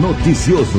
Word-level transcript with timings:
Noticioso. 0.00 0.78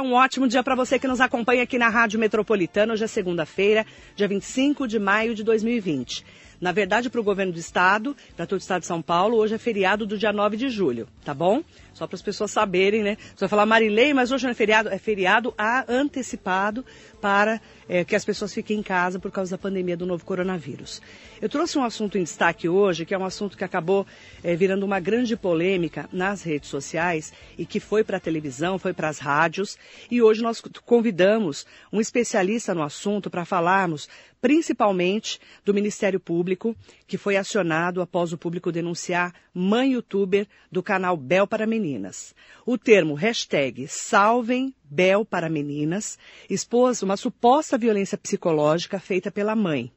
Um 0.00 0.14
ótimo 0.14 0.48
dia 0.48 0.62
para 0.62 0.74
você 0.74 0.98
que 0.98 1.06
nos 1.06 1.20
acompanha 1.20 1.62
aqui 1.62 1.76
na 1.76 1.90
Rádio 1.90 2.18
Metropolitana. 2.18 2.94
Hoje 2.94 3.04
é 3.04 3.06
segunda-feira, 3.06 3.84
dia 4.16 4.26
25 4.26 4.88
de 4.88 4.98
maio 4.98 5.34
de 5.34 5.44
2020. 5.44 6.24
Na 6.60 6.72
verdade, 6.72 7.08
para 7.08 7.20
o 7.20 7.24
governo 7.24 7.52
do 7.52 7.58
estado, 7.58 8.14
para 8.36 8.44
todo 8.44 8.58
o 8.58 8.60
estado 8.60 8.82
de 8.82 8.86
São 8.86 9.00
Paulo, 9.00 9.38
hoje 9.38 9.54
é 9.54 9.58
feriado 9.58 10.04
do 10.04 10.18
dia 10.18 10.30
9 10.30 10.58
de 10.58 10.68
julho, 10.68 11.08
tá 11.24 11.32
bom? 11.32 11.62
Só 11.94 12.06
para 12.06 12.16
as 12.16 12.22
pessoas 12.22 12.50
saberem, 12.50 13.02
né? 13.02 13.16
Você 13.34 13.40
vai 13.40 13.48
falar 13.48 13.64
Marilei, 13.64 14.12
mas 14.12 14.30
hoje 14.30 14.44
não 14.44 14.50
é 14.50 14.54
feriado, 14.54 14.90
é 14.90 14.98
feriado 14.98 15.54
antecipado 15.88 16.84
para 17.20 17.60
é, 17.88 18.04
que 18.04 18.14
as 18.14 18.24
pessoas 18.24 18.52
fiquem 18.52 18.78
em 18.78 18.82
casa 18.82 19.18
por 19.18 19.30
causa 19.30 19.52
da 19.52 19.58
pandemia 19.58 19.96
do 19.96 20.06
novo 20.06 20.24
coronavírus. 20.24 21.00
Eu 21.40 21.48
trouxe 21.48 21.78
um 21.78 21.84
assunto 21.84 22.18
em 22.18 22.22
destaque 22.22 22.68
hoje, 22.68 23.04
que 23.04 23.14
é 23.14 23.18
um 23.18 23.24
assunto 23.24 23.56
que 23.56 23.64
acabou 23.64 24.06
é, 24.44 24.54
virando 24.54 24.84
uma 24.84 25.00
grande 25.00 25.36
polêmica 25.36 26.08
nas 26.12 26.42
redes 26.42 26.68
sociais 26.68 27.32
e 27.56 27.64
que 27.64 27.80
foi 27.80 28.04
para 28.04 28.18
a 28.18 28.20
televisão, 28.20 28.78
foi 28.78 28.92
para 28.92 29.08
as 29.08 29.18
rádios. 29.18 29.78
E 30.10 30.22
hoje 30.22 30.42
nós 30.42 30.62
convidamos 30.84 31.66
um 31.92 32.00
especialista 32.00 32.74
no 32.74 32.82
assunto 32.82 33.30
para 33.30 33.44
falarmos 33.44 34.08
principalmente 34.40 35.38
do 35.64 35.74
Ministério 35.74 36.18
Público, 36.18 36.74
que 37.06 37.18
foi 37.18 37.36
acionado 37.36 38.00
após 38.00 38.32
o 38.32 38.38
público 38.38 38.72
denunciar 38.72 39.34
mãe 39.52 39.92
youtuber 39.92 40.46
do 40.70 40.82
canal 40.82 41.16
Bel 41.16 41.46
para 41.46 41.66
Meninas. 41.66 42.34
O 42.64 42.78
termo 42.78 43.14
hashtag 43.14 43.86
Salvem 43.86 44.74
Bel 44.84 45.24
para 45.24 45.48
Meninas 45.48 46.18
expôs 46.48 47.02
uma 47.02 47.16
suposta 47.16 47.76
violência 47.76 48.16
psicológica 48.16 48.98
feita 48.98 49.30
pela 49.30 49.54
mãe. 49.54 49.92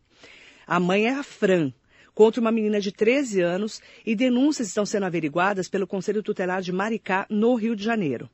A 0.68 0.80
mãe 0.80 1.06
é 1.08 1.12
a 1.12 1.24
Fran, 1.24 1.74
contra 2.14 2.40
uma 2.40 2.52
menina 2.52 2.80
de 2.80 2.92
13 2.92 3.42
anos 3.42 3.82
e 4.06 4.16
denúncias 4.16 4.68
estão 4.68 4.86
sendo 4.86 5.06
averiguadas 5.06 5.68
pelo 5.68 5.88
Conselho 5.88 6.24
Tutelar 6.24 6.62
de 6.62 6.72
Maricá, 6.72 7.26
no 7.30 7.56
Rio 7.56 7.76
de 7.76 7.84
Janeiro. 7.84 8.30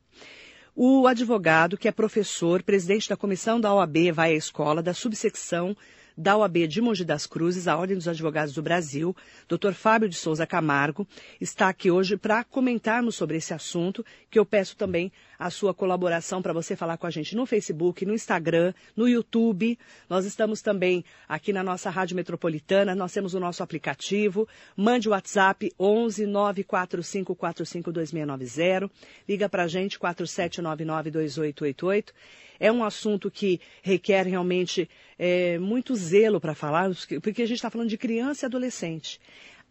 O 0.76 1.08
advogado, 1.08 1.78
que 1.78 1.88
é 1.88 1.92
professor, 1.92 2.64
presidente 2.64 3.10
da 3.10 3.18
comissão 3.18 3.60
da 3.60 3.74
OAB, 3.74 4.12
vai 4.14 4.32
à 4.32 4.36
escola 4.36 4.82
da 4.82 4.94
subsecção 4.94 5.76
da 6.20 6.36
OAB 6.36 6.68
de 6.68 6.82
Mogi 6.82 7.06
das 7.06 7.26
Cruzes, 7.26 7.66
a 7.66 7.78
Ordem 7.78 7.96
dos 7.96 8.08
Advogados 8.08 8.54
do 8.54 8.62
Brasil, 8.62 9.16
Dr. 9.48 9.72
Fábio 9.72 10.10
de 10.10 10.18
Souza 10.18 10.46
Camargo, 10.46 11.08
está 11.40 11.70
aqui 11.70 11.90
hoje 11.90 12.18
para 12.18 12.44
comentarmos 12.44 13.16
sobre 13.16 13.38
esse 13.38 13.54
assunto, 13.54 14.06
que 14.30 14.38
eu 14.38 14.46
peço 14.46 14.76
também 14.76 15.10
a 15.40 15.50
sua 15.50 15.74
colaboração 15.74 16.42
para 16.42 16.52
você 16.52 16.76
falar 16.76 16.98
com 16.98 17.08
a 17.08 17.10
gente 17.10 17.38
no 17.38 17.46
Facebook, 17.46 18.06
no 18.06 18.14
Instagram, 18.14 18.74
no 18.98 19.08
YouTube. 19.08 19.80
Nós 20.10 20.26
estamos 20.26 20.62
também 20.62 21.06
aqui 21.28 21.54
na 21.54 21.64
nossa 21.64 21.90
Rádio 21.90 22.18
Metropolitana, 22.18 22.94
nós 22.94 23.14
temos 23.14 23.34
o 23.34 23.40
nosso 23.40 23.64
aplicativo. 23.64 24.46
Mande 24.76 25.08
o 25.08 25.12
WhatsApp 25.12 25.72
11 25.80 26.26
94545 26.26 27.92
2690. 27.94 28.92
Liga 29.28 29.48
para 29.48 29.64
a 29.64 29.68
gente 29.68 29.98
4799 29.98 31.12
2888. 31.12 32.14
É 32.60 32.72
um 32.72 32.84
assunto 32.84 33.32
que 33.32 33.60
requer 33.82 34.28
realmente 34.28 34.90
é, 35.18 35.58
muito 35.60 35.96
zelo 35.96 36.40
para 36.42 36.54
falar, 36.54 36.90
porque 37.22 37.42
a 37.42 37.48
gente 37.48 37.58
está 37.58 37.70
falando 37.70 37.90
de 37.90 37.98
criança 37.98 38.46
e 38.46 38.48
adolescente. 38.48 39.20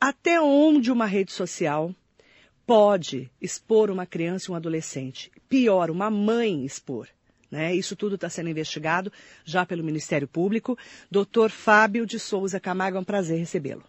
Até 0.00 0.40
onde 0.40 0.92
uma 0.92 1.06
rede 1.06 1.32
social 1.32 1.94
pode 2.66 3.30
expor 3.40 3.90
uma 3.90 4.06
criança 4.06 4.50
e 4.50 4.52
um 4.52 4.56
adolescente? 4.56 5.30
Pior, 5.48 5.90
uma 5.90 6.10
mãe 6.10 6.64
expor. 6.64 7.08
Né? 7.50 7.74
Isso 7.74 7.96
tudo 7.96 8.14
está 8.14 8.28
sendo 8.28 8.50
investigado 8.50 9.12
já 9.44 9.64
pelo 9.64 9.82
Ministério 9.82 10.28
Público. 10.28 10.78
Doutor 11.10 11.50
Fábio 11.50 12.06
de 12.06 12.18
Souza 12.18 12.60
Camargo, 12.60 12.98
é 12.98 13.00
um 13.00 13.04
prazer 13.04 13.38
recebê-lo. 13.38 13.84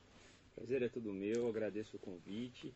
Prazer 0.70 0.86
é 0.86 0.88
tudo 0.88 1.12
meu, 1.12 1.50
agradeço 1.50 1.98
o 1.98 2.00
convite. 2.00 2.72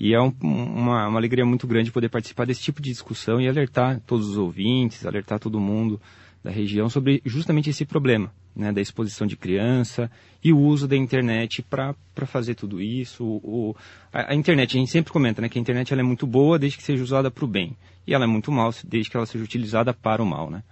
E 0.00 0.12
é 0.12 0.20
um, 0.20 0.34
uma, 0.40 1.06
uma, 1.06 1.16
alegria 1.16 1.46
muito 1.46 1.64
grande 1.64 1.92
poder 1.92 2.08
participar 2.08 2.44
desse 2.44 2.60
tipo 2.60 2.82
de 2.82 2.90
discussão 2.90 3.40
e 3.40 3.46
alertar 3.46 4.00
todos 4.00 4.30
os 4.30 4.36
ouvintes, 4.36 5.06
alertar 5.06 5.38
todo 5.38 5.60
mundo 5.60 6.00
da 6.42 6.50
região 6.50 6.90
sobre 6.90 7.22
justamente 7.24 7.70
esse 7.70 7.84
problema, 7.84 8.34
né, 8.54 8.72
da 8.72 8.80
exposição 8.80 9.28
de 9.28 9.36
criança 9.36 10.10
e 10.42 10.52
o 10.52 10.58
uso 10.58 10.88
da 10.88 10.96
internet 10.96 11.62
para 11.62 11.94
fazer 12.26 12.56
tudo 12.56 12.82
isso. 12.82 13.24
O, 13.24 13.76
a, 14.12 14.32
a, 14.32 14.34
internet, 14.34 14.76
a 14.76 14.80
gente 14.80 14.90
sempre 14.90 15.12
comenta 15.12 15.40
né, 15.40 15.48
que 15.48 15.56
a 15.56 15.62
internet 15.62 15.92
ela 15.92 16.02
é 16.02 16.04
muito 16.04 16.26
boa 16.26 16.58
desde 16.58 16.78
que 16.78 16.82
seja 16.82 17.04
usada 17.04 17.30
para 17.30 17.44
o 17.44 17.48
bem, 17.48 17.76
e 18.04 18.12
ela 18.12 18.24
é 18.24 18.28
muito 18.28 18.50
mal 18.50 18.74
desde 18.82 19.08
que 19.08 19.16
ela 19.16 19.24
seja 19.24 19.44
utilizada 19.44 19.94
para 19.94 20.20
o 20.20 20.26
mal. 20.26 20.50
Né? 20.50 20.64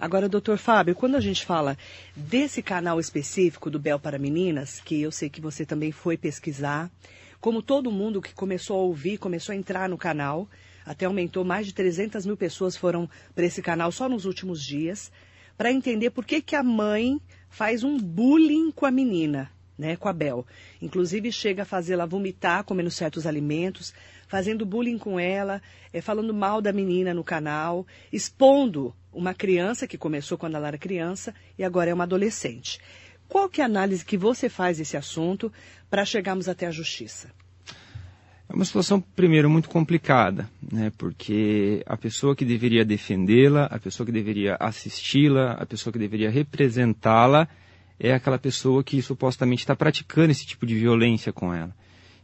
Agora, 0.00 0.30
doutor 0.30 0.56
Fábio, 0.56 0.94
quando 0.94 1.16
a 1.16 1.20
gente 1.20 1.44
fala 1.44 1.76
desse 2.16 2.62
canal 2.62 2.98
específico 2.98 3.68
do 3.68 3.78
Bel 3.78 4.00
para 4.00 4.18
Meninas, 4.18 4.80
que 4.80 5.02
eu 5.02 5.12
sei 5.12 5.28
que 5.28 5.42
você 5.42 5.66
também 5.66 5.92
foi 5.92 6.16
pesquisar, 6.16 6.90
como 7.38 7.60
todo 7.60 7.92
mundo 7.92 8.22
que 8.22 8.32
começou 8.32 8.78
a 8.78 8.82
ouvir, 8.82 9.18
começou 9.18 9.52
a 9.52 9.56
entrar 9.56 9.90
no 9.90 9.98
canal, 9.98 10.48
até 10.86 11.04
aumentou, 11.04 11.44
mais 11.44 11.66
de 11.66 11.74
300 11.74 12.24
mil 12.24 12.34
pessoas 12.34 12.78
foram 12.78 13.06
para 13.34 13.44
esse 13.44 13.60
canal 13.60 13.92
só 13.92 14.08
nos 14.08 14.24
últimos 14.24 14.64
dias, 14.64 15.12
para 15.58 15.70
entender 15.70 16.08
por 16.08 16.24
que, 16.24 16.40
que 16.40 16.56
a 16.56 16.62
mãe 16.62 17.20
faz 17.50 17.84
um 17.84 17.98
bullying 17.98 18.70
com 18.70 18.86
a 18.86 18.90
menina, 18.90 19.52
né, 19.80 19.96
com 19.96 20.08
a 20.08 20.12
Bel. 20.12 20.46
Inclusive 20.80 21.32
chega 21.32 21.62
a 21.62 21.64
fazê-la 21.64 22.04
vomitar 22.04 22.62
comendo 22.64 22.90
certos 22.90 23.26
alimentos, 23.26 23.94
fazendo 24.28 24.66
bullying 24.66 24.98
com 24.98 25.18
ela, 25.18 25.60
é, 25.92 26.00
falando 26.02 26.34
mal 26.34 26.60
da 26.60 26.72
menina 26.72 27.14
no 27.14 27.24
canal, 27.24 27.86
expondo 28.12 28.94
uma 29.12 29.32
criança 29.32 29.86
que 29.86 29.96
começou 29.96 30.36
quando 30.36 30.54
ela 30.56 30.68
era 30.68 30.78
criança 30.78 31.34
e 31.58 31.64
agora 31.64 31.90
é 31.90 31.94
uma 31.94 32.04
adolescente. 32.04 32.78
Qual 33.26 33.48
que 33.48 33.60
é 33.60 33.64
a 33.64 33.66
análise 33.66 34.04
que 34.04 34.18
você 34.18 34.48
faz 34.48 34.78
desse 34.78 34.96
assunto 34.96 35.50
para 35.88 36.04
chegarmos 36.04 36.48
até 36.48 36.66
a 36.66 36.70
justiça? 36.70 37.30
É 38.48 38.52
uma 38.52 38.64
situação, 38.64 39.00
primeiro, 39.00 39.48
muito 39.48 39.68
complicada, 39.68 40.50
né? 40.70 40.92
porque 40.98 41.84
a 41.86 41.96
pessoa 41.96 42.34
que 42.34 42.44
deveria 42.44 42.84
defendê-la, 42.84 43.66
a 43.66 43.78
pessoa 43.78 44.04
que 44.04 44.12
deveria 44.12 44.56
assisti-la, 44.58 45.52
a 45.52 45.64
pessoa 45.64 45.92
que 45.92 45.98
deveria 46.00 46.28
representá-la, 46.28 47.48
é 48.00 48.14
aquela 48.14 48.38
pessoa 48.38 48.82
que 48.82 49.02
supostamente 49.02 49.62
está 49.62 49.76
praticando 49.76 50.30
esse 50.32 50.46
tipo 50.46 50.66
de 50.66 50.74
violência 50.74 51.32
com 51.32 51.52
ela. 51.52 51.74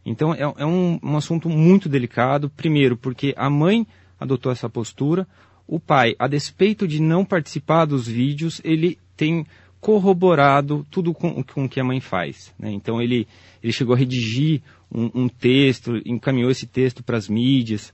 Então, 0.05 0.33
é, 0.33 0.41
é 0.41 0.65
um, 0.65 0.99
um 1.03 1.15
assunto 1.15 1.47
muito 1.47 1.87
delicado, 1.87 2.49
primeiro, 2.49 2.97
porque 2.97 3.33
a 3.37 3.49
mãe 3.49 3.85
adotou 4.19 4.51
essa 4.51 4.67
postura, 4.67 5.27
o 5.67 5.79
pai, 5.79 6.15
a 6.17 6.27
despeito 6.27 6.87
de 6.87 7.01
não 7.01 7.23
participar 7.23 7.85
dos 7.85 8.07
vídeos, 8.07 8.59
ele 8.63 8.97
tem 9.15 9.45
corroborado 9.79 10.85
tudo 10.89 11.13
com, 11.13 11.43
o 11.55 11.69
que 11.69 11.79
a 11.79 11.83
mãe 11.83 11.99
faz. 11.99 12.53
Né? 12.57 12.71
Então 12.71 13.01
ele, 13.01 13.27
ele 13.61 13.73
chegou 13.73 13.93
a 13.93 13.97
redigir 13.97 14.61
um, 14.91 15.23
um 15.23 15.29
texto, 15.29 16.01
encaminhou 16.05 16.49
esse 16.49 16.65
texto 16.65 17.03
para 17.03 17.17
as 17.17 17.27
mídias. 17.27 17.93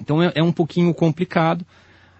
Então 0.00 0.22
é, 0.22 0.32
é, 0.34 0.42
um 0.42 0.52
pouquinho 0.52 0.92
complicado. 0.94 1.64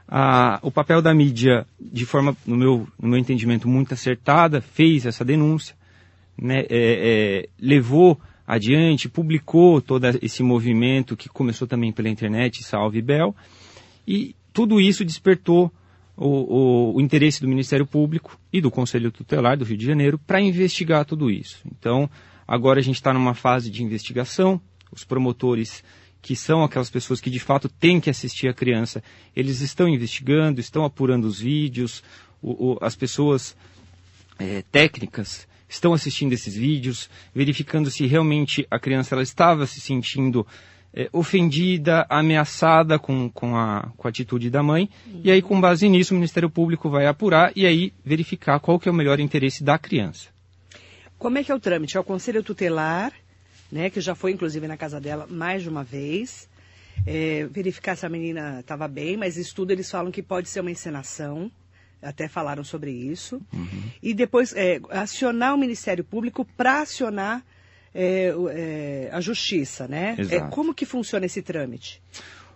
Ah, 0.06 0.59
o 0.62 0.70
papel 0.70 1.00
da 1.00 1.15
mídia, 1.15 1.66
de 1.81 2.04
forma, 2.04 2.37
no 2.47 2.56
meu, 2.56 2.87
no 3.00 3.09
meu 3.09 3.19
entendimento, 3.19 3.69
muito 3.69 3.94
acertada, 3.94 4.60
fez 4.60 5.06
essa 5.06 5.25
denúncia, 5.25 5.75
né? 6.37 6.60
é, 6.60 6.66
é, 6.70 7.48
levou 7.59 8.20
adiante, 8.47 9.09
publicou 9.09 9.81
todo 9.81 10.04
esse 10.20 10.43
movimento 10.43 11.16
que 11.16 11.28
começou 11.28 11.66
também 11.66 11.93
pela 11.93 12.09
internet, 12.09 12.62
Salve 12.62 13.00
Bel, 13.00 13.34
e 14.06 14.37
tudo 14.53 14.81
isso 14.81 15.04
despertou 15.04 15.72
o, 16.16 16.26
o, 16.26 16.94
o, 16.97 17.00
interesse 17.00 17.41
do 17.41 17.48
Ministério 17.48 17.87
Público 17.87 18.38
e 18.53 18.60
do 18.60 18.70
Conselho 18.70 19.10
Tutelar 19.10 19.56
do 19.56 19.64
Rio 19.64 19.76
de 19.76 19.87
Janeiro 19.87 20.19
para 20.19 20.41
investigar 20.41 21.04
tudo 21.04 21.31
isso. 21.31 21.59
Então, 21.66 22.09
agora 22.47 22.78
a 22.78 22.82
gente 22.82 22.97
está 22.97 23.12
numa 23.12 23.34
fase 23.34 23.70
de 23.70 23.82
investigação, 23.82 24.60
os 24.93 25.04
promotores 25.04 25.82
que 26.25 26.35
são 26.35 26.65
aquelas 26.65 26.89
pessoas 26.89 27.21
que 27.21 27.29
de 27.29 27.38
fato 27.38 27.69
têm 27.69 28.00
que 28.00 28.09
assistir 28.09 28.49
a 28.49 28.55
criança, 28.55 29.05
eles 29.37 29.61
estão 29.61 29.87
investigando, 29.87 30.59
estão 30.59 30.82
apurando 30.82 31.26
os 31.26 31.38
vídeos, 31.38 32.03
o, 32.43 32.79
as 32.81 32.97
pessoas 32.97 33.55
é, 34.38 34.62
técnicas 34.73 35.47
estão 35.69 35.93
assistindo 35.93 36.32
esses 36.32 36.55
vídeos, 36.55 37.11
verificando 37.35 37.91
se 37.91 38.06
realmente 38.06 38.67
a 38.71 38.79
criança 38.79 39.15
ela 39.15 39.23
estava 39.23 39.67
se 39.67 39.82
sentindo 39.82 40.47
é, 40.94 41.11
ofendida, 41.12 42.06
ameaçada 42.09 42.99
com, 42.99 43.29
com, 43.29 43.55
a, 43.55 43.93
com 43.94 44.09
a 44.09 44.11
atitude 44.11 44.49
da 44.49 44.62
mãe, 44.62 44.88
uhum. 45.06 45.20
e 45.23 45.31
aí 45.31 45.43
com 45.43 45.61
base 45.61 45.87
nisso 45.91 46.15
o 46.15 46.17
Ministério 46.17 46.49
Público 46.49 46.88
vai 46.88 47.06
apurar 47.06 47.53
e 47.55 47.67
aí 47.67 47.93
verificar 48.03 48.59
qual 48.61 48.81
que 48.81 48.88
é 48.88 48.93
o 48.93 48.94
melhor 48.94 49.20
interesse 49.20 49.62
da 49.62 49.77
criança. 49.77 50.29
Como 51.19 51.37
é 51.37 51.44
que 51.44 51.53
é 51.53 51.55
o 51.55 51.61
trâmite? 51.61 51.99
É 51.99 52.00
o 52.00 52.05
Conselho 52.05 52.43
Tutelar, 52.43 53.12
né, 53.75 53.91
que 53.91 54.00
já 54.00 54.15
foi 54.15 54.31
inclusive 54.31 54.69
na 54.69 54.76
casa 54.76 55.00
dela 55.00 55.26
mais 55.29 55.65
de 55.65 55.69
uma 55.69 55.82
vez, 55.82 56.49
é, 57.05 57.44
verificar 57.50 57.97
se 57.97 58.06
a 58.06 58.09
menina 58.09 58.61
estava 58.61 58.87
bem, 58.87 59.17
mas 59.17 59.37
estudo 59.37 59.73
eles 59.73 59.91
falam 59.91 60.12
que 60.12 60.23
pode 60.23 60.49
ser 60.49 60.61
uma 60.61 60.71
encenação, 60.71 61.50
até 62.00 62.29
falaram 62.29 62.62
sobre 62.62 62.93
isso, 62.93 63.43
uhum. 63.53 63.82
e 64.00 64.15
depois 64.15 64.55
é, 64.55 64.81
acionar 64.91 65.55
o 65.55 65.59
Ministério 65.59 66.05
Público 66.05 66.47
para 66.56 66.82
acionar 66.82 67.44
é, 67.93 68.32
é, 68.53 69.09
a 69.12 69.21
justiça, 69.21 69.88
né? 69.88 70.15
É, 70.31 70.41
como 70.41 70.73
que 70.73 70.87
funciona 70.87 71.27
esse 71.27 71.43
trâmite? 71.43 72.00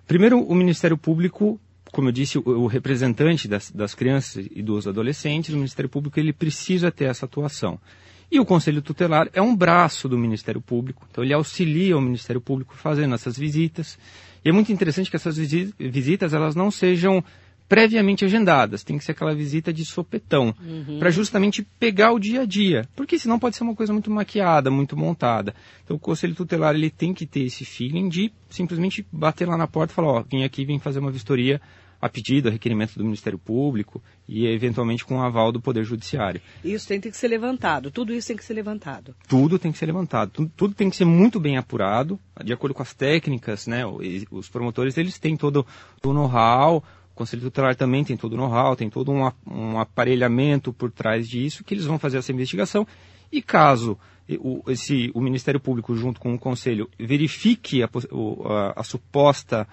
Primeiro, 0.06 0.40
o 0.40 0.54
Ministério 0.54 0.96
Público, 0.96 1.60
como 1.90 2.08
eu 2.08 2.12
disse, 2.12 2.38
o, 2.38 2.42
o 2.44 2.66
representante 2.68 3.48
das, 3.48 3.72
das, 3.72 3.92
crianças 3.92 4.46
e 4.50 4.62
dos 4.62 4.86
adolescentes, 4.86 5.52
o 5.52 5.56
Ministério 5.56 5.88
Público 5.88 6.20
ele 6.20 6.32
precisa 6.32 6.92
ter 6.92 7.06
essa 7.06 7.26
atuação. 7.26 7.80
E 8.30 8.38
o 8.38 8.44
Conselho 8.44 8.82
Tutelar 8.82 9.28
é 9.32 9.40
um 9.40 9.56
braço 9.56 10.08
do 10.08 10.18
Ministério 10.18 10.60
Público, 10.60 11.06
então 11.10 11.24
ele 11.24 11.32
auxilia 11.32 11.96
o 11.96 12.00
Ministério 12.00 12.40
Público 12.40 12.74
fazendo 12.76 13.14
essas 13.14 13.38
visitas. 13.38 13.98
E 14.44 14.50
é 14.50 14.52
muito 14.52 14.70
interessante 14.70 15.10
que 15.10 15.16
essas 15.16 15.38
visitas 15.38 16.34
elas 16.34 16.54
não 16.54 16.70
sejam 16.70 17.24
previamente 17.68 18.24
agendadas, 18.24 18.82
tem 18.82 18.96
que 18.96 19.04
ser 19.04 19.12
aquela 19.12 19.34
visita 19.34 19.72
de 19.72 19.84
sopetão, 19.84 20.54
uhum. 20.58 20.98
para 20.98 21.10
justamente 21.10 21.62
pegar 21.78 22.12
o 22.12 22.18
dia 22.18 22.42
a 22.42 22.46
dia, 22.46 22.88
porque 22.96 23.18
senão 23.18 23.38
pode 23.38 23.56
ser 23.56 23.62
uma 23.62 23.74
coisa 23.74 23.92
muito 23.92 24.10
maquiada, 24.10 24.70
muito 24.70 24.96
montada. 24.96 25.54
Então 25.84 25.96
o 25.96 26.00
Conselho 26.00 26.34
Tutelar 26.34 26.74
ele 26.74 26.88
tem 26.88 27.12
que 27.12 27.26
ter 27.26 27.40
esse 27.40 27.66
feeling 27.66 28.08
de 28.08 28.32
simplesmente 28.48 29.06
bater 29.12 29.46
lá 29.46 29.56
na 29.56 29.66
porta 29.66 29.92
e 29.92 29.94
falar, 29.94 30.08
ó, 30.08 30.22
vim 30.22 30.44
aqui, 30.44 30.64
vim 30.64 30.78
fazer 30.78 30.98
uma 30.98 31.10
vistoria 31.10 31.60
a 32.00 32.08
pedido, 32.08 32.48
a 32.48 32.52
requerimento 32.52 32.96
do 32.96 33.04
Ministério 33.04 33.38
Público 33.38 34.02
e 34.28 34.46
eventualmente 34.46 35.04
com 35.04 35.18
o 35.18 35.22
aval 35.22 35.50
do 35.50 35.60
Poder 35.60 35.84
Judiciário. 35.84 36.40
Isso 36.64 36.86
tem 36.86 37.00
que 37.00 37.10
ser 37.12 37.28
levantado, 37.28 37.90
tudo 37.90 38.12
isso 38.12 38.28
tem 38.28 38.36
que 38.36 38.44
ser 38.44 38.54
levantado. 38.54 39.14
Tudo 39.26 39.58
tem 39.58 39.72
que 39.72 39.78
ser 39.78 39.86
levantado, 39.86 40.30
tudo, 40.30 40.52
tudo 40.56 40.74
tem 40.74 40.90
que 40.90 40.96
ser 40.96 41.04
muito 41.04 41.40
bem 41.40 41.56
apurado, 41.56 42.18
de 42.44 42.52
acordo 42.52 42.74
com 42.74 42.82
as 42.82 42.94
técnicas, 42.94 43.66
né? 43.66 43.82
Os 44.30 44.48
promotores 44.48 44.96
eles 44.96 45.18
têm 45.18 45.36
todo 45.36 45.66
o 46.04 46.12
know-how, 46.12 46.84
o 47.12 47.14
Conselho 47.14 47.42
Tutelar 47.42 47.74
também 47.74 48.04
tem 48.04 48.16
todo 48.16 48.34
o 48.34 48.36
know-how, 48.36 48.76
tem 48.76 48.88
todo 48.88 49.10
um, 49.10 49.30
um 49.46 49.78
aparelhamento 49.78 50.72
por 50.72 50.90
trás 50.90 51.28
disso, 51.28 51.64
que 51.64 51.74
eles 51.74 51.84
vão 51.84 51.98
fazer 51.98 52.18
essa 52.18 52.32
investigação 52.32 52.86
e 53.30 53.42
caso 53.42 53.98
o, 54.36 54.62
esse, 54.68 55.10
o 55.14 55.20
Ministério 55.20 55.60
Público, 55.60 55.94
junto 55.94 56.20
com 56.20 56.34
o 56.34 56.38
Conselho, 56.38 56.90
verifique 56.98 57.82
a, 57.82 57.86
a, 57.86 58.80
a 58.80 58.82
suposta 58.82 59.66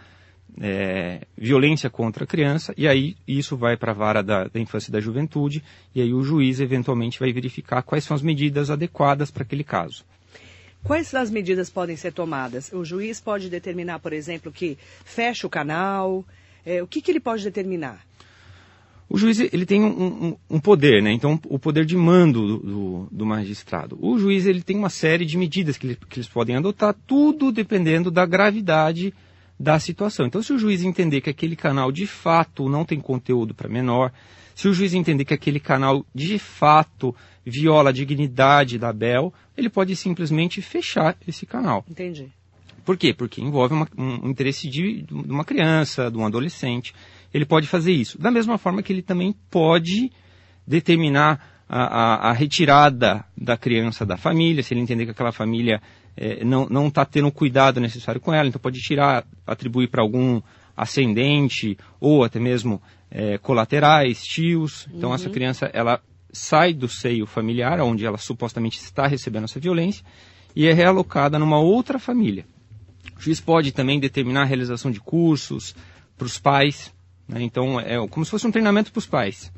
é, 0.61 1.21
violência 1.37 1.89
contra 1.89 2.23
a 2.23 2.27
criança, 2.27 2.73
e 2.77 2.87
aí 2.87 3.15
isso 3.27 3.57
vai 3.57 3.75
para 3.75 3.91
a 3.91 3.95
vara 3.95 4.21
da, 4.21 4.45
da, 4.45 4.59
infância 4.59 4.89
e 4.89 4.91
da 4.91 4.99
juventude, 4.99 5.63
e 5.93 6.01
aí 6.01 6.13
o 6.13 6.23
juiz 6.23 6.59
eventualmente 6.59 7.19
vai 7.19 7.31
verificar 7.31 7.81
quais 7.81 8.03
são 8.03 8.15
as 8.15 8.21
medidas 8.21 8.69
adequadas 8.69 9.31
para 9.31 9.43
aquele 9.43 9.63
caso. 9.63 10.05
Quais 10.83 11.13
as 11.15 11.31
medidas 11.31 11.69
podem 11.69 11.95
ser 11.95 12.13
tomadas? 12.13 12.71
O 12.71 12.85
juiz 12.85 13.19
pode 13.19 13.49
determinar, 13.49 13.99
por 13.99 14.13
exemplo, 14.13 14.51
que 14.51 14.77
fecha 15.03 15.47
o 15.47 15.49
canal. 15.49 16.23
É, 16.63 16.81
o 16.83 16.87
que, 16.87 17.01
que 17.01 17.11
ele 17.11 17.19
pode 17.19 17.43
determinar? 17.43 18.05
O 19.09 19.17
juiz 19.17 19.39
ele 19.39 19.65
tem 19.65 19.83
um, 19.83 19.87
um, 19.87 20.37
um, 20.49 20.59
poder, 20.59 21.01
né? 21.01 21.11
Então, 21.11 21.39
o 21.47 21.57
poder 21.59 21.85
de 21.85 21.95
mando 21.95 22.47
do, 22.47 22.57
do, 22.57 23.07
do, 23.11 23.25
magistrado. 23.25 23.97
O 23.99 24.17
juiz 24.17 24.45
ele 24.45 24.61
tem 24.61 24.75
uma 24.75 24.89
série 24.89 25.25
de 25.25 25.37
medidas 25.37 25.77
que, 25.77 25.87
ele, 25.87 25.97
que 26.09 26.19
eles 26.19 26.27
podem 26.27 26.55
adotar, 26.55 26.95
tudo 27.05 27.51
dependendo 27.51 28.09
da 28.09 28.25
gravidade 28.25 29.13
da 29.59 29.79
situação. 29.79 30.25
Então, 30.25 30.41
se 30.41 30.53
o 30.53 30.59
juiz 30.59 30.83
entender 30.83 31.21
que 31.21 31.29
aquele 31.29 31.55
canal 31.55 31.91
de 31.91 32.05
fato 32.05 32.69
não 32.69 32.83
tem 32.83 32.99
conteúdo 32.99 33.53
para 33.53 33.69
menor, 33.69 34.11
se 34.53 34.67
o 34.67 34.73
juiz 34.73 34.93
entender 34.93 35.25
que 35.25 35.33
aquele 35.33 35.59
canal 35.59 36.05
de 36.13 36.37
fato 36.39 37.15
viola 37.45 37.89
a 37.89 37.93
dignidade 37.93 38.77
da 38.77 38.91
Bel, 38.91 39.33
ele 39.57 39.69
pode 39.69 39.95
simplesmente 39.95 40.61
fechar 40.61 41.17
esse 41.27 41.45
canal. 41.45 41.85
Entendi. 41.89 42.31
Por 42.83 42.97
quê? 42.97 43.13
Porque 43.13 43.41
envolve 43.41 43.73
uma, 43.73 43.87
um 43.97 44.29
interesse 44.29 44.69
de, 44.69 45.01
de 45.01 45.13
uma 45.13 45.43
criança, 45.43 46.11
de 46.11 46.17
um 46.17 46.25
adolescente. 46.25 46.93
Ele 47.33 47.45
pode 47.45 47.67
fazer 47.67 47.91
isso. 47.91 48.19
Da 48.19 48.29
mesma 48.29 48.57
forma 48.57 48.83
que 48.83 48.93
ele 48.93 49.01
também 49.01 49.33
pode 49.49 50.11
determinar 50.67 51.63
a, 51.67 51.83
a, 51.83 52.29
a, 52.29 52.31
retirada 52.31 53.25
da 53.35 53.57
criança 53.57 54.05
da 54.05 54.17
família, 54.17 54.61
se 54.61 54.73
ele 54.73 54.81
entender 54.81 55.05
que 55.05 55.11
aquela 55.11 55.31
família 55.31 55.81
é, 56.17 56.43
não 56.43 56.87
está 56.87 57.05
tendo 57.05 57.27
o 57.27 57.31
cuidado 57.31 57.79
necessário 57.79 58.21
com 58.21 58.33
ela, 58.33 58.47
então 58.47 58.59
pode 58.59 58.79
tirar, 58.79 59.25
atribuir 59.45 59.89
para 59.89 60.01
algum 60.01 60.41
ascendente 60.75 61.77
ou 61.99 62.23
até 62.23 62.39
mesmo 62.39 62.81
é, 63.09 63.37
colaterais, 63.37 64.23
tios. 64.23 64.87
Então 64.93 65.09
uhum. 65.09 65.15
essa 65.15 65.29
criança 65.29 65.69
ela 65.73 66.01
sai 66.31 66.73
do 66.73 66.87
seio 66.87 67.25
familiar, 67.25 67.79
onde 67.81 68.05
ela 68.05 68.17
supostamente 68.17 68.79
está 68.79 69.07
recebendo 69.07 69.45
essa 69.45 69.59
violência, 69.59 70.03
e 70.55 70.67
é 70.67 70.73
realocada 70.73 71.39
numa 71.39 71.59
outra 71.59 71.99
família. 71.99 72.45
O 73.17 73.21
juiz 73.21 73.39
pode 73.39 73.71
também 73.71 73.99
determinar 73.99 74.41
a 74.41 74.45
realização 74.45 74.91
de 74.91 74.99
cursos 74.99 75.75
para 76.17 76.25
os 76.25 76.37
pais, 76.37 76.93
né? 77.27 77.41
então 77.41 77.79
é 77.79 77.95
como 78.07 78.25
se 78.25 78.31
fosse 78.31 78.47
um 78.47 78.51
treinamento 78.51 78.91
para 78.91 78.99
os 78.99 79.05
pais 79.05 79.51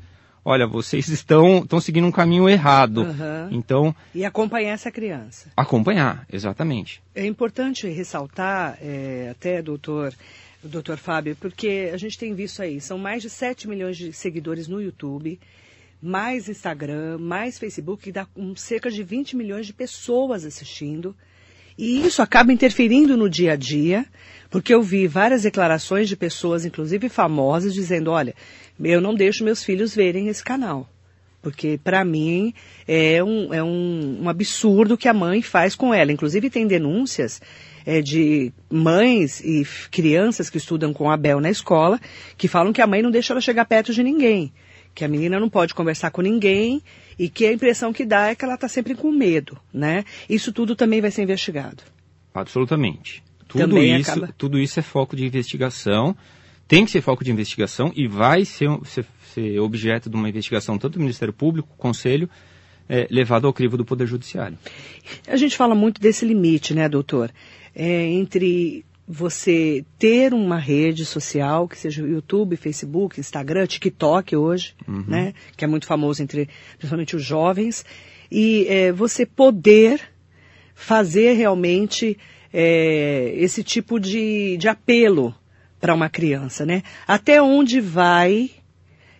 olha, 0.44 0.66
vocês 0.66 1.08
estão, 1.08 1.58
estão 1.58 1.80
seguindo 1.80 2.06
um 2.06 2.12
caminho 2.12 2.48
errado. 2.48 3.02
Uhum. 3.02 3.48
Então. 3.50 3.94
E 4.14 4.24
acompanhar 4.24 4.72
essa 4.72 4.90
criança. 4.90 5.50
Acompanhar, 5.56 6.26
exatamente. 6.32 7.02
É 7.14 7.26
importante 7.26 7.88
ressaltar, 7.88 8.78
é, 8.80 9.28
até, 9.30 9.62
doutor, 9.62 10.14
doutor 10.62 10.96
Fábio, 10.96 11.36
porque 11.36 11.90
a 11.92 11.96
gente 11.96 12.18
tem 12.18 12.34
visto 12.34 12.62
aí, 12.62 12.80
são 12.80 12.98
mais 12.98 13.22
de 13.22 13.30
7 13.30 13.68
milhões 13.68 13.96
de 13.96 14.12
seguidores 14.12 14.68
no 14.68 14.80
YouTube, 14.80 15.38
mais 16.00 16.48
Instagram, 16.48 17.18
mais 17.18 17.58
Facebook, 17.58 18.02
que 18.04 18.12
dá 18.12 18.26
um, 18.36 18.54
cerca 18.54 18.90
de 18.90 19.02
20 19.02 19.36
milhões 19.36 19.66
de 19.66 19.72
pessoas 19.72 20.44
assistindo. 20.44 21.14
E 21.76 22.04
isso 22.04 22.20
acaba 22.22 22.52
interferindo 22.52 23.16
no 23.16 23.30
dia 23.30 23.52
a 23.52 23.56
dia, 23.56 24.04
porque 24.50 24.74
eu 24.74 24.82
vi 24.82 25.06
várias 25.06 25.42
declarações 25.42 26.08
de 26.08 26.16
pessoas, 26.16 26.64
inclusive 26.64 27.08
famosas, 27.08 27.72
dizendo: 27.72 28.10
olha, 28.10 28.34
eu 28.82 29.00
não 29.00 29.14
deixo 29.14 29.44
meus 29.44 29.62
filhos 29.62 29.94
verem 29.94 30.28
esse 30.28 30.42
canal. 30.42 30.88
Porque, 31.40 31.78
para 31.82 32.04
mim, 32.04 32.52
é, 32.86 33.22
um, 33.22 33.54
é 33.54 33.62
um, 33.62 34.22
um, 34.22 34.28
absurdo 34.28 34.98
que 34.98 35.08
a 35.08 35.14
mãe 35.14 35.40
faz 35.40 35.74
com 35.74 35.94
ela. 35.94 36.10
Inclusive, 36.10 36.50
tem 36.50 36.66
denúncias 36.66 37.40
é, 37.86 38.02
de 38.02 38.52
mães 38.68 39.40
e 39.40 39.64
crianças 39.90 40.50
que 40.50 40.58
estudam 40.58 40.92
com 40.92 41.10
a 41.10 41.16
Bel 41.16 41.40
na 41.40 41.48
escola 41.48 42.00
que 42.36 42.48
falam 42.48 42.72
que 42.72 42.82
a 42.82 42.86
mãe 42.86 43.02
não 43.02 43.10
deixa 43.10 43.32
ela 43.32 43.40
chegar 43.40 43.64
perto 43.66 43.92
de 43.92 44.02
ninguém. 44.02 44.52
Que 44.94 45.04
a 45.04 45.08
menina 45.08 45.38
não 45.38 45.48
pode 45.48 45.74
conversar 45.74 46.10
com 46.10 46.20
ninguém 46.20 46.82
e 47.16 47.28
que 47.28 47.46
a 47.46 47.52
impressão 47.52 47.92
que 47.92 48.04
dá 48.04 48.28
é 48.28 48.34
que 48.34 48.44
ela 48.44 48.54
está 48.54 48.66
sempre 48.66 48.96
com 48.96 49.12
medo, 49.12 49.56
né? 49.72 50.04
Isso 50.28 50.52
tudo 50.52 50.74
também 50.74 51.00
vai 51.00 51.10
ser 51.12 51.22
investigado. 51.22 51.84
Absolutamente. 52.34 53.22
Tudo 53.46 53.78
isso, 53.78 54.10
acaba... 54.10 54.34
tudo 54.36 54.58
isso 54.58 54.78
é 54.78 54.82
foco 54.82 55.16
de 55.16 55.24
investigação, 55.24 56.16
tem 56.68 56.84
que 56.84 56.90
ser 56.90 57.00
foco 57.00 57.24
de 57.24 57.32
investigação 57.32 57.90
e 57.96 58.06
vai 58.06 58.44
ser, 58.44 58.68
ser, 58.84 59.06
ser 59.32 59.58
objeto 59.58 60.10
de 60.10 60.16
uma 60.16 60.28
investigação 60.28 60.78
tanto 60.78 60.98
do 60.98 61.00
Ministério 61.00 61.32
Público, 61.32 61.74
Conselho, 61.78 62.28
é, 62.86 63.08
levado 63.10 63.46
ao 63.46 63.52
crivo 63.52 63.76
do 63.76 63.84
Poder 63.84 64.06
Judiciário. 64.06 64.58
A 65.26 65.36
gente 65.36 65.56
fala 65.56 65.74
muito 65.74 66.00
desse 66.00 66.26
limite, 66.26 66.74
né, 66.74 66.88
doutor? 66.88 67.32
É, 67.74 68.04
entre 68.04 68.84
você 69.06 69.84
ter 69.98 70.34
uma 70.34 70.58
rede 70.58 71.06
social, 71.06 71.66
que 71.66 71.78
seja 71.78 72.06
YouTube, 72.06 72.56
Facebook, 72.56 73.18
Instagram, 73.18 73.66
TikTok 73.66 74.36
hoje, 74.36 74.74
uhum. 74.86 75.04
né, 75.06 75.32
que 75.56 75.64
é 75.64 75.68
muito 75.68 75.86
famoso 75.86 76.22
entre 76.22 76.48
principalmente 76.76 77.16
os 77.16 77.24
jovens, 77.24 77.86
e 78.30 78.66
é, 78.68 78.92
você 78.92 79.24
poder 79.24 80.00
fazer 80.74 81.32
realmente 81.32 82.18
é, 82.52 83.32
esse 83.36 83.64
tipo 83.64 83.98
de, 83.98 84.58
de 84.58 84.68
apelo 84.68 85.34
para 85.80 85.94
uma 85.94 86.08
criança, 86.08 86.66
né? 86.66 86.82
Até 87.06 87.40
onde 87.40 87.80
vai 87.80 88.50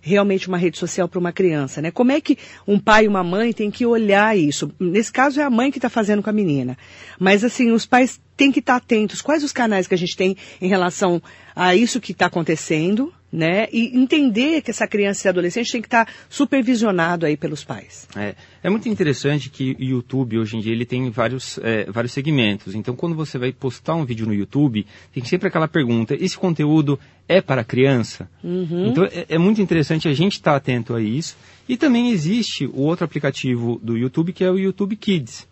realmente 0.00 0.49
uma 0.49 0.57
rede 0.57 0.79
social 0.79 1.09
para 1.09 1.19
uma 1.19 1.33
criança, 1.33 1.83
né? 1.83 1.91
Como 1.91 2.12
é 2.12 2.21
que 2.21 2.38
um 2.67 2.79
pai 2.79 3.05
e 3.05 3.09
uma 3.09 3.23
mãe 3.23 3.53
têm 3.53 3.71
que 3.71 3.85
olhar 3.85 4.37
isso? 4.37 4.73
Nesse 4.79 5.12
caso 5.12 5.41
é 5.41 5.45
a 5.45 5.50
mãe 5.50 5.71
que 5.71 5.79
está 5.79 5.88
fazendo 5.88 6.23
com 6.23 6.31
a 6.31 6.33
menina, 6.33 6.77
mas 7.19 7.45
assim 7.45 7.71
os 7.73 7.85
pais 7.85 8.21
têm 8.37 8.50
que 8.50 8.61
estar 8.61 8.75
tá 8.75 8.79
atentos. 8.79 9.21
Quais 9.21 9.45
os 9.45 9.53
canais 9.53 9.87
que 9.87 9.95
a 9.95 9.99
gente 9.99 10.17
tem 10.17 10.37
em 10.61 10.69
relação 10.69 11.23
a 11.55 11.75
isso 11.75 12.00
que 12.00 12.12
está 12.12 12.27
acontecendo, 12.27 13.12
né? 13.30 13.68
E 13.73 13.97
entender 13.99 14.62
que 14.62 14.70
essa 14.70 14.87
criança 14.87 15.26
e 15.26 15.30
adolescente 15.30 15.70
tem 15.70 15.82
que 15.82 15.87
estar 15.87 16.06
tá 16.06 16.12
supervisionado 16.28 17.26
aí 17.26 17.37
pelos 17.37 17.62
pais. 17.62 18.08
É, 18.16 18.35
é 18.62 18.70
muito 18.70 18.88
interessante 18.88 19.50
que 19.50 19.76
o 19.78 19.82
YouTube 19.82 20.38
hoje 20.38 20.56
em 20.56 20.61
dia 20.61 20.73
ele 20.73 20.87
tem 20.87 21.11
vários, 21.11 21.58
é, 21.62 21.85
vários 21.90 22.12
segmentos. 22.12 22.75
Então, 22.75 22.97
quando 22.97 23.14
você 23.14 23.38
vai 23.38 23.52
postar 23.52 23.94
um 23.94 24.04
vídeo 24.04 24.26
no 24.26 24.35
YouTube, 24.35 24.87
tem 25.12 25.25
sempre 25.25 25.49
aquela 25.49 25.68
pergunta: 25.68 26.14
esse 26.14 26.37
conteúdo 26.37 26.99
é 27.28 27.40
para 27.40 27.62
criança? 27.62 28.28
Uhum. 28.42 28.88
Então, 28.88 29.04
é, 29.04 29.26
é, 29.28 29.38
muito 29.38 29.61
interessante 29.61 30.08
a 30.08 30.14
gente 30.14 30.35
estar 30.35 30.52
tá 30.52 30.56
atento 30.56 30.94
a 30.94 31.02
isso. 31.02 31.37
E 31.68 31.76
também 31.76 32.11
existe 32.11 32.64
o 32.66 32.80
outro 32.80 33.04
aplicativo 33.04 33.78
do 33.82 33.97
YouTube 33.97 34.32
que 34.32 34.42
é 34.42 34.50
o 34.50 34.58
YouTube 34.58 34.97
Kids, 34.97 35.47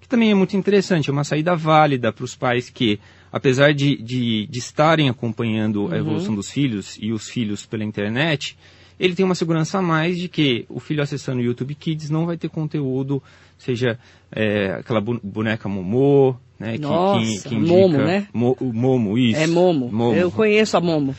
que 0.00 0.08
também 0.08 0.32
é 0.32 0.34
muito 0.34 0.56
interessante. 0.56 1.08
É 1.08 1.12
uma 1.12 1.22
saída 1.22 1.54
válida 1.54 2.12
para 2.12 2.24
os 2.24 2.34
pais 2.34 2.68
que 2.68 2.98
apesar 3.32 3.72
de, 3.72 3.96
de, 4.02 4.46
de 4.46 4.58
estarem 4.58 5.08
acompanhando 5.08 5.84
uhum. 5.84 5.92
a 5.92 5.98
evolução 5.98 6.34
dos 6.34 6.50
filhos 6.50 6.98
e 7.00 7.12
os 7.12 7.28
filhos 7.28 7.66
pela 7.66 7.84
internet, 7.84 8.56
ele 8.98 9.14
tem 9.14 9.24
uma 9.24 9.34
segurança 9.34 9.78
a 9.78 9.82
mais 9.82 10.18
de 10.18 10.28
que 10.28 10.66
o 10.68 10.78
filho 10.78 11.02
acessando 11.02 11.40
o 11.40 11.44
YouTube 11.44 11.74
Kids 11.74 12.10
não 12.10 12.26
vai 12.26 12.36
ter 12.36 12.50
conteúdo, 12.50 13.22
seja 13.56 13.98
é, 14.30 14.74
aquela 14.74 15.00
boneca 15.00 15.68
Momô, 15.68 16.36
né? 16.58 16.76
Nossa, 16.78 17.24
que, 17.24 17.38
que, 17.38 17.48
que 17.48 17.54
indica, 17.54 17.74
Momo, 17.74 17.98
né? 17.98 18.26
Mo, 18.34 18.56
o 18.60 18.72
Momo, 18.72 19.16
isso. 19.16 19.40
É 19.40 19.46
Momo. 19.46 19.90
Momo. 19.90 20.14
Eu 20.14 20.30
conheço 20.30 20.76
a 20.76 20.80
Momo. 20.80 21.16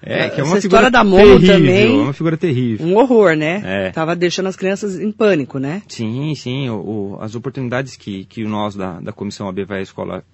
É, 0.00 0.28
que 0.28 0.40
é 0.40 0.44
uma 0.44 0.56
Essa 0.56 0.66
história 0.66 0.90
da 0.90 1.04
Momo 1.04 1.40
terrível, 1.40 1.54
também. 1.54 2.00
É 2.00 2.02
uma 2.02 2.12
figura 2.12 2.36
terrível. 2.36 2.86
Um 2.86 2.96
horror, 2.96 3.36
né? 3.36 3.62
É. 3.64 3.90
Tava 3.90 4.16
deixando 4.16 4.46
as 4.46 4.56
crianças 4.56 4.98
em 4.98 5.12
pânico, 5.12 5.58
né? 5.58 5.82
Sim, 5.88 6.34
sim. 6.34 6.70
O, 6.70 7.16
o, 7.16 7.18
as 7.20 7.34
oportunidades 7.34 7.96
que, 7.96 8.24
que 8.24 8.44
nós 8.44 8.74
da, 8.74 9.00
da 9.00 9.12
Comissão 9.12 9.48
AB 9.48 9.64
vai 9.64 9.80
à 9.80 9.82
Escola 9.82 10.24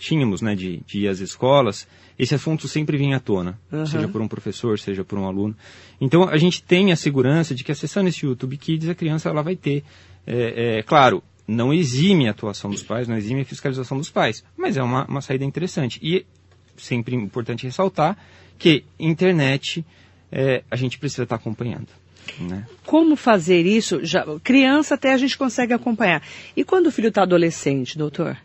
tínhamos, 0.00 0.40
né, 0.40 0.56
de, 0.56 0.82
de 0.86 1.00
ir 1.00 1.08
às 1.08 1.20
escolas, 1.20 1.86
esse 2.18 2.34
assunto 2.34 2.66
sempre 2.66 2.96
vinha 2.96 3.18
à 3.18 3.20
tona, 3.20 3.58
Uhum. 3.70 3.86
seja 3.86 4.08
por 4.08 4.20
um 4.20 4.26
professor, 4.26 4.78
seja 4.78 5.04
por 5.04 5.18
um 5.18 5.26
aluno. 5.26 5.54
Então 6.00 6.28
a 6.28 6.36
gente 6.38 6.62
tem 6.62 6.90
a 6.90 6.96
segurança 6.96 7.54
de 7.54 7.62
que 7.62 7.70
acessando 7.70 8.08
esse 8.08 8.24
YouTube 8.26 8.56
Kids 8.56 8.88
a 8.88 8.94
criança 8.94 9.28
ela 9.28 9.42
vai 9.42 9.54
ter, 9.56 9.84
é, 10.26 10.78
é, 10.78 10.82
claro, 10.82 11.22
não 11.46 11.72
exime 11.72 12.26
a 12.28 12.30
atuação 12.30 12.70
dos 12.70 12.82
pais, 12.82 13.06
não 13.08 13.16
exime 13.16 13.42
a 13.42 13.44
fiscalização 13.44 13.98
dos 13.98 14.10
pais, 14.10 14.42
mas 14.56 14.76
é 14.76 14.82
uma, 14.82 15.04
uma 15.06 15.20
saída 15.20 15.44
interessante. 15.44 15.98
E 16.02 16.24
sempre 16.76 17.14
importante 17.14 17.64
ressaltar 17.64 18.16
que 18.58 18.84
internet 18.98 19.84
é, 20.32 20.62
a 20.70 20.76
gente 20.76 20.98
precisa 20.98 21.24
estar 21.24 21.36
acompanhando. 21.36 21.88
Né? 22.38 22.66
Como 22.86 23.16
fazer 23.16 23.66
isso? 23.66 24.04
Já, 24.04 24.24
criança 24.44 24.94
até 24.94 25.12
a 25.12 25.16
gente 25.16 25.36
consegue 25.36 25.72
acompanhar. 25.72 26.22
E 26.56 26.64
quando 26.64 26.86
o 26.86 26.92
filho 26.92 27.08
está 27.08 27.22
adolescente, 27.22 27.98
doutor? 27.98 28.36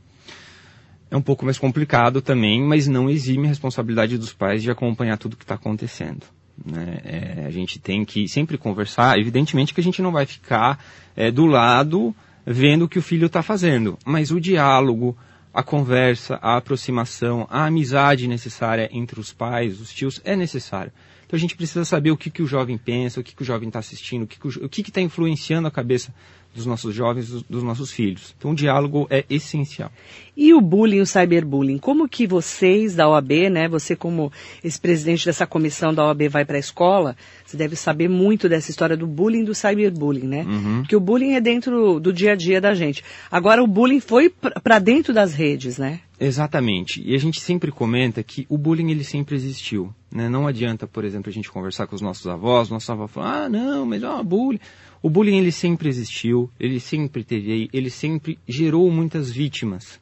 É 1.16 1.18
um 1.18 1.22
pouco 1.22 1.46
mais 1.46 1.58
complicado 1.58 2.22
também, 2.22 2.62
mas 2.62 2.90
não 2.90 3.10
exime 3.10 3.46
a 3.46 3.48
responsabilidade 3.48 4.18
dos 4.18 4.34
pais 4.34 4.62
de 4.62 4.70
acompanhar 4.70 5.18
tudo 5.18 5.38
que 5.38 5.46
está 5.46 5.56
acontecendo. 5.56 6.26
Né? 6.66 7.00
É, 7.06 7.46
a 7.48 7.50
gente 7.50 7.80
tem 7.80 8.04
que 8.04 8.28
sempre 8.28 8.58
conversar. 8.58 9.18
Evidentemente 9.18 9.74
que 9.74 9.80
a 9.80 9.84
gente 9.84 10.02
não 10.02 10.12
vai 10.12 10.26
ficar 10.26 10.78
é, 11.16 11.32
do 11.32 11.46
lado 11.46 12.14
vendo 12.46 12.84
o 12.84 12.90
que 12.90 13.00
o 13.00 13.02
filho 13.02 13.28
está 13.28 13.42
fazendo, 13.42 13.98
mas 14.06 14.30
o 14.30 14.42
diálogo, 14.42 15.18
a 15.54 15.64
conversa, 15.64 16.38
a 16.42 16.58
aproximação, 16.58 17.48
a 17.50 17.66
amizade 17.66 18.28
necessária 18.28 18.90
entre 18.92 19.18
os 19.18 19.32
pais, 19.32 19.80
os 19.80 19.94
tios, 19.94 20.20
é 20.26 20.36
necessário. 20.36 20.92
Então 21.26 21.38
a 21.38 21.40
gente 21.40 21.56
precisa 21.56 21.86
saber 21.86 22.12
o 22.12 22.18
que, 22.18 22.30
que 22.30 22.44
o 22.44 22.48
jovem 22.48 22.78
pensa, 22.78 23.22
o 23.22 23.24
que, 23.24 23.34
que 23.34 23.42
o 23.42 23.46
jovem 23.46 23.70
está 23.70 23.80
assistindo, 23.80 24.24
o 24.24 24.68
que, 24.68 24.82
está 24.82 25.00
influenciando 25.00 25.66
a 25.66 25.72
cabeça 25.72 26.14
dos 26.56 26.66
nossos 26.66 26.96
jovens, 26.96 27.30
dos, 27.30 27.44
dos, 27.44 27.64
nossos 27.64 27.92
filhos. 27.92 28.34
Então 28.38 28.52
o 28.52 28.56
diálogo 28.56 29.06
é 29.10 29.26
essencial. 29.30 29.92
E 30.38 30.54
o 30.54 30.62
bullying, 30.62 31.02
o 31.02 31.06
cyberbullying, 31.06 31.78
como 31.78 32.08
que 32.08 32.26
vocês 32.26 32.96
da 32.96 33.08
OAB, 33.08 33.50
né, 33.52 33.68
você 33.68 33.96
como 33.96 34.32
ex-presidente 34.64 35.26
dessa 35.26 35.46
comissão 35.46 35.94
da 35.94 36.06
OAB 36.06 36.30
vai 36.30 36.46
para 36.46 36.58
a 36.58 36.60
escola, 36.60 37.16
você 37.46 37.58
deve 37.58 37.76
saber 37.76 38.10
muito 38.10 38.48
dessa 38.50 38.72
história 38.72 38.98
do 38.98 39.06
bullying 39.06 39.42
e 39.42 39.46
do 39.46 39.56
cyberbullying, 39.56 40.28
né? 40.28 40.44
Uhum. 40.44 40.82
Porque 40.82 40.96
o 40.96 41.00
bullying 41.00 41.34
é 41.34 41.42
dentro 41.42 42.00
do 42.00 42.12
dia 42.12 42.34
a 42.34 42.36
dia 42.36 42.60
da 42.60 42.74
gente. 42.74 43.04
Agora 43.30 43.62
o 43.64 43.68
bullying 43.68 44.00
foi 44.00 44.30
para 44.30 44.80
dentro 44.80 45.14
das 45.14 45.34
redes, 45.34 45.78
né? 45.78 46.00
Exatamente. 46.20 47.02
E 47.06 47.14
a 47.14 47.18
gente 47.18 47.42
sempre 47.42 47.72
comenta 47.72 48.24
que 48.24 48.46
o 48.50 48.58
bullying 48.58 48.92
ele 48.92 49.04
sempre 49.04 49.36
existiu. 49.36 49.94
Né? 50.12 50.30
Não 50.30 50.48
adianta, 50.48 50.88
por 50.88 51.04
exemplo, 51.04 51.30
a 51.30 51.34
gente 51.34 51.52
conversar 51.52 51.88
com 51.88 51.96
os 51.96 52.02
nossos 52.02 52.26
avós, 52.28 52.70
nossos 52.70 52.90
avós 52.90 53.12
falam, 53.12 53.30
ah, 53.30 53.50
não, 53.50 53.86
mas 53.86 54.02
ó, 54.04 54.24
bullying. 54.24 54.60
O 55.06 55.10
bullying 55.16 55.38
ele 55.38 55.52
sempre 55.52 55.88
existiu, 55.88 56.50
ele 56.60 56.80
sempre 56.80 57.24
teve 57.24 57.70
ele 57.72 57.92
sempre 57.92 58.40
gerou 58.48 58.90
muitas 58.90 59.30
vítimas. 59.30 60.00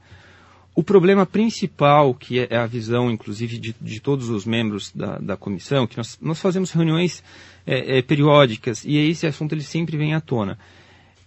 O 0.73 0.81
problema 0.81 1.25
principal, 1.25 2.13
que 2.13 2.39
é 2.39 2.55
a 2.55 2.65
visão, 2.65 3.11
inclusive, 3.11 3.57
de, 3.57 3.75
de 3.81 3.99
todos 3.99 4.29
os 4.29 4.45
membros 4.45 4.93
da, 4.95 5.17
da 5.19 5.35
comissão, 5.35 5.85
que 5.85 5.97
nós, 5.97 6.17
nós 6.21 6.39
fazemos 6.39 6.71
reuniões 6.71 7.21
é, 7.67 7.97
é, 7.97 8.01
periódicas 8.01 8.85
e 8.85 8.95
esse 8.95 9.27
assunto 9.27 9.51
ele 9.53 9.61
sempre 9.63 9.97
vem 9.97 10.13
à 10.13 10.21
tona, 10.21 10.57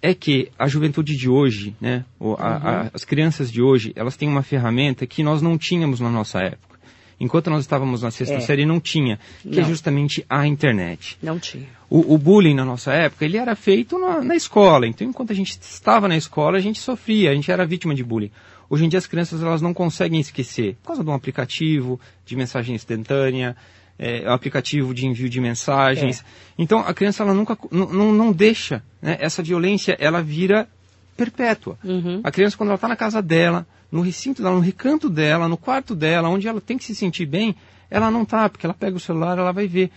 é 0.00 0.14
que 0.14 0.48
a 0.58 0.66
juventude 0.66 1.14
de 1.14 1.28
hoje, 1.28 1.76
né, 1.78 2.02
a, 2.38 2.56
a, 2.86 2.90
as 2.94 3.04
crianças 3.04 3.52
de 3.52 3.60
hoje, 3.60 3.92
elas 3.94 4.16
têm 4.16 4.26
uma 4.26 4.42
ferramenta 4.42 5.06
que 5.06 5.22
nós 5.22 5.42
não 5.42 5.58
tínhamos 5.58 6.00
na 6.00 6.10
nossa 6.10 6.38
época. 6.40 6.78
Enquanto 7.20 7.50
nós 7.50 7.60
estávamos 7.60 8.00
na 8.00 8.10
sexta 8.10 8.36
É. 8.36 8.40
série, 8.40 8.64
não 8.64 8.80
tinha, 8.80 9.18
que 9.42 9.58
é 9.58 9.62
Não. 9.62 9.68
justamente 9.68 10.24
a 10.30 10.46
internet. 10.46 11.18
Não 11.22 11.38
tinha. 11.38 11.75
O, 11.88 12.14
o 12.14 12.18
bullying 12.18 12.54
na 12.54 12.64
nossa 12.64 12.92
época, 12.92 13.24
ele 13.24 13.36
era 13.36 13.54
feito 13.54 13.98
na, 13.98 14.20
na 14.20 14.34
escola. 14.34 14.86
Então, 14.86 15.06
enquanto 15.06 15.30
a 15.30 15.34
gente 15.34 15.58
estava 15.60 16.08
na 16.08 16.16
escola, 16.16 16.58
a 16.58 16.60
gente 16.60 16.80
sofria, 16.80 17.30
a 17.30 17.34
gente 17.34 17.50
era 17.50 17.64
vítima 17.64 17.94
de 17.94 18.02
bullying. 18.02 18.30
Hoje 18.68 18.84
em 18.84 18.88
dia, 18.88 18.98
as 18.98 19.06
crianças 19.06 19.42
elas 19.42 19.62
não 19.62 19.72
conseguem 19.72 20.20
esquecer, 20.20 20.76
por 20.82 20.88
causa 20.88 21.04
de 21.04 21.10
um 21.10 21.14
aplicativo 21.14 22.00
de 22.24 22.34
mensagem 22.34 22.74
instantânea, 22.74 23.56
é, 23.98 24.28
um 24.28 24.32
aplicativo 24.32 24.92
de 24.92 25.06
envio 25.06 25.28
de 25.28 25.40
mensagens. 25.40 26.24
Então, 26.58 26.80
a 26.80 26.92
criança 26.92 27.22
ela 27.22 27.32
nunca, 27.32 27.56
não, 27.70 27.86
não, 27.86 28.12
não 28.12 28.32
deixa, 28.32 28.82
né? 29.00 29.16
essa 29.20 29.42
violência, 29.42 29.96
ela 30.00 30.20
vira 30.22 30.68
perpétua. 31.16 31.78
Uhum. 31.82 32.20
A 32.22 32.30
criança, 32.30 32.56
quando 32.56 32.70
ela 32.70 32.76
está 32.76 32.88
na 32.88 32.96
casa 32.96 33.22
dela, 33.22 33.66
no 33.90 34.00
recinto 34.00 34.42
dela, 34.42 34.54
no 34.54 34.60
recanto 34.60 35.08
dela, 35.08 35.48
no 35.48 35.56
quarto 35.56 35.94
dela, 35.94 36.28
onde 36.28 36.46
ela 36.46 36.60
tem 36.60 36.76
que 36.76 36.84
se 36.84 36.94
sentir 36.94 37.26
bem, 37.26 37.54
ela 37.90 38.10
não 38.10 38.22
está, 38.22 38.48
porque 38.48 38.66
ela 38.66 38.74
pega 38.74 38.96
o 38.96 39.00
celular, 39.00 39.38
ela 39.38 39.52
vai 39.52 39.66
ver, 39.66 39.90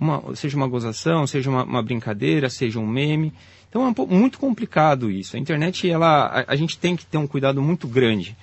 uma, 0.00 0.34
seja 0.34 0.56
uma 0.56 0.66
gozação, 0.66 1.26
seja 1.26 1.50
uma, 1.50 1.62
uma 1.62 1.82
brincadeira, 1.82 2.48
seja 2.48 2.78
um 2.78 2.86
meme. 2.86 3.34
Então 3.68 3.84
é 3.84 3.88
um 3.88 3.94
pouco, 3.94 4.14
muito 4.14 4.38
complicado 4.38 5.10
isso. 5.10 5.36
A 5.36 5.38
internet, 5.38 5.88
ela, 5.88 6.26
a, 6.26 6.52
a 6.52 6.56
gente 6.56 6.78
tem 6.78 6.96
que 6.96 7.04
ter 7.04 7.18
um 7.18 7.26
cuidado 7.26 7.60
muito 7.60 7.86
grande 7.86 8.34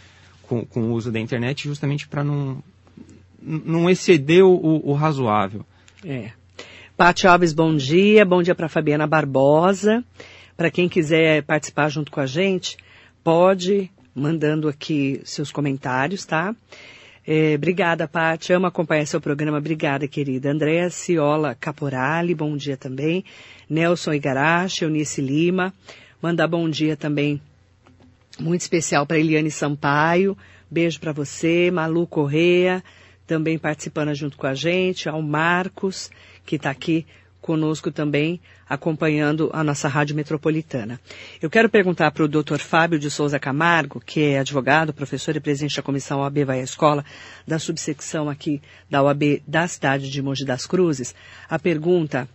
com, 0.44 0.64
com 0.64 0.84
o 0.84 0.94
uso 0.94 1.12
da 1.12 1.20
internet, 1.20 1.68
justamente 1.68 2.08
para 2.08 2.24
não, 2.24 2.64
não 3.42 3.90
exceder 3.90 4.46
o, 4.46 4.54
o, 4.54 4.92
o 4.92 4.94
razoável. 4.94 5.66
É. 6.06 6.30
Paty 6.96 7.26
Alves, 7.26 7.54
bom 7.54 7.76
dia. 7.76 8.24
Bom 8.24 8.44
dia 8.44 8.54
para 8.56 8.70
Fabiana 8.70 9.08
Barbosa. 9.08 10.04
Para 10.56 10.70
quem 10.70 10.88
quiser 10.88 11.44
participar 11.44 11.90
junto 11.90 12.12
com 12.12 12.20
a 12.20 12.26
gente, 12.26 12.78
pode 13.24 13.92
mandando 14.14 14.68
aqui 14.68 15.22
seus 15.24 15.52
comentários, 15.52 16.26
tá? 16.26 16.56
É, 17.30 17.56
obrigada, 17.56 18.08
Paty. 18.08 18.54
Amo 18.54 18.68
acompanhar 18.68 19.06
seu 19.06 19.20
programa. 19.20 19.58
Obrigada, 19.58 20.08
querida. 20.08 20.50
Andréa 20.50 20.90
Ciola 20.90 21.54
Caporali, 21.54 22.34
bom 22.34 22.56
dia 22.56 22.78
também. 22.78 23.26
Nelson 23.70 24.14
Igarashi, 24.14 24.86
Eunice 24.86 25.22
Lima. 25.22 25.74
Mandar 26.22 26.48
bom 26.48 26.70
dia 26.70 26.96
também 26.96 27.42
muito 28.40 28.62
especial 28.62 29.06
para 29.06 29.20
Eliane 29.20 29.52
Sampaio. 29.52 30.38
Beijo 30.72 31.02
para 31.02 31.12
você, 31.12 31.70
Malu 31.70 32.08
Correia, 32.08 32.82
também 33.26 33.58
participando 33.58 34.16
junto 34.16 34.38
com 34.38 34.48
a 34.48 34.54
gente, 34.54 35.10
ao 35.10 35.22
Marcos, 35.22 36.10
que 36.46 36.56
está 36.56 36.70
aqui 36.70 37.06
conosco 37.48 37.89
também, 37.89 38.42
acompanhando 38.68 39.50
a 39.54 39.63
nossa 39.63 39.88
rádio 39.88 40.13
metropolitana. 40.18 41.00
Eu 41.42 41.50
quero 41.50 41.70
perguntar 41.70 42.12
para 42.12 42.25
o 42.25 42.27
Dr. 42.27 42.58
Fábio 42.60 43.00
de 43.00 43.10
Souza 43.10 43.39
Camargo, 43.39 44.01
que 44.06 44.22
é 44.22 44.39
advogado, 44.39 44.92
professor 44.94 45.34
e 45.34 45.39
presidente 45.39 45.77
da 45.77 45.82
comissão 45.82 46.20
OAB 46.20 46.39
Vai 46.44 46.60
à 46.60 46.63
Escola, 46.63 47.06
da 47.48 47.58
subsecção 47.58 48.27
aqui 48.27 48.62
da 48.89 49.01
OAB 49.01 49.42
da 49.48 49.66
cidade 49.66 50.12
de 50.12 50.22
Mogi 50.22 50.44
das 50.44 50.68
Cruzes, 50.68 51.16
a 51.50 51.58
pergunta 51.58 52.27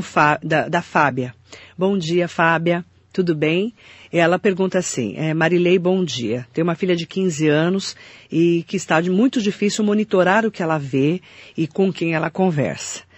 Fá- 0.00 0.38
da, 0.40 0.68
da 0.68 0.80
Fábia. 0.80 1.34
Bom 1.76 1.98
dia, 1.98 2.28
Fábia. 2.28 2.84
Tudo 3.12 3.34
bem? 3.34 3.74
Ela 4.12 4.38
pergunta 4.38 4.78
assim, 4.78 5.14
é, 5.16 5.34
Marilei, 5.34 5.80
bom 5.80 6.04
dia. 6.04 6.46
Tem 6.52 6.62
uma 6.62 6.76
filha 6.76 6.94
de 6.94 7.08
15 7.08 7.48
anos 7.48 7.96
e 8.30 8.64
que 8.68 8.76
está 8.76 9.00
de 9.00 9.10
muito 9.10 9.42
difícil 9.42 9.84
monitorar 9.84 10.46
o 10.46 10.50
que 10.50 10.62
ela 10.62 10.78
vê 10.78 11.20
e 11.56 11.66
com 11.66 11.92
quem 11.92 12.14
ela 12.14 12.30
conversa. 12.30 13.09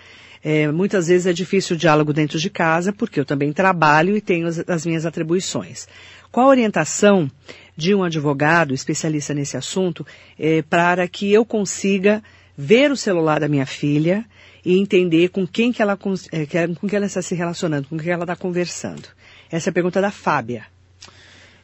É, 0.44 0.70
muitas 0.72 1.06
vezes 1.06 1.26
é 1.26 1.32
difícil 1.32 1.76
o 1.76 1.78
diálogo 1.78 2.12
dentro 2.12 2.38
de 2.38 2.50
casa, 2.50 2.92
porque 2.92 3.20
eu 3.20 3.24
também 3.24 3.52
trabalho 3.52 4.16
e 4.16 4.20
tenho 4.20 4.46
as, 4.48 4.58
as 4.68 4.84
minhas 4.84 5.06
atribuições. 5.06 5.86
Qual 6.32 6.46
a 6.46 6.50
orientação 6.50 7.30
de 7.76 7.94
um 7.94 8.02
advogado 8.02 8.74
especialista 8.74 9.32
nesse 9.34 9.56
assunto 9.56 10.04
é, 10.38 10.62
para 10.62 11.06
que 11.06 11.32
eu 11.32 11.44
consiga 11.44 12.22
ver 12.56 12.90
o 12.90 12.96
celular 12.96 13.38
da 13.40 13.48
minha 13.48 13.66
filha 13.66 14.24
e 14.64 14.78
entender 14.78 15.28
com 15.28 15.46
quem 15.46 15.72
que 15.72 15.80
ela, 15.82 15.98
é, 16.32 16.46
que- 16.46 16.74
com 16.74 16.88
quem 16.88 16.96
ela 16.96 17.06
está 17.06 17.22
se 17.22 17.34
relacionando, 17.34 17.88
com 17.88 17.98
quem 17.98 18.12
ela 18.12 18.24
está 18.24 18.36
conversando? 18.36 19.08
Essa 19.50 19.68
é 19.68 19.70
a 19.70 19.74
pergunta 19.74 20.00
da 20.00 20.10
Fábia. 20.10 20.66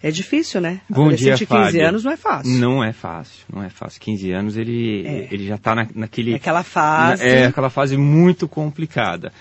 É 0.02 0.11
difícil, 0.12 0.61
né? 0.61 0.81
Bom 0.88 1.09
dia, 1.12 1.35
de 1.35 1.45
15 1.45 1.47
Fábio. 1.47 1.88
anos 1.88 2.05
não 2.05 2.12
é 2.12 2.17
fácil. 2.17 2.52
Não 2.52 2.85
é 2.85 2.93
fácil, 2.93 3.45
não 3.52 3.62
é 3.64 3.69
fácil. 3.69 4.00
15 4.00 4.31
anos 4.31 4.57
ele, 4.57 5.05
É. 5.07 5.28
ele 5.35 5.47
já 5.47 5.57
está 5.57 5.75
na, 5.75 5.88
naquele... 5.95 6.35
Aquela 6.37 6.62
fase. 6.62 7.25
É 7.25 7.47
aquela 7.47 7.69
fase 7.69 7.97
muito 7.97 8.47
complicada. 8.47 9.33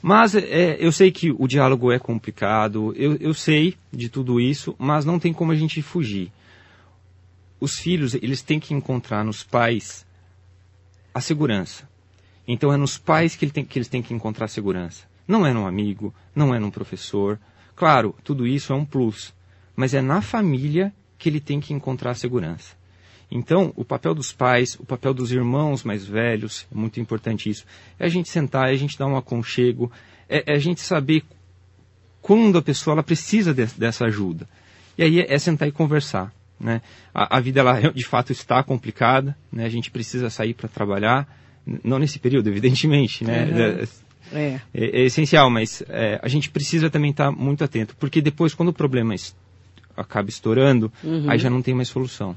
Mas 0.00 0.34
é, 0.36 0.76
eu 0.78 0.92
sei 0.92 1.10
que 1.10 1.32
o 1.36 1.48
diálogo 1.48 1.90
é 1.90 1.98
complicado, 1.98 2.92
eu, 2.96 3.16
eu 3.16 3.34
sei 3.34 3.74
de 3.92 4.08
tudo 4.08 4.40
isso, 4.40 4.76
mas 4.78 5.04
não 5.04 5.18
tem 5.18 5.32
como 5.32 5.50
a 5.50 5.56
gente 5.56 5.80
fugir. 5.82 6.30
Os 7.58 7.78
filhos, 7.78 8.14
eles 8.14 8.42
têm 8.42 8.60
que 8.60 8.74
encontrar 8.74 9.24
nos 9.24 9.42
pais 9.42 10.04
a 11.12 11.20
segurança. 11.20 11.88
Então 12.46 12.72
é 12.72 12.76
nos 12.76 12.98
pais 12.98 13.34
que, 13.34 13.44
ele 13.46 13.52
tem- 13.52 13.64
que 13.64 13.78
eles 13.78 13.88
têm 13.88 14.02
que 14.02 14.12
encontrar 14.12 14.46
segurança. 14.48 15.04
Não 15.26 15.46
é 15.46 15.52
num 15.52 15.66
amigo, 15.66 16.14
não 16.36 16.54
é 16.54 16.58
num 16.58 16.70
professor. 16.70 17.40
Claro, 17.74 18.14
tudo 18.22 18.46
isso 18.46 18.72
é 18.72 18.76
um 18.76 18.84
plus, 18.84 19.32
mas 19.76 19.94
é 19.94 20.00
na 20.00 20.20
família 20.20 20.92
que 21.18 21.28
ele 21.28 21.40
tem 21.40 21.60
que 21.60 21.72
encontrar 21.72 22.14
segurança. 22.14 22.74
Então, 23.30 23.72
o 23.74 23.84
papel 23.84 24.14
dos 24.14 24.32
pais, 24.32 24.76
o 24.78 24.84
papel 24.84 25.12
dos 25.14 25.32
irmãos 25.32 25.82
mais 25.82 26.04
velhos, 26.04 26.66
é 26.70 26.74
muito 26.76 27.00
importante 27.00 27.48
isso. 27.48 27.64
É 27.98 28.04
a 28.04 28.08
gente 28.08 28.28
sentar, 28.28 28.68
é 28.68 28.72
a 28.72 28.76
gente 28.76 28.98
dar 28.98 29.06
um 29.06 29.16
aconchego, 29.16 29.90
é, 30.28 30.52
é 30.52 30.56
a 30.56 30.58
gente 30.58 30.80
saber 30.80 31.24
quando 32.20 32.58
a 32.58 32.62
pessoa 32.62 32.94
ela 32.94 33.02
precisa 33.02 33.52
de- 33.52 33.66
dessa 33.78 34.04
ajuda. 34.06 34.48
E 34.96 35.02
aí 35.02 35.20
é, 35.20 35.34
é 35.34 35.38
sentar 35.38 35.66
e 35.68 35.72
conversar. 35.72 36.32
Né? 36.60 36.80
A, 37.14 37.36
a 37.38 37.40
vida, 37.40 37.60
ela, 37.60 37.80
de 37.92 38.04
fato, 38.04 38.30
está 38.32 38.62
complicada, 38.62 39.36
né? 39.50 39.64
a 39.64 39.68
gente 39.68 39.90
precisa 39.90 40.30
sair 40.30 40.54
para 40.54 40.68
trabalhar, 40.68 41.26
não 41.82 41.98
nesse 41.98 42.18
período, 42.18 42.48
evidentemente, 42.50 43.24
né? 43.24 43.44
Uhum. 43.46 43.58
É- 43.58 44.04
É. 44.32 44.60
essencial, 45.04 45.50
mas 45.50 45.82
é, 45.86 46.18
a 46.22 46.28
gente 46.28 46.48
precisa 46.50 46.88
também 46.88 47.10
estar 47.10 47.30
muito 47.30 47.62
atento, 47.62 47.94
porque 47.96 48.22
depois, 48.22 48.54
quando 48.54 48.70
o 48.70 48.72
problema 48.72 49.14
acaba 49.96 50.28
estourando, 50.28 50.92
Uhum. 51.02 51.30
aí 51.30 51.38
já 51.38 51.50
não 51.50 51.62
tem 51.62 51.74
mais 51.74 51.88
solução. 51.88 52.36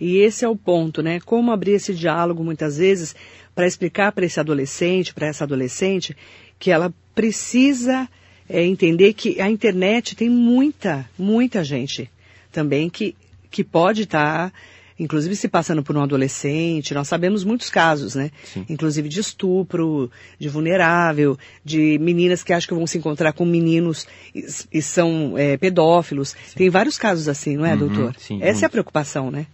E 0.00 0.16
esse 0.18 0.44
é 0.44 0.48
o 0.48 0.56
ponto, 0.56 1.02
né? 1.02 1.20
Como 1.20 1.52
abrir 1.52 1.72
esse 1.72 1.94
diálogo 1.94 2.42
muitas 2.42 2.78
vezes 2.78 3.14
para 3.54 3.66
explicar 3.66 4.12
para 4.12 4.24
esse 4.26 4.40
adolescente, 4.40 5.14
para 5.14 5.26
essa 5.28 5.44
adolescente, 5.44 6.16
que 6.58 6.70
ela 6.70 6.92
precisa 7.14 8.08
é, 8.48 8.64
entender 8.64 9.12
que 9.14 9.40
a 9.40 9.48
internet 9.48 10.16
tem 10.16 10.28
muita, 10.28 11.08
muita 11.18 11.62
gente 11.62 12.10
também 12.50 12.90
que, 12.90 13.14
que 13.50 13.62
pode 13.62 14.02
estar, 14.02 14.50
tá, 14.50 14.56
inclusive 14.98 15.34
se 15.34 15.48
passando 15.48 15.82
por 15.82 15.96
um 15.96 16.02
adolescente. 16.02 16.94
Nós 16.94 17.08
sabemos 17.08 17.44
muitos 17.44 17.70
casos, 17.70 18.14
né? 18.14 18.30
Sim. 18.44 18.64
Inclusive 18.68 19.08
de 19.08 19.20
estupro, 19.20 20.10
de 20.38 20.48
vulnerável, 20.48 21.36
de 21.64 21.98
meninas 21.98 22.42
que 22.42 22.52
acham 22.52 22.68
que 22.68 22.74
vão 22.74 22.86
se 22.86 22.98
encontrar 22.98 23.32
com 23.32 23.44
meninos 23.44 24.06
e, 24.34 24.44
e 24.72 24.82
são 24.82 25.36
é, 25.36 25.56
pedófilos. 25.56 26.30
Sim. 26.30 26.56
Tem 26.56 26.70
vários 26.70 26.98
casos 26.98 27.28
assim, 27.28 27.56
não 27.56 27.66
é, 27.66 27.72
uhum, 27.72 27.78
doutor? 27.78 28.14
Sim, 28.18 28.38
Essa 28.40 28.52
muito. 28.52 28.62
é 28.62 28.66
a 28.66 28.70
preocupação, 28.70 29.30
né? 29.30 29.46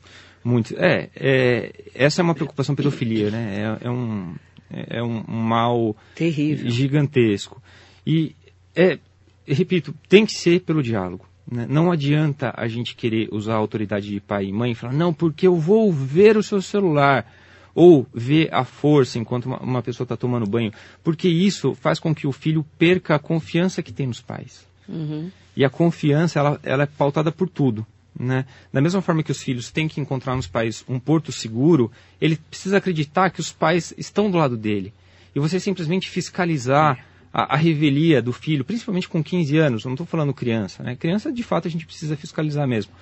Muito. 0.43 0.75
É, 0.79 1.09
é, 1.15 1.73
essa 1.95 2.21
é 2.21 2.25
uma 2.25 2.35
preocupação 2.35 2.75
pedofilia, 2.75 3.31
né? 3.31 3.79
É, 3.83 3.87
é 3.87 3.91
um, 3.91 4.35
é, 4.71 4.99
é 4.99 5.03
um, 5.03 5.23
mal 5.27 5.97
terrível, 6.15 6.71
gigantesco. 6.71 7.63
E 8.07 8.35
é, 8.75 8.99
repito, 9.47 9.95
tem 10.09 10.25
que 10.25 10.33
ser 10.33 10.61
pelo 10.61 10.83
diálogo. 10.83 11.27
Né? 11.51 11.67
Não 11.69 11.91
adianta 11.91 12.55
a 12.57 12.69
gente 12.69 12.95
querer 12.95 13.29
usar 13.33 13.55
a 13.55 13.59
autoridade 13.59 14.09
de 14.09 14.21
pai 14.21 14.47
e 14.47 14.53
mãe 14.53 14.73
e 14.73 14.75
falar, 14.75 14.93
não, 14.93 15.13
porque 15.13 15.47
eu 15.47 15.57
vou 15.57 15.93
ver 15.93 16.37
o 16.37 16.43
seu 16.43 16.63
celular. 16.63 17.27
Ou 17.75 18.07
ver 18.13 18.53
a 18.53 18.65
força 18.65 19.19
enquanto 19.19 19.47
uma, 19.47 19.59
uma 19.59 19.83
pessoa 19.83 20.05
está 20.05 20.17
tomando 20.17 20.47
banho. 20.47 20.73
Porque 21.03 21.29
isso 21.29 21.75
faz 21.75 21.99
com 21.99 22.15
que 22.15 22.27
o 22.27 22.33
filho 22.33 22.65
perca 22.79 23.15
a 23.15 23.19
confiança 23.19 23.83
que 23.83 23.93
tem 23.93 24.07
nos 24.07 24.21
pais. 24.21 24.67
Uhum. 24.89 25.31
E 25.57 25.65
a 25.65 25.71
confiança, 25.71 26.39
ela, 26.39 26.61
ela 26.63 26.83
é 26.83 26.87
pautada 26.87 27.31
por 27.31 27.49
tudo. 27.49 27.87
Né? 28.19 28.45
Da 28.73 28.81
mesma 28.81 29.01
forma 29.01 29.23
que 29.23 29.31
os 29.31 29.43
filhos 29.43 29.71
têm 29.71 29.89
que 29.89 30.01
encontrar 30.01 30.35
nos 30.35 30.47
pais 30.47 30.85
um 30.89 30.99
porto 30.99 31.31
seguro, 31.31 31.91
ele 32.21 32.37
precisa 32.37 32.77
acreditar 32.77 33.31
que 33.31 33.41
os 33.41 33.53
pais 33.53 33.95
estão 33.97 34.31
do 34.31 34.37
lado 34.37 34.57
dele. 34.57 34.93
E 35.35 35.39
você 35.39 35.61
simplesmente 35.61 36.09
fiscalizar 36.09 37.05
a, 37.33 37.55
a 37.55 37.57
revelia 37.57 38.21
do 38.21 38.33
filho, 38.33 38.65
principalmente 38.65 39.09
com 39.09 39.23
15 39.23 39.57
anos, 39.59 39.85
não 39.85 39.93
estou 39.93 40.07
falando 40.07 40.35
criança, 40.35 40.83
né? 40.83 40.97
Criança, 40.97 41.33
de 41.33 41.43
fato, 41.43 41.69
a 41.69 41.71
gente 41.71 41.87
precisa 41.87 42.17
fiscalizar 42.17 42.67
mesmo. 42.67 42.93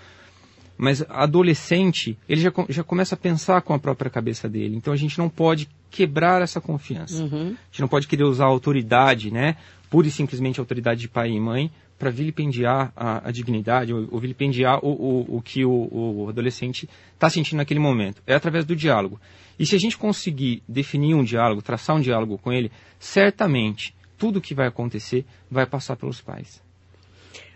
Mas 0.77 1.05
adolescente, 1.09 2.17
ele 2.29 2.41
já, 2.41 2.53
já 2.69 2.85
começa 2.85 3.17
a 3.17 3.19
pensar 3.19 3.63
com 3.63 3.75
a 3.75 3.79
própria 3.81 4.09
cabeça 4.09 4.49
dele. 4.49 4.77
Então 4.77 4.93
a 4.93 4.97
gente 4.97 5.19
não 5.19 5.29
pode 5.29 5.69
quebrar 5.91 6.41
essa 6.41 6.61
confiança. 6.61 7.25
Uhum. 7.25 7.49
A 7.49 7.71
gente 7.71 7.81
não 7.81 7.89
pode 7.89 8.07
querer 8.07 8.23
usar 8.23 8.45
a 8.45 8.49
autoridade, 8.49 9.33
né? 9.33 9.57
Pura 9.91 10.07
e 10.07 10.11
simplesmente 10.11 10.61
a 10.61 10.63
autoridade 10.63 11.01
de 11.01 11.09
pai 11.09 11.31
e 11.31 11.41
mãe 11.41 11.69
para 11.99 12.11
vilipendiar 12.11 12.93
a, 12.95 13.29
a, 13.29 13.33
dignidade 13.33 13.93
ou, 13.93 14.07
ou 14.13 14.21
vilipendiar 14.21 14.79
o, 14.85 14.91
o, 14.91 15.37
o 15.39 15.43
que 15.43 15.65
o, 15.65 15.89
o 15.91 16.29
adolescente 16.29 16.89
está 17.13 17.29
sentindo 17.29 17.57
naquele 17.57 17.81
momento. 17.81 18.23
É 18.25 18.35
através 18.35 18.65
do 18.65 18.77
diálogo. 18.77 19.21
E 19.59 19.67
se 19.67 19.75
a 19.75 19.81
gente 19.81 19.99
conseguir 19.99 20.63
definir 20.69 21.15
um 21.15 21.25
diálogo, 21.25 21.61
traçar 21.61 21.97
um 21.97 22.01
diálogo 22.01 22.39
com 22.39 22.53
ele, 22.53 22.71
certamente 23.01 23.93
tudo 24.19 24.41
que 24.41 24.55
vai 24.55 24.67
acontecer 24.67 25.25
vai 25.51 25.65
passar 25.65 25.97
pelos 25.97 26.21
pais. 26.21 26.61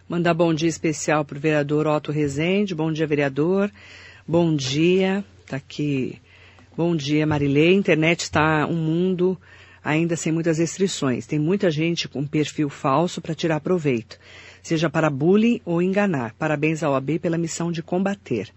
Mandar 0.09 0.35
bom 0.35 0.55
dia 0.55 0.69
especial 0.69 1.25
para 1.25 1.37
o 1.37 1.41
vereador 1.41 1.87
Otto 1.87 2.13
Rezende. 2.13 2.75
Bom 2.75 2.93
dia, 2.93 3.07
vereador. 3.07 3.71
Bom 4.27 4.55
dia. 4.55 5.25
Está 5.41 5.57
aqui. 5.57 6.21
Bom 6.77 6.97
dia, 6.97 7.27
Marilei. 7.27 7.71
A 7.71 7.79
internet 7.79 8.21
está 8.21 8.67
um 8.67 8.77
mundo 8.77 9.39
ainda 9.85 10.17
sem 10.17 10.33
muitas 10.33 10.59
restrições. 10.59 11.27
Tem 11.27 11.39
muita 11.39 11.71
gente 11.71 12.09
com 12.09 12.27
perfil 12.27 12.69
falso 12.69 13.21
para 13.21 13.35
tirar 13.35 13.61
proveito, 13.61 14.19
seja 14.63 14.89
para 14.89 15.11
bullying 15.11 15.61
ou 15.65 15.83
enganar. 15.83 16.35
Parabéns 16.39 16.83
ao 16.83 16.95
AB 16.95 17.19
pela 17.19 17.39
missão 17.39 17.73
de 17.73 17.83
combater. 17.83 18.51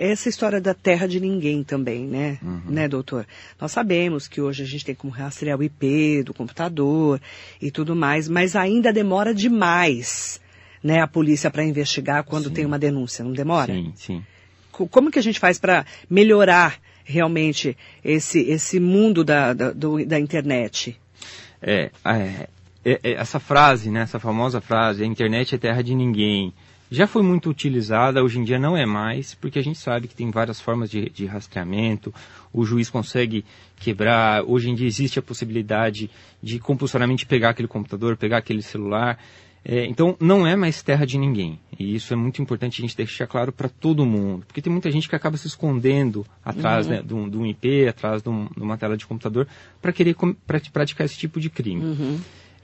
Essa 0.00 0.28
história 0.28 0.60
da 0.60 0.74
terra 0.74 1.08
de 1.08 1.18
ninguém 1.18 1.64
também, 1.64 2.06
né? 2.06 2.38
Uhum. 2.40 2.62
Né, 2.68 2.86
doutor? 2.86 3.26
Nós 3.60 3.72
sabemos 3.72 4.28
que 4.28 4.40
hoje 4.40 4.62
a 4.62 4.66
gente 4.66 4.84
tem 4.84 4.94
como 4.94 5.12
rastrear 5.12 5.58
o 5.58 5.62
IP 5.62 6.22
do 6.22 6.32
computador 6.32 7.20
e 7.60 7.70
tudo 7.70 7.96
mais, 7.96 8.28
mas 8.28 8.54
ainda 8.54 8.92
demora 8.92 9.34
demais, 9.34 10.40
né, 10.82 11.00
a 11.00 11.08
polícia 11.08 11.50
para 11.50 11.64
investigar 11.64 12.22
quando 12.22 12.48
sim. 12.48 12.54
tem 12.54 12.64
uma 12.64 12.78
denúncia, 12.78 13.24
não 13.24 13.32
demora? 13.32 13.74
Sim, 13.74 13.92
sim. 13.96 14.24
Como 14.70 15.10
que 15.10 15.18
a 15.18 15.22
gente 15.22 15.40
faz 15.40 15.58
para 15.58 15.84
melhorar 16.08 16.78
realmente 17.08 17.76
esse, 18.04 18.40
esse 18.40 18.78
mundo 18.78 19.24
da, 19.24 19.54
da, 19.54 19.72
do, 19.72 20.04
da 20.04 20.20
internet. 20.20 21.00
É, 21.60 21.90
é, 22.04 22.48
é, 22.84 23.00
é, 23.02 23.12
essa 23.14 23.40
frase, 23.40 23.90
né, 23.90 24.02
essa 24.02 24.20
famosa 24.20 24.60
frase, 24.60 25.02
a 25.02 25.06
internet 25.06 25.54
é 25.54 25.58
terra 25.58 25.82
de 25.82 25.94
ninguém, 25.94 26.52
já 26.90 27.06
foi 27.06 27.22
muito 27.22 27.50
utilizada, 27.50 28.22
hoje 28.22 28.38
em 28.38 28.44
dia 28.44 28.58
não 28.58 28.76
é 28.76 28.86
mais, 28.86 29.34
porque 29.34 29.58
a 29.58 29.62
gente 29.62 29.78
sabe 29.78 30.08
que 30.08 30.14
tem 30.14 30.30
várias 30.30 30.60
formas 30.60 30.90
de, 30.90 31.10
de 31.10 31.26
rastreamento, 31.26 32.12
o 32.52 32.64
juiz 32.64 32.88
consegue 32.88 33.44
quebrar, 33.76 34.42
hoje 34.44 34.70
em 34.70 34.74
dia 34.74 34.86
existe 34.86 35.18
a 35.18 35.22
possibilidade 35.22 36.10
de 36.42 36.58
compulsoriamente 36.58 37.26
pegar 37.26 37.50
aquele 37.50 37.68
computador, 37.68 38.16
pegar 38.16 38.38
aquele 38.38 38.62
celular, 38.62 39.18
é, 39.64 39.84
então, 39.84 40.16
não 40.18 40.46
é 40.46 40.56
mais 40.56 40.82
terra 40.82 41.04
de 41.04 41.18
ninguém. 41.18 41.60
E 41.78 41.94
isso 41.94 42.12
é 42.12 42.16
muito 42.16 42.40
importante 42.40 42.80
a 42.80 42.82
gente 42.82 42.96
deixar 42.96 43.26
claro 43.26 43.52
para 43.52 43.68
todo 43.68 44.06
mundo. 44.06 44.46
Porque 44.46 44.62
tem 44.62 44.72
muita 44.72 44.90
gente 44.90 45.08
que 45.08 45.14
acaba 45.14 45.36
se 45.36 45.46
escondendo 45.46 46.24
atrás 46.42 46.86
uhum. 46.86 46.92
né, 46.92 47.02
de, 47.02 47.14
um, 47.14 47.28
de, 47.28 47.36
um, 47.36 47.44
IP, 47.44 47.86
atrás 47.86 48.22
de, 48.22 48.30
um, 48.30 48.46
de, 48.46 48.62
uma 48.62 48.78
tela 48.78 48.96
de 48.96 49.06
computador, 49.06 49.46
para 49.82 49.92
querer 49.92 50.16
praticar 50.72 51.04
esse 51.04 51.18
tipo 51.18 51.38
de 51.40 51.50
crime. 51.50 51.84
Uhum. 51.84 52.20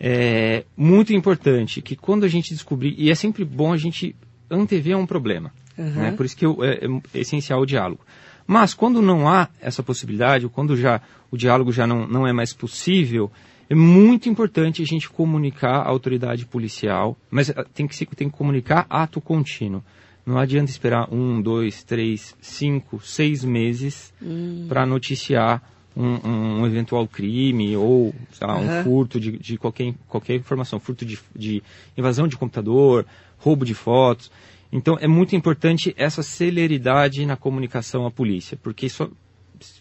É 0.07 0.65
muito 0.77 1.15
importante 1.15 1.81
que 1.81 1.97
quando 1.97 2.25
a 2.25 2.29
gente 2.29 2.53
descobrir, 2.53 2.95
e 2.99 3.11
é 3.11 3.15
sempre 3.15 3.43
bom 3.43 3.73
a 3.73 3.77
gente 3.79 4.15
antever 4.51 4.99
um 4.99 5.07
problema. 5.07 5.51
Uhum. 5.79 5.91
Né, 5.91 6.13
por 6.13 6.27
isso 6.27 6.37
que 6.37 6.45
eu, 6.45 6.63
é, 6.63 6.79
é 7.15 7.21
essencial 7.21 7.63
o 7.63 7.67
diálogo. 7.67 8.03
Mas 8.47 8.75
quando 8.75 9.01
não 9.01 9.27
há 9.27 9.49
essa 9.63 9.83
possibilidade, 9.83 10.45
ou 10.45 10.51
quando 10.51 10.77
já 10.77 11.01
o 11.31 11.39
diálogo 11.39 11.73
já 11.73 11.87
não, 11.87 12.07
não 12.07 12.27
é 12.27 12.35
mais 12.35 12.53
possível, 12.53 13.33
é 13.69 13.75
muito 13.75 14.29
importante 14.29 14.83
a 14.83 14.87
gente 14.87 15.09
comunicar 15.09 15.77
a 15.77 15.89
autoridade 15.89 16.45
policial, 16.45 17.17
mas 17.31 17.49
ah, 17.51 17.65
tem 17.73 17.87
que, 17.87 18.07
tem 18.15 18.29
que 18.29 18.37
comunicar 18.37 18.87
ato 18.91 19.21
contínuo. 19.23 19.83
Não 20.27 20.39
adianta 20.39 20.71
esperar 20.71 21.09
um, 21.13 21.41
dois, 21.41 21.83
três, 21.83 22.37
cinco, 22.41 23.01
seis 23.01 23.43
meses 23.43 24.13
hum. 24.23 24.67
para 24.69 24.85
noticiar 24.87 25.63
um, 25.97 26.29
um, 26.61 26.67
eventual 26.67 27.07
crime 27.07 27.77
ou, 27.77 28.15
sei 28.33 28.47
lá, 28.47 28.57
uhum. 28.57 28.81
um 28.81 28.85
furto 28.85 29.21
de, 29.21 29.39
de, 29.39 29.57
qualquer, 29.57 29.95
qualquer 30.09 30.35
informação, 30.37 30.81
furto 30.81 31.05
de, 31.05 31.19
de 31.35 31.63
invasão 31.97 32.27
de 32.27 32.37
computador, 32.37 33.07
roubo 33.39 33.65
de 33.65 33.75
fotos. 33.75 34.31
Então, 34.73 34.99
é 35.01 35.07
muito 35.07 35.37
importante 35.37 35.95
essa 35.97 36.23
celeridade 36.23 37.25
na 37.25 37.37
comunicação 37.37 38.07
à 38.07 38.11
polícia, 38.11 38.59
porque 38.61 38.87
isso, 38.87 39.11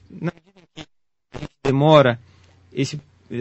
na 0.10 0.32
demora, 1.66 2.20
esse 2.72 3.00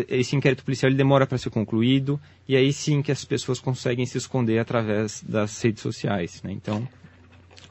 esse 0.09 0.35
inquérito 0.35 0.65
policial 0.65 0.89
ele 0.89 0.97
demora 0.97 1.27
para 1.27 1.37
ser 1.37 1.51
concluído 1.51 2.19
e 2.49 2.57
aí 2.57 2.73
sim 2.73 3.03
que 3.03 3.13
as 3.13 3.25
pessoas 3.27 3.61
conseguem 3.61 4.07
se 4.07 4.17
esconder 4.17 4.59
através 4.59 5.23
das 5.23 5.61
redes 5.61 5.83
sociais, 5.83 6.43
né? 6.43 6.51
Então 6.53 6.89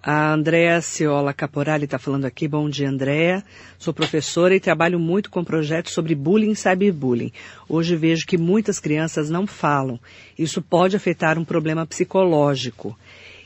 a 0.04 0.34
Andréa 0.34 0.82
Ciola 0.82 1.34
Caporali 1.34 1.86
está 1.86 2.00
falando 2.00 2.26
aqui. 2.26 2.48
Bom 2.48 2.68
dia, 2.68 2.90
Andréa. 2.90 3.44
Sou 3.78 3.94
professora 3.94 4.56
e 4.56 4.60
trabalho 4.60 5.00
muito 5.00 5.30
com 5.30 5.44
projetos 5.44 5.94
sobre 5.94 6.16
bullying 6.16 6.52
e 6.52 6.56
cyberbullying. 6.56 7.32
Hoje 7.70 7.96
vejo 7.96 8.26
que 8.26 8.38
muitas 8.38 8.80
crianças 8.80 9.30
não 9.30 9.46
falam. 9.46 10.00
Isso 10.38 10.62
pode 10.62 10.96
afetar 10.96 11.38
um 11.38 11.46
problema 11.46 11.86
psicológico. 11.86 12.98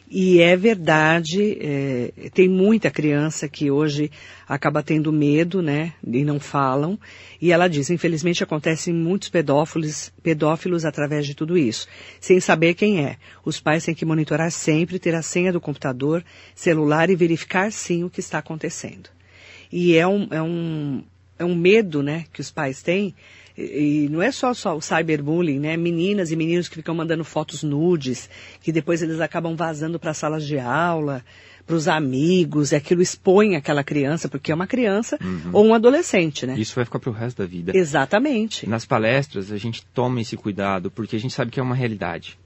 E 0.09 0.39
é 0.39 0.55
verdade, 0.55 1.57
é, 1.59 2.29
tem 2.31 2.47
muita 2.47 2.91
criança 2.91 3.49
que 3.49 3.71
hoje 3.71 4.11
acaba 4.47 4.83
tendo 4.83 5.11
medo, 5.11 5.63
né, 5.63 5.93
e 6.05 6.23
não 6.23 6.39
falam. 6.39 6.99
E 7.41 7.51
ela 7.51 7.67
diz, 7.67 7.89
infelizmente 7.89 8.43
acontecem 8.43 8.93
muitos 8.93 9.29
pedófilos, 9.29 10.13
pedófilos 10.21 10.85
através 10.85 11.25
de 11.25 11.33
tudo 11.33 11.57
isso, 11.57 11.87
sem 12.19 12.39
saber 12.39 12.75
quem 12.75 13.03
é. 13.03 13.17
Os 13.43 13.59
pais 13.59 13.83
têm 13.83 13.95
que 13.95 14.05
monitorar 14.05 14.51
sempre, 14.51 14.99
ter 14.99 15.15
a 15.15 15.23
senha 15.23 15.51
do 15.51 15.59
computador, 15.59 16.23
celular 16.53 17.09
e 17.09 17.15
verificar 17.15 17.71
sim 17.71 18.03
o 18.03 18.09
que 18.09 18.19
está 18.19 18.37
acontecendo. 18.37 19.09
E 19.71 19.95
é 19.95 20.05
um, 20.07 20.27
é 20.29 20.41
um, 20.41 21.03
é 21.37 21.45
um 21.45 21.55
medo, 21.55 22.01
né, 22.01 22.25
que 22.31 22.41
os 22.41 22.51
pais 22.51 22.81
têm 22.81 23.13
e, 23.57 24.09
não 24.11 24.21
é 24.21 24.31
só, 24.31 24.53
só 24.53 24.75
o 24.75 24.81
cyberbullying, 24.81 25.59
né? 25.59 25.77
Meninas 25.77 26.29
e 26.29 26.35
meninos 26.35 26.67
que 26.67 26.75
ficam 26.75 26.93
mandando 26.93 27.23
fotos 27.23 27.63
nudes, 27.63 28.29
que 28.61 28.71
depois 28.71 29.01
eles 29.01 29.21
acabam 29.21 29.55
vazando 29.55 29.97
para 29.97 30.13
salas 30.13 30.45
de 30.45 30.59
aula, 30.59 31.23
para 31.65 31.75
os 31.75 31.87
amigos, 31.87 32.71
e 32.71 32.75
aquilo 32.75 33.01
expõe 33.01 33.55
aquela 33.55 33.83
criança, 33.83 34.27
porque 34.27 34.51
é 34.51 34.55
uma 34.55 34.67
criança 34.67 35.17
uhum. 35.23 35.49
ou 35.53 35.65
um 35.67 35.73
adolescente, 35.73 36.45
né? 36.45 36.59
Isso 36.59 36.75
vai 36.75 36.83
ficar 36.83 36.99
para 36.99 37.09
o 37.09 37.13
resto 37.13 37.37
da 37.37 37.47
vida. 37.47 37.71
Exatamente. 37.75 38.67
Nas 38.67 38.85
palestras 38.85 39.51
a 39.51 39.57
gente 39.57 39.85
toma 39.93 40.19
esse 40.19 40.35
cuidado, 40.35 40.91
porque 40.91 41.15
a 41.15 41.19
gente 41.19 41.33
sabe 41.33 41.49
que 41.49 41.59
é 41.59 41.63
uma 41.63 41.75
realidade. 41.75 42.37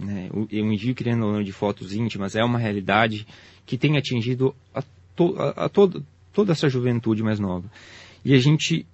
Né? 0.00 0.28
O, 0.32 0.40
o 0.40 0.72
envio 0.72 0.94
criando 0.94 1.44
de 1.44 1.52
fotos 1.52 1.92
íntimas 1.92 2.34
é 2.34 2.42
uma 2.42 2.58
realidade 2.58 3.26
que 3.66 3.76
tem 3.76 3.98
atingido 3.98 4.54
a, 4.74 4.82
to, 5.14 5.36
a, 5.38 5.66
a 5.66 5.68
todo, 5.68 6.04
toda 6.32 6.52
essa 6.52 6.70
juventude 6.70 7.22
mais 7.22 7.38
nova. 7.38 7.70
E 8.24 8.34
a 8.34 8.38
gente 8.38 8.86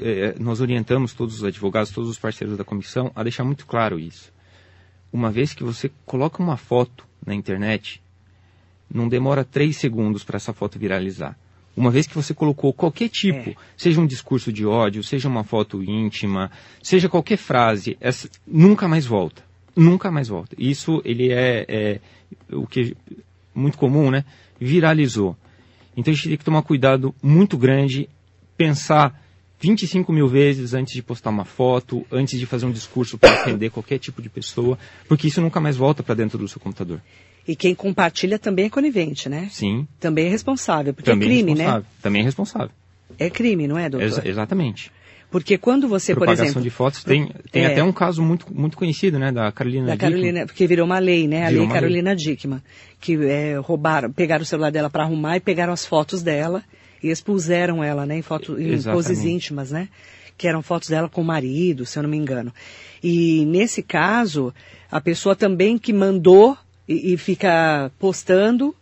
é, 0.00 0.36
nós 0.38 0.60
orientamos 0.60 1.12
todos 1.12 1.36
os 1.36 1.44
advogados, 1.44 1.90
todos 1.90 2.08
os 2.08 2.18
parceiros 2.18 2.56
da 2.56 2.64
comissão 2.64 3.10
a 3.14 3.22
deixar 3.22 3.44
muito 3.44 3.66
claro 3.66 3.98
isso. 3.98 4.32
Uma 5.12 5.30
vez 5.30 5.52
que 5.52 5.64
você 5.64 5.90
coloca 6.06 6.42
uma 6.42 6.56
foto 6.56 7.06
na 7.24 7.34
internet, 7.34 8.02
não 8.92 9.08
demora 9.08 9.44
três 9.44 9.76
segundos 9.76 10.24
para 10.24 10.36
essa 10.36 10.52
foto 10.52 10.78
viralizar. 10.78 11.36
Uma 11.76 11.90
vez 11.90 12.06
que 12.06 12.14
você 12.14 12.32
colocou 12.32 12.72
qualquer 12.72 13.08
tipo, 13.08 13.50
é. 13.50 13.56
seja 13.76 14.00
um 14.00 14.06
discurso 14.06 14.52
de 14.52 14.64
ódio, 14.64 15.02
seja 15.02 15.28
uma 15.28 15.42
foto 15.42 15.82
íntima, 15.82 16.50
seja 16.80 17.08
qualquer 17.08 17.36
frase, 17.36 17.96
essa 18.00 18.28
nunca 18.46 18.86
mais 18.86 19.04
volta. 19.04 19.42
Nunca 19.74 20.08
mais 20.08 20.28
volta. 20.28 20.54
Isso 20.56 21.02
ele 21.04 21.32
é, 21.32 21.66
é 21.68 22.00
o 22.52 22.64
que 22.64 22.96
muito 23.52 23.76
comum, 23.76 24.08
né? 24.08 24.24
Viralizou. 24.60 25.36
Então 25.96 26.12
a 26.12 26.14
gente 26.14 26.28
tem 26.28 26.38
que 26.38 26.44
tomar 26.44 26.62
cuidado 26.62 27.12
muito 27.20 27.58
grande, 27.58 28.08
pensar 28.56 29.20
25 29.60 30.12
mil 30.12 30.28
vezes 30.28 30.74
antes 30.74 30.92
de 30.92 31.02
postar 31.02 31.30
uma 31.30 31.44
foto, 31.44 32.04
antes 32.12 32.38
de 32.38 32.44
fazer 32.44 32.66
um 32.66 32.70
discurso 32.70 33.16
para 33.16 33.40
ofender 33.40 33.70
qualquer 33.70 33.98
tipo 33.98 34.20
de 34.20 34.28
pessoa, 34.28 34.78
porque 35.08 35.28
isso 35.28 35.40
nunca 35.40 35.60
mais 35.60 35.76
volta 35.76 36.02
para 36.02 36.14
dentro 36.14 36.36
do 36.36 36.46
seu 36.46 36.60
computador. 36.60 37.00
E 37.46 37.54
quem 37.54 37.74
compartilha 37.74 38.38
também 38.38 38.66
é 38.66 38.70
conivente, 38.70 39.28
né? 39.28 39.48
Sim. 39.50 39.86
Também 40.00 40.26
é 40.26 40.28
responsável, 40.30 40.94
porque 40.94 41.10
é 41.10 41.12
também 41.12 41.28
é 41.28 41.32
crime, 41.32 41.54
né? 41.54 41.66
né? 41.66 41.82
Também 42.02 42.22
é 42.22 42.24
responsável. 42.24 42.70
É 43.18 43.30
crime, 43.30 43.66
não 43.66 43.78
é, 43.78 43.88
doutor? 43.88 44.06
Ex 44.06 44.24
exatamente. 44.24 44.90
Porque 45.30 45.58
quando 45.58 45.88
você, 45.88 46.14
por 46.14 46.28
exemplo... 46.28 46.62
de 46.62 46.70
fotos, 46.70 47.02
tem, 47.02 47.28
tem 47.50 47.64
é, 47.64 47.66
até 47.66 47.82
um 47.82 47.92
caso 47.92 48.22
muito, 48.22 48.46
muito 48.54 48.76
conhecido, 48.76 49.18
né, 49.18 49.32
da 49.32 49.50
Carolina 49.50 49.86
Da 49.86 49.96
Carolina, 49.96 50.26
Dickman. 50.26 50.46
porque 50.46 50.66
virou 50.66 50.86
uma 50.86 50.98
lei, 50.98 51.26
né, 51.26 51.46
a 51.46 51.48
virou 51.48 51.64
lei 51.64 51.74
Carolina 51.74 52.10
lei. 52.10 52.16
Dickman, 52.16 52.62
que 53.00 53.16
é, 53.26 53.56
roubaram, 53.58 54.12
pegaram 54.12 54.42
o 54.42 54.46
celular 54.46 54.70
dela 54.70 54.88
para 54.88 55.02
arrumar 55.02 55.36
e 55.36 55.40
pegaram 55.40 55.72
as 55.72 55.84
fotos 55.84 56.22
dela 56.22 56.62
e 57.04 57.10
expuseram 57.10 57.84
ela, 57.84 58.06
né, 58.06 58.16
em, 58.16 58.22
foto, 58.22 58.58
em 58.58 58.82
poses 58.82 59.22
íntimas, 59.24 59.70
né, 59.70 59.90
que 60.38 60.48
eram 60.48 60.62
fotos 60.62 60.88
dela 60.88 61.06
com 61.06 61.20
o 61.20 61.24
marido, 61.24 61.84
se 61.84 61.98
eu 61.98 62.02
não 62.02 62.08
me 62.08 62.16
engano. 62.16 62.50
E 63.02 63.44
nesse 63.44 63.82
caso, 63.82 64.54
a 64.90 65.02
pessoa 65.02 65.36
também 65.36 65.76
que 65.76 65.92
mandou 65.92 66.56
e, 66.88 67.12
e 67.12 67.16
fica 67.18 67.92
postando 67.98 68.74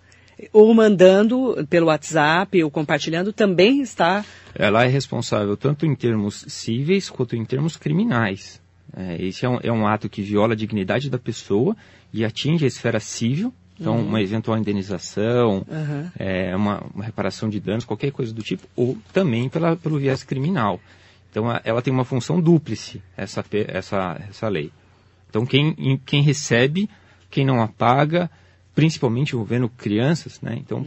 ou 0.53 0.73
mandando 0.73 1.67
pelo 1.69 1.87
WhatsApp 1.87 2.63
ou 2.63 2.71
compartilhando 2.71 3.33
também 3.33 3.81
está. 3.81 4.25
Ela 4.55 4.85
é 4.85 4.89
responsável 4.89 5.57
tanto 5.57 5.85
em 5.85 5.95
termos 5.95 6.45
cíveis 6.47 7.11
quanto 7.11 7.35
em 7.35 7.45
termos 7.45 7.77
criminais. 7.77 8.63
É, 8.97 9.21
esse 9.21 9.45
é 9.45 9.49
um, 9.49 9.59
é 9.63 9.73
um, 9.73 9.87
ato 9.87 10.09
que 10.09 10.23
viola 10.23 10.53
a 10.53 10.57
dignidade 10.57 11.11
da 11.11 11.19
pessoa 11.19 11.77
e 12.13 12.25
atinge 12.25 12.65
a 12.65 12.69
esfera 12.69 13.01
civil. 13.01 13.53
Então, 13.81 13.97
uhum. 13.97 14.07
uma 14.07 14.21
eventual 14.21 14.57
indenização, 14.59 15.65
uhum. 15.69 16.11
é, 16.19 16.55
uma, 16.55 16.85
uma, 16.95 17.05
reparação 17.05 17.49
de 17.49 17.59
danos, 17.59 17.85
qualquer 17.85 18.13
coisa 18.13 18.33
do 18.33 18.43
tipo, 18.43 18.67
ou 18.77 18.97
também 19.13 19.49
pela, 19.49 19.77
pelo 19.77 19.99
viés 19.99 20.23
criminal. 20.23 20.79
Então, 21.31 21.47
ela 21.65 21.81
tem 21.81 21.93
uma 21.93 22.05
função 22.05 22.41
dúplice, 22.41 23.03
essa, 23.17 23.45
essa, 23.69 24.21
essa 24.29 24.49
lei. 24.49 24.71
Então, 25.29 25.47
quem, 25.47 25.99
quem 26.05 26.23
recebe 26.23 26.89
quem 27.33 27.45
não 27.47 27.63
apaga, 27.63 28.31
principalmente 28.75 29.33
envolvendo 29.33 29.69
crianças, 29.69 30.41
né? 30.41 30.55
Então, 30.59 30.85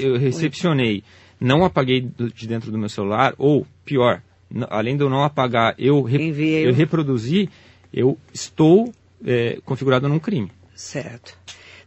eu 0.00 0.16
recepcionei, 0.16 1.02
não 1.38 1.64
apaguei 1.64 2.00
de 2.00 2.46
dentro 2.46 2.70
do 2.70 2.78
meu 2.78 2.88
celular, 2.88 3.34
ou 3.36 3.66
pior, 3.84 4.22
além 4.70 4.96
de 4.96 5.02
eu 5.02 5.10
não 5.10 5.24
apagar, 5.24 5.74
eu, 5.76 6.00
re 6.02 6.30
eu 6.64 6.72
reproduzi, 6.72 7.50
eu 7.92 8.16
estou 8.32 8.94
é, 9.26 9.58
configurado 9.64 10.08
num 10.08 10.20
crime. 10.20 10.50
Certo. 10.74 11.36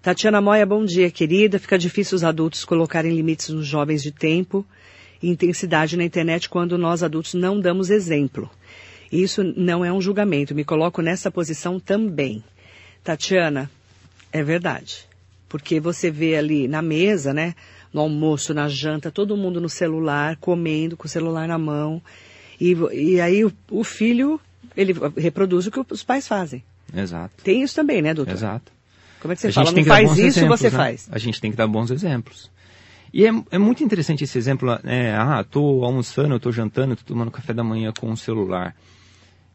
Tatiana 0.01 0.41
Moia, 0.41 0.65
bom 0.65 0.83
dia, 0.83 1.11
querida. 1.11 1.59
Fica 1.59 1.77
difícil 1.77 2.15
os 2.15 2.23
adultos 2.23 2.65
colocarem 2.65 3.13
limites 3.15 3.49
nos 3.49 3.67
jovens 3.67 4.01
de 4.01 4.11
tempo 4.11 4.65
e 5.21 5.29
intensidade 5.29 5.95
na 5.95 6.03
internet 6.03 6.49
quando 6.49 6.75
nós 6.75 7.03
adultos 7.03 7.35
não 7.35 7.59
damos 7.59 7.91
exemplo. 7.91 8.49
Isso 9.11 9.43
não 9.43 9.85
é 9.85 9.93
um 9.93 10.01
julgamento, 10.01 10.55
me 10.55 10.63
coloco 10.63 11.03
nessa 11.03 11.29
posição 11.29 11.79
também. 11.79 12.43
Tatiana, 13.03 13.69
é 14.33 14.41
verdade. 14.41 15.05
Porque 15.47 15.79
você 15.79 16.09
vê 16.09 16.35
ali 16.35 16.67
na 16.67 16.81
mesa, 16.81 17.31
né? 17.31 17.53
No 17.93 18.01
almoço, 18.01 18.55
na 18.55 18.67
janta, 18.67 19.11
todo 19.11 19.37
mundo 19.37 19.61
no 19.61 19.69
celular, 19.69 20.35
comendo, 20.37 20.97
com 20.97 21.05
o 21.05 21.09
celular 21.09 21.47
na 21.47 21.59
mão. 21.59 22.01
E, 22.59 22.75
e 22.91 23.21
aí 23.21 23.45
o, 23.45 23.53
o 23.69 23.83
filho, 23.83 24.41
ele 24.75 24.95
reproduz 25.15 25.67
o 25.67 25.71
que 25.71 25.79
os 25.93 26.03
pais 26.03 26.27
fazem. 26.27 26.63
Exato. 26.91 27.43
Tem 27.43 27.61
isso 27.61 27.75
também, 27.75 28.01
né, 28.01 28.15
doutor? 28.15 28.33
Exato. 28.33 28.71
Como 29.21 29.31
é 29.31 29.35
que 29.35 29.41
você 29.41 29.47
a 29.47 29.53
fala? 29.53 29.71
Não 29.71 29.83
faz 29.83 30.11
isso, 30.11 30.39
exemplos, 30.39 30.59
você 30.59 30.69
né? 30.69 30.77
faz. 30.77 31.09
A 31.11 31.19
gente 31.19 31.39
tem 31.39 31.51
que 31.51 31.57
dar 31.57 31.67
bons 31.67 31.91
exemplos. 31.91 32.51
E 33.13 33.25
é, 33.25 33.29
é 33.51 33.57
muito 33.57 33.83
interessante 33.83 34.23
esse 34.23 34.37
exemplo, 34.37 34.71
é, 34.83 35.13
ah, 35.13 35.43
tô 35.43 35.83
almoçando, 35.83 36.39
tô 36.39 36.51
jantando, 36.51 36.95
tô 36.95 37.03
tomando 37.03 37.29
café 37.29 37.53
da 37.53 37.63
manhã 37.63 37.91
com 37.97 38.11
o 38.11 38.17
celular. 38.17 38.75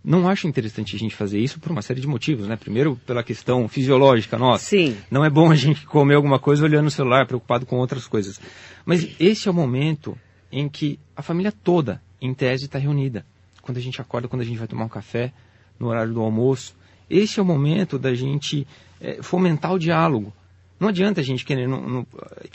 Não 0.04 0.28
acho 0.28 0.46
interessante 0.46 0.94
a 0.94 0.98
gente 0.98 1.16
fazer 1.16 1.40
isso 1.40 1.58
por 1.58 1.72
uma 1.72 1.82
série 1.82 2.00
de 2.00 2.06
motivos, 2.06 2.46
né? 2.46 2.54
Primeiro, 2.54 2.96
pela 3.06 3.24
questão 3.24 3.66
fisiológica 3.66 4.38
nossa. 4.38 4.64
Sim. 4.64 4.96
Não 5.10 5.24
é 5.24 5.30
bom 5.30 5.50
a 5.50 5.56
gente 5.56 5.84
comer 5.86 6.14
alguma 6.14 6.38
coisa 6.38 6.64
olhando 6.64 6.86
o 6.86 6.90
celular, 6.90 7.26
preocupado 7.26 7.66
com 7.66 7.76
outras 7.76 8.06
coisas. 8.06 8.40
Mas 8.84 9.08
esse 9.18 9.48
é 9.48 9.50
o 9.50 9.54
momento 9.54 10.16
em 10.52 10.68
que 10.68 11.00
a 11.16 11.22
família 11.22 11.50
toda, 11.50 12.00
em 12.20 12.32
tese, 12.32 12.66
está 12.66 12.78
reunida. 12.78 13.26
Quando 13.62 13.78
a 13.78 13.80
gente 13.80 14.00
acorda, 14.00 14.28
quando 14.28 14.42
a 14.42 14.44
gente 14.44 14.58
vai 14.58 14.68
tomar 14.68 14.84
um 14.84 14.88
café, 14.88 15.32
no 15.78 15.88
horário 15.88 16.12
do 16.12 16.20
almoço. 16.20 16.74
Esse 17.08 17.38
é 17.38 17.42
o 17.42 17.46
momento 17.46 17.98
da 17.98 18.14
gente 18.14 18.66
é, 19.00 19.22
fomentar 19.22 19.72
o 19.72 19.78
diálogo. 19.78 20.32
Não 20.78 20.88
adianta 20.88 21.20
a 21.20 21.24
gente 21.24 21.44
querer. 21.44 21.68
Não, 21.68 21.80
não, 21.80 22.06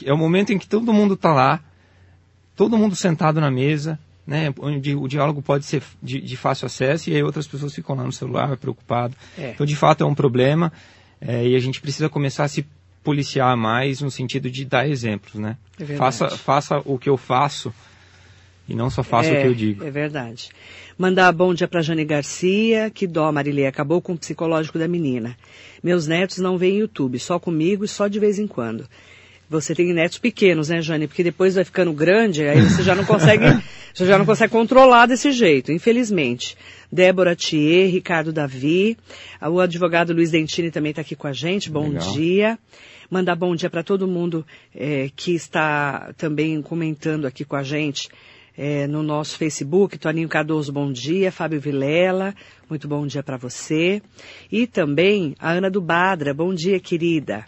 é 0.04 0.14
o 0.14 0.18
momento 0.18 0.54
em 0.54 0.58
que 0.58 0.68
todo 0.68 0.94
mundo 0.94 1.16
está 1.16 1.34
lá, 1.34 1.60
todo 2.56 2.78
mundo 2.78 2.96
sentado 2.96 3.42
na 3.42 3.50
mesa, 3.50 3.98
né, 4.26 4.54
onde 4.60 4.96
o 4.96 5.08
diálogo 5.08 5.42
pode 5.42 5.66
ser 5.66 5.82
de, 6.02 6.22
de, 6.22 6.38
fácil 6.38 6.68
acesso 6.68 7.10
e 7.10 7.16
aí 7.16 7.24
outras 7.24 7.48
pessoas 7.48 7.74
ficam 7.74 7.96
lá 7.96 8.04
no 8.04 8.12
celular 8.12 8.56
preocupadas. 8.58 9.18
É. 9.38 9.52
Então, 9.52 9.66
de 9.66 9.76
fato, 9.76 10.04
é 10.04 10.08
um 10.08 10.14
problema 10.14 10.72
é, 11.20 11.48
e 11.48 11.56
a 11.56 11.60
gente 11.60 11.82
precisa 11.82 12.10
começar 12.10 12.44
a 12.44 12.48
se 12.48 12.66
policiar 13.04 13.58
mais 13.58 14.02
no 14.02 14.12
sentido 14.12 14.50
de 14.50 14.64
dar 14.64 14.88
exemplos, 14.88 15.36
né? 15.36 15.58
É 15.80 15.86
faça, 15.96 16.30
faça 16.30 16.82
o 16.86 17.00
que 17.00 17.10
eu 17.10 17.18
faço 17.18 17.74
e 18.72 18.76
não 18.76 18.90
só 18.90 19.04
faça 19.04 19.32
o 19.32 19.36
que 19.36 19.48
eu 19.48 19.54
digo. 19.54 19.84
É 19.84 19.92
verdade. 19.92 20.50
Mandar 20.98 21.32
bom 21.34 21.54
dia 21.54 21.68
para 21.68 21.82
Jane 21.82 22.06
Garcia, 22.06 22.90
que 22.90 23.06
dó, 23.06 23.30
Marilê, 23.32 23.66
acabou 23.66 24.02
com 24.02 24.14
o 24.14 24.18
psicológico 24.18 24.80
da 24.80 24.88
menina. 24.88 25.36
Meus 25.84 26.08
netos 26.08 26.38
não 26.38 26.58
veem 26.58 26.80
YouTube, 26.80 27.20
só 27.20 27.38
comigo 27.38 27.84
e 27.84 27.88
só 27.88 28.08
de 28.08 28.18
vez 28.18 28.40
em 28.40 28.48
quando. 28.48 28.88
Você 29.50 29.76
tem 29.76 29.92
netos 29.94 30.18
pequenos, 30.18 30.70
né, 30.70 30.82
Jane? 30.82 31.08
Porque 31.08 31.24
depois 31.24 31.56
vai 31.56 31.66
ficando 31.66 31.92
grande, 31.92 32.48
aí 32.48 32.62
você 32.62 32.82
já 32.84 32.96
não 32.96 33.04
consegue, 33.04 33.44
você 33.94 34.06
já 34.06 34.18
não 34.18 34.26
consegue 34.26 34.54
controlar 34.54 35.06
desse 35.06 35.34
jeito, 35.34 35.74
infelizmente. 35.74 36.56
Débora 36.90 37.36
Thier, 37.36 37.92
Ricardo 37.92 38.32
Davi, 38.32 38.98
o 39.42 39.60
advogado 39.60 40.14
Luiz 40.14 40.32
Dentini 40.32 40.72
também 40.72 40.92
está 40.92 41.02
aqui 41.02 41.18
com 41.18 41.28
a 41.28 41.34
gente. 41.34 41.70
Bom 41.70 41.90
Legal. 41.90 42.14
dia. 42.14 42.60
Mandar 43.10 43.36
bom 43.36 43.54
dia 43.54 43.70
para 43.70 43.84
todo 43.84 44.08
mundo 44.08 44.46
é, 44.74 45.10
que 45.14 45.36
está 45.36 46.14
também 46.16 46.62
comentando 46.62 47.26
aqui 47.26 47.44
com 47.44 47.58
a 47.58 47.64
gente. 47.64 48.08
É, 48.58 48.86
no 48.86 49.02
nosso 49.02 49.38
Facebook, 49.38 49.98
Toninho 49.98 50.28
Cardoso, 50.28 50.74
bom 50.74 50.92
dia, 50.92 51.32
Fábio 51.32 51.60
Vilela, 51.60 52.36
muito 52.70 52.88
bom 52.88 53.08
dia 53.08 53.24
para 53.24 53.38
você. 53.38 54.02
E 54.52 54.68
também 54.68 55.36
a 55.40 55.52
Ana 55.52 55.70
do 55.70 55.82
Badra, 55.82 56.34
bom 56.34 56.54
dia, 56.54 56.80
querida. 56.80 57.46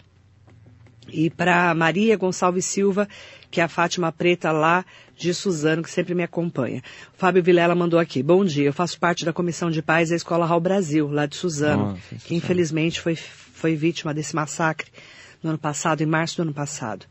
E 1.08 1.28
para 1.28 1.74
Maria 1.74 2.16
Gonçalves 2.16 2.64
Silva, 2.64 3.06
que 3.50 3.60
é 3.60 3.64
a 3.64 3.68
Fátima 3.68 4.10
Preta 4.10 4.50
lá 4.50 4.84
de 5.16 5.32
Suzano, 5.32 5.82
que 5.82 5.90
sempre 5.90 6.14
me 6.14 6.22
acompanha. 6.22 6.82
O 7.14 7.18
Fábio 7.18 7.42
Vilela 7.42 7.74
mandou 7.74 8.00
aqui. 8.00 8.22
Bom 8.22 8.44
dia, 8.44 8.64
eu 8.64 8.72
faço 8.72 8.98
parte 8.98 9.24
da 9.24 9.32
Comissão 9.32 9.70
de 9.70 9.80
Paz 9.80 10.08
da 10.08 10.16
Escola 10.16 10.46
Raul 10.46 10.60
Brasil, 10.60 11.08
lá 11.08 11.26
de 11.26 11.36
Suzano, 11.36 11.96
que 12.24 12.34
infelizmente 12.34 13.00
foi, 13.00 13.14
foi 13.14 13.76
vítima 13.76 14.12
desse 14.12 14.34
massacre 14.34 14.90
no 15.42 15.50
ano 15.50 15.58
passado, 15.58 16.00
em 16.00 16.06
março 16.06 16.36
do 16.36 16.42
ano 16.42 16.54
passado. 16.54 17.06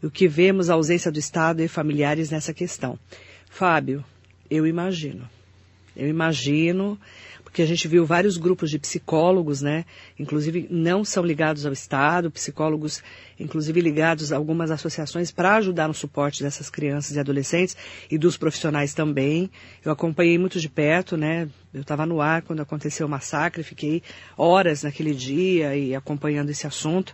E 0.00 0.06
o 0.06 0.10
que 0.10 0.28
vemos 0.28 0.70
a 0.70 0.74
ausência 0.74 1.10
do 1.10 1.18
Estado 1.18 1.62
e 1.62 1.68
familiares 1.68 2.30
nessa 2.30 2.54
questão. 2.54 2.98
Fábio, 3.50 4.04
eu 4.50 4.66
imagino. 4.66 5.28
Eu 5.96 6.08
imagino 6.08 6.98
porque 7.48 7.62
a 7.62 7.66
gente 7.66 7.88
viu 7.88 8.04
vários 8.04 8.36
grupos 8.36 8.70
de 8.70 8.78
psicólogos, 8.78 9.62
né? 9.62 9.86
Inclusive 10.18 10.68
não 10.70 11.02
são 11.02 11.24
ligados 11.24 11.64
ao 11.64 11.72
Estado, 11.72 12.30
psicólogos, 12.30 13.02
inclusive 13.40 13.80
ligados 13.80 14.32
a 14.32 14.36
algumas 14.36 14.70
associações 14.70 15.32
para 15.32 15.56
ajudar 15.56 15.88
no 15.88 15.94
suporte 15.94 16.42
dessas 16.42 16.68
crianças 16.68 17.16
e 17.16 17.18
adolescentes 17.18 17.76
e 18.10 18.18
dos 18.18 18.36
profissionais 18.36 18.92
também. 18.92 19.50
Eu 19.84 19.90
acompanhei 19.90 20.38
muito 20.38 20.60
de 20.60 20.68
perto, 20.68 21.16
né? 21.16 21.48
Eu 21.72 21.80
estava 21.80 22.04
no 22.04 22.20
ar 22.20 22.42
quando 22.42 22.60
aconteceu 22.60 23.06
o 23.06 23.10
massacre, 23.10 23.62
fiquei 23.62 24.02
horas 24.36 24.82
naquele 24.82 25.14
dia 25.14 25.74
e 25.74 25.94
acompanhando 25.94 26.50
esse 26.50 26.66
assunto. 26.66 27.12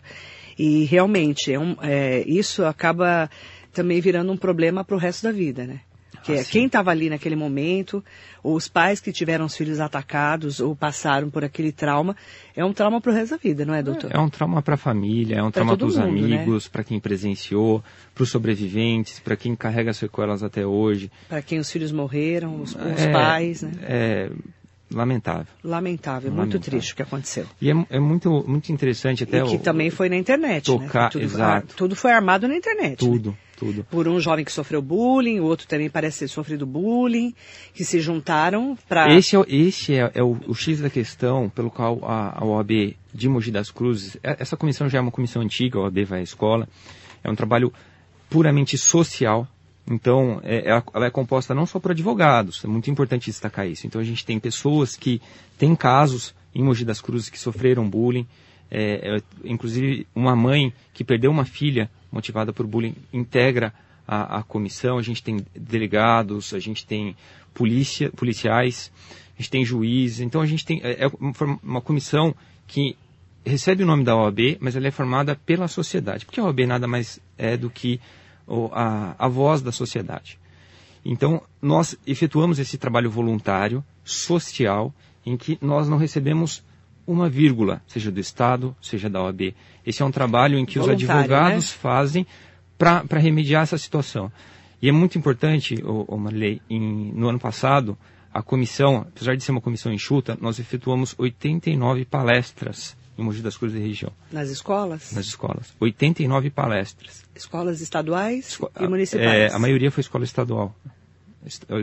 E 0.58 0.84
realmente, 0.84 1.52
é 1.52 1.58
um, 1.58 1.76
é, 1.80 2.24
isso 2.26 2.64
acaba 2.64 3.30
também 3.72 4.00
virando 4.00 4.32
um 4.32 4.36
problema 4.36 4.84
para 4.84 4.96
o 4.96 4.98
resto 4.98 5.22
da 5.22 5.32
vida, 5.32 5.64
né? 5.64 5.80
Que 6.24 6.32
é 6.32 6.42
quem 6.42 6.66
estava 6.66 6.90
ali 6.90 7.10
naquele 7.10 7.36
momento, 7.36 8.02
ou 8.42 8.56
os 8.56 8.66
pais 8.66 8.98
que 8.98 9.12
tiveram 9.12 9.44
os 9.44 9.54
filhos 9.54 9.78
atacados 9.78 10.58
ou 10.58 10.74
passaram 10.74 11.28
por 11.28 11.44
aquele 11.44 11.70
trauma, 11.70 12.16
é 12.56 12.64
um 12.64 12.72
trauma 12.72 13.00
para 13.00 13.12
o 13.12 13.14
resto 13.14 13.32
da 13.32 13.36
vida, 13.36 13.64
não 13.64 13.74
é, 13.74 13.82
doutor? 13.82 14.10
É 14.12 14.18
um 14.18 14.30
trauma 14.30 14.62
para 14.62 14.74
a 14.74 14.78
família, 14.78 15.36
é 15.36 15.42
um 15.42 15.50
pra 15.50 15.62
trauma 15.62 15.76
para 15.76 15.86
os 15.86 15.96
né? 15.96 16.04
amigos, 16.04 16.64
né? 16.64 16.70
para 16.72 16.82
quem 16.82 16.98
presenciou, 16.98 17.84
para 18.14 18.22
os 18.22 18.30
sobreviventes, 18.30 19.20
para 19.20 19.36
quem 19.36 19.54
carrega 19.54 19.92
sequelas 19.92 20.42
até 20.42 20.66
hoje. 20.66 21.10
Para 21.28 21.42
quem 21.42 21.58
os 21.58 21.70
filhos 21.70 21.92
morreram, 21.92 22.62
os, 22.62 22.74
os 22.74 23.02
é, 23.02 23.12
pais, 23.12 23.62
né? 23.62 23.72
É, 23.82 24.30
lamentável. 24.90 25.52
Lamentável, 25.62 26.32
muito 26.32 26.58
triste 26.58 26.94
o 26.94 26.96
que 26.96 27.02
aconteceu. 27.02 27.44
E 27.60 27.70
é, 27.70 27.74
é, 27.90 28.00
muito, 28.00 28.44
muito 28.48 28.72
interessante 28.72 29.24
até... 29.24 29.40
E 29.40 29.48
que 29.48 29.56
o, 29.56 29.58
também 29.58 29.90
foi 29.90 30.08
na 30.08 30.16
internet, 30.16 30.64
tocar, 30.64 31.04
né? 31.04 31.10
Tudo, 31.10 31.24
exato. 31.24 31.66
A, 31.72 31.76
tudo 31.76 31.94
foi 31.94 32.12
armado 32.12 32.48
na 32.48 32.56
internet. 32.56 32.96
Tudo, 32.96 33.30
né? 33.30 33.36
Tudo. 33.54 33.84
Por 33.90 34.08
um 34.08 34.20
jovem 34.20 34.44
que 34.44 34.52
sofreu 34.52 34.82
bullying, 34.82 35.40
o 35.40 35.44
outro 35.44 35.66
também 35.66 35.88
parece 35.88 36.20
ter 36.20 36.28
sofrido 36.28 36.66
bullying, 36.66 37.34
que 37.72 37.84
se 37.84 38.00
juntaram 38.00 38.76
para... 38.88 39.14
Esse, 39.14 39.36
é, 39.36 39.44
esse 39.48 39.94
é, 39.94 40.10
é 40.14 40.22
o, 40.22 40.36
o, 40.46 40.54
X 40.54 40.80
da 40.80 40.90
questão 40.90 41.48
pelo 41.48 41.70
qual 41.70 42.00
a, 42.04 42.40
a 42.40 42.44
OAB 42.44 42.96
de 43.12 43.28
Mogi 43.28 43.50
das 43.50 43.70
Cruzes... 43.70 44.16
É, 44.22 44.36
essa 44.38 44.56
comissão 44.56 44.88
já 44.88 44.98
é 44.98 45.00
uma 45.00 45.10
comissão 45.10 45.42
antiga, 45.42 45.78
a 45.78 45.82
OAB 45.82 46.04
vai 46.04 46.20
à 46.20 46.22
escola. 46.22 46.68
É 47.22 47.30
um 47.30 47.34
trabalho 47.34 47.72
puramente 48.28 48.76
social, 48.76 49.48
então, 49.90 50.40
é, 50.42 50.68
ela 50.68 51.06
é 51.06 51.10
composta 51.10 51.54
não 51.54 51.66
só 51.66 51.78
por 51.78 51.90
advogados, 51.90 52.64
é 52.64 52.68
muito 52.68 52.90
importante 52.90 53.26
destacar 53.26 53.66
isso. 53.68 53.86
Então, 53.86 54.00
a 54.00 54.04
gente 54.04 54.24
tem 54.24 54.40
pessoas 54.40 54.96
que 54.96 55.20
têm 55.58 55.76
casos 55.76 56.34
em 56.54 56.62
Mogi 56.62 56.84
das 56.84 57.00
Cruzes 57.00 57.28
que 57.28 57.38
sofreram 57.38 57.88
bullying, 57.88 58.26
é, 58.70 59.16
é, 59.16 59.22
inclusive 59.44 60.06
uma 60.14 60.34
mãe 60.34 60.72
que 60.92 61.04
perdeu 61.04 61.30
uma 61.30 61.44
filha 61.44 61.90
motivada 62.10 62.52
por 62.52 62.66
bullying 62.66 62.94
integra 63.12 63.72
a, 64.06 64.38
a 64.38 64.42
comissão. 64.42 64.98
A 64.98 65.02
gente 65.02 65.22
tem 65.22 65.44
delegados, 65.54 66.54
a 66.54 66.58
gente 66.58 66.86
tem 66.86 67.16
polícia, 67.52 68.10
policiais, 68.10 68.92
a 69.38 69.42
gente 69.42 69.50
tem 69.50 69.64
juízes. 69.64 70.20
Então, 70.20 70.40
a 70.40 70.46
gente 70.46 70.64
tem 70.64 70.80
é, 70.82 71.04
é 71.04 71.10
uma 71.62 71.80
comissão 71.80 72.34
que 72.66 72.96
recebe 73.44 73.82
o 73.82 73.86
nome 73.86 74.04
da 74.04 74.16
OAB, 74.16 74.58
mas 74.60 74.74
ela 74.74 74.88
é 74.88 74.90
formada 74.90 75.36
pela 75.36 75.68
sociedade, 75.68 76.24
porque 76.24 76.40
a 76.40 76.44
OAB 76.44 76.60
nada 76.66 76.86
mais 76.86 77.20
é 77.36 77.56
do 77.56 77.68
que 77.68 78.00
a, 78.72 79.14
a 79.18 79.28
voz 79.28 79.60
da 79.60 79.70
sociedade. 79.70 80.38
Então, 81.04 81.42
nós 81.60 81.96
efetuamos 82.06 82.58
esse 82.58 82.78
trabalho 82.78 83.10
voluntário, 83.10 83.84
social, 84.02 84.94
em 85.26 85.36
que 85.36 85.58
nós 85.60 85.88
não 85.88 85.98
recebemos 85.98 86.64
uma 87.06 87.28
vírgula, 87.28 87.82
seja 87.86 88.10
do 88.10 88.20
Estado, 88.20 88.74
seja 88.80 89.08
da 89.08 89.22
OAB. 89.22 89.54
Esse 89.86 90.02
é 90.02 90.04
um 90.04 90.10
trabalho 90.10 90.58
em 90.58 90.64
que 90.64 90.78
os 90.78 90.88
advogados 90.88 91.70
né? 91.70 91.78
fazem 91.80 92.26
para 92.78 93.18
remediar 93.18 93.62
essa 93.62 93.78
situação. 93.78 94.30
E 94.80 94.88
é 94.88 94.92
muito 94.92 95.16
importante, 95.16 95.82
ô, 95.84 96.04
ô 96.08 96.16
Marley, 96.16 96.60
em, 96.68 97.12
no 97.12 97.28
ano 97.28 97.38
passado, 97.38 97.96
a 98.32 98.42
comissão, 98.42 99.06
apesar 99.08 99.36
de 99.36 99.42
ser 99.44 99.52
uma 99.52 99.60
comissão 99.60 99.92
enxuta, 99.92 100.36
nós 100.40 100.58
efetuamos 100.58 101.14
89 101.16 102.04
palestras 102.04 102.96
em 103.16 103.22
Mogi 103.22 103.40
das 103.40 103.56
Cruzes 103.56 103.80
e 103.80 103.86
região. 103.86 104.12
Nas 104.32 104.48
escolas? 104.48 105.12
Nas 105.12 105.26
escolas. 105.26 105.72
89 105.78 106.50
palestras. 106.50 107.24
Escolas 107.34 107.80
estaduais 107.80 108.48
Esco 108.48 108.70
e 108.78 108.88
municipais? 108.88 109.52
É, 109.52 109.54
a 109.54 109.58
maioria 109.58 109.90
foi 109.90 110.00
escola 110.00 110.24
estadual. 110.24 110.74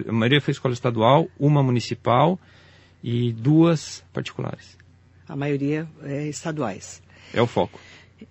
A 0.08 0.12
maioria 0.12 0.42
foi 0.42 0.52
escola 0.52 0.74
estadual, 0.74 1.28
uma 1.40 1.64
municipal 1.64 2.40
e 3.04 3.32
duas 3.32 4.04
particulares. 4.12 4.78
A 5.32 5.36
maioria 5.36 5.88
é 6.04 6.28
estaduais. 6.28 7.02
É 7.34 7.42
o 7.42 7.48
foco. 7.48 7.80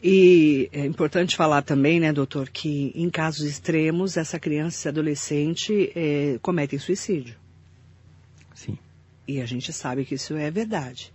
E 0.03 0.69
é 0.73 0.85
importante 0.85 1.35
falar 1.35 1.63
também, 1.63 1.99
né, 1.99 2.13
doutor, 2.13 2.51
que 2.51 2.93
em 2.95 3.09
casos 3.09 3.47
extremos, 3.47 4.17
essa 4.17 4.39
criança 4.39 4.87
e 4.87 4.91
adolescente 4.91 5.93
é, 5.97 6.39
cometem 6.43 6.79
suicídio. 6.79 7.37
Sim. 8.55 8.77
E 9.27 9.41
a 9.41 9.47
gente 9.47 9.73
sabe 9.73 10.05
que 10.05 10.15
isso 10.15 10.37
é 10.37 10.51
verdade 10.51 11.11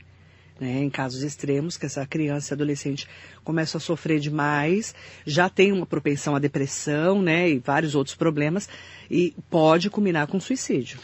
né, 0.59 0.81
em 0.81 0.89
casos 0.89 1.21
extremos, 1.21 1.77
que 1.77 1.85
essa 1.85 2.05
criança 2.05 2.53
e 2.53 2.55
adolescente 2.55 3.07
começa 3.43 3.77
a 3.77 3.81
sofrer 3.81 4.19
demais, 4.19 4.95
já 5.25 5.49
tem 5.49 5.71
uma 5.71 5.85
propensão 5.85 6.35
à 6.35 6.39
depressão, 6.39 7.21
né, 7.21 7.49
e 7.49 7.59
vários 7.59 7.95
outros 7.95 8.15
problemas, 8.15 8.69
e 9.09 9.35
pode 9.49 9.89
culminar 9.89 10.27
com 10.27 10.39
suicídio. 10.39 10.99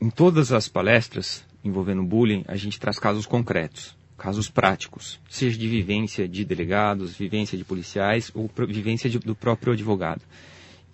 Em 0.00 0.10
todas 0.10 0.52
as 0.52 0.68
palestras 0.68 1.44
envolvendo 1.64 2.02
bullying, 2.02 2.44
a 2.46 2.56
gente 2.56 2.78
traz 2.78 2.98
casos 2.98 3.26
concretos, 3.26 3.96
casos 4.16 4.48
práticos, 4.50 5.20
seja 5.28 5.58
de 5.58 5.68
vivência 5.68 6.28
de 6.28 6.44
delegados, 6.44 7.16
vivência 7.16 7.56
de 7.56 7.64
policiais 7.64 8.30
ou 8.34 8.50
vivência 8.68 9.08
de, 9.08 9.18
do 9.18 9.34
próprio 9.34 9.72
advogado. 9.72 10.22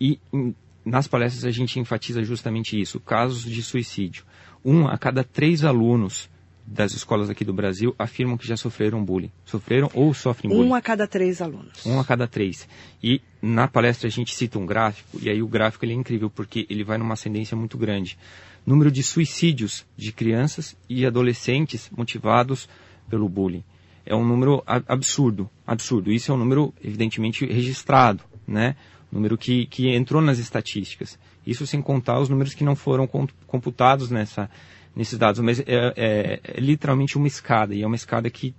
E 0.00 0.18
em, 0.32 0.54
nas 0.84 1.08
palestras 1.08 1.44
a 1.44 1.50
gente 1.50 1.78
enfatiza 1.80 2.22
justamente 2.22 2.78
isso, 2.78 3.00
casos 3.00 3.42
de 3.42 3.62
suicídio. 3.62 4.24
Um 4.64 4.86
a 4.86 4.98
cada 4.98 5.24
três 5.24 5.64
alunos 5.64 6.28
das 6.66 6.94
escolas 6.94 7.28
aqui 7.28 7.44
do 7.44 7.52
Brasil 7.52 7.94
afirmam 7.98 8.38
que 8.38 8.46
já 8.46 8.56
sofreram 8.56 9.04
bullying. 9.04 9.30
Sofreram 9.44 9.90
ou 9.94 10.14
sofrem 10.14 10.50
bullying. 10.50 10.68
Um 10.70 10.74
a 10.74 10.80
cada 10.80 11.06
três 11.06 11.42
alunos. 11.42 11.84
Um 11.84 12.00
a 12.00 12.04
cada 12.04 12.26
três. 12.26 12.66
E 13.02 13.20
na 13.42 13.68
palestra 13.68 14.08
a 14.08 14.10
gente 14.10 14.34
cita 14.34 14.58
um 14.58 14.64
gráfico, 14.64 15.18
e 15.20 15.28
aí 15.28 15.42
o 15.42 15.46
gráfico 15.46 15.84
ele 15.84 15.92
é 15.92 15.96
incrível, 15.96 16.30
porque 16.30 16.66
ele 16.70 16.82
vai 16.82 16.96
numa 16.96 17.14
ascendência 17.14 17.56
muito 17.56 17.76
grande. 17.76 18.18
Número 18.66 18.90
de 18.90 19.02
suicídios 19.02 19.84
de 19.96 20.12
crianças 20.12 20.76
e 20.88 21.04
adolescentes 21.04 21.90
motivados 21.94 22.68
pelo 23.08 23.28
bullying. 23.28 23.62
É 24.06 24.14
um 24.14 24.24
número 24.24 24.62
absurdo, 24.66 25.48
absurdo. 25.66 26.12
Isso 26.12 26.30
é 26.30 26.34
um 26.34 26.38
número, 26.38 26.74
evidentemente, 26.82 27.46
registrado, 27.46 28.22
né? 28.46 28.76
Número 29.10 29.38
que, 29.38 29.66
que 29.66 29.88
entrou 29.94 30.20
nas 30.20 30.38
estatísticas. 30.38 31.18
Isso 31.46 31.66
sem 31.66 31.80
contar 31.80 32.20
os 32.20 32.28
números 32.28 32.54
que 32.54 32.64
não 32.64 32.74
foram 32.74 33.06
computados 33.46 34.10
nessa, 34.10 34.50
nesses 34.94 35.18
dados, 35.18 35.40
mas 35.40 35.60
é, 35.60 35.64
é, 35.66 36.40
é, 36.42 36.60
literalmente 36.60 37.16
uma 37.16 37.26
escada, 37.26 37.74
e 37.74 37.82
é 37.82 37.86
uma 37.86 37.96
escada 37.96 38.28
que 38.30 38.54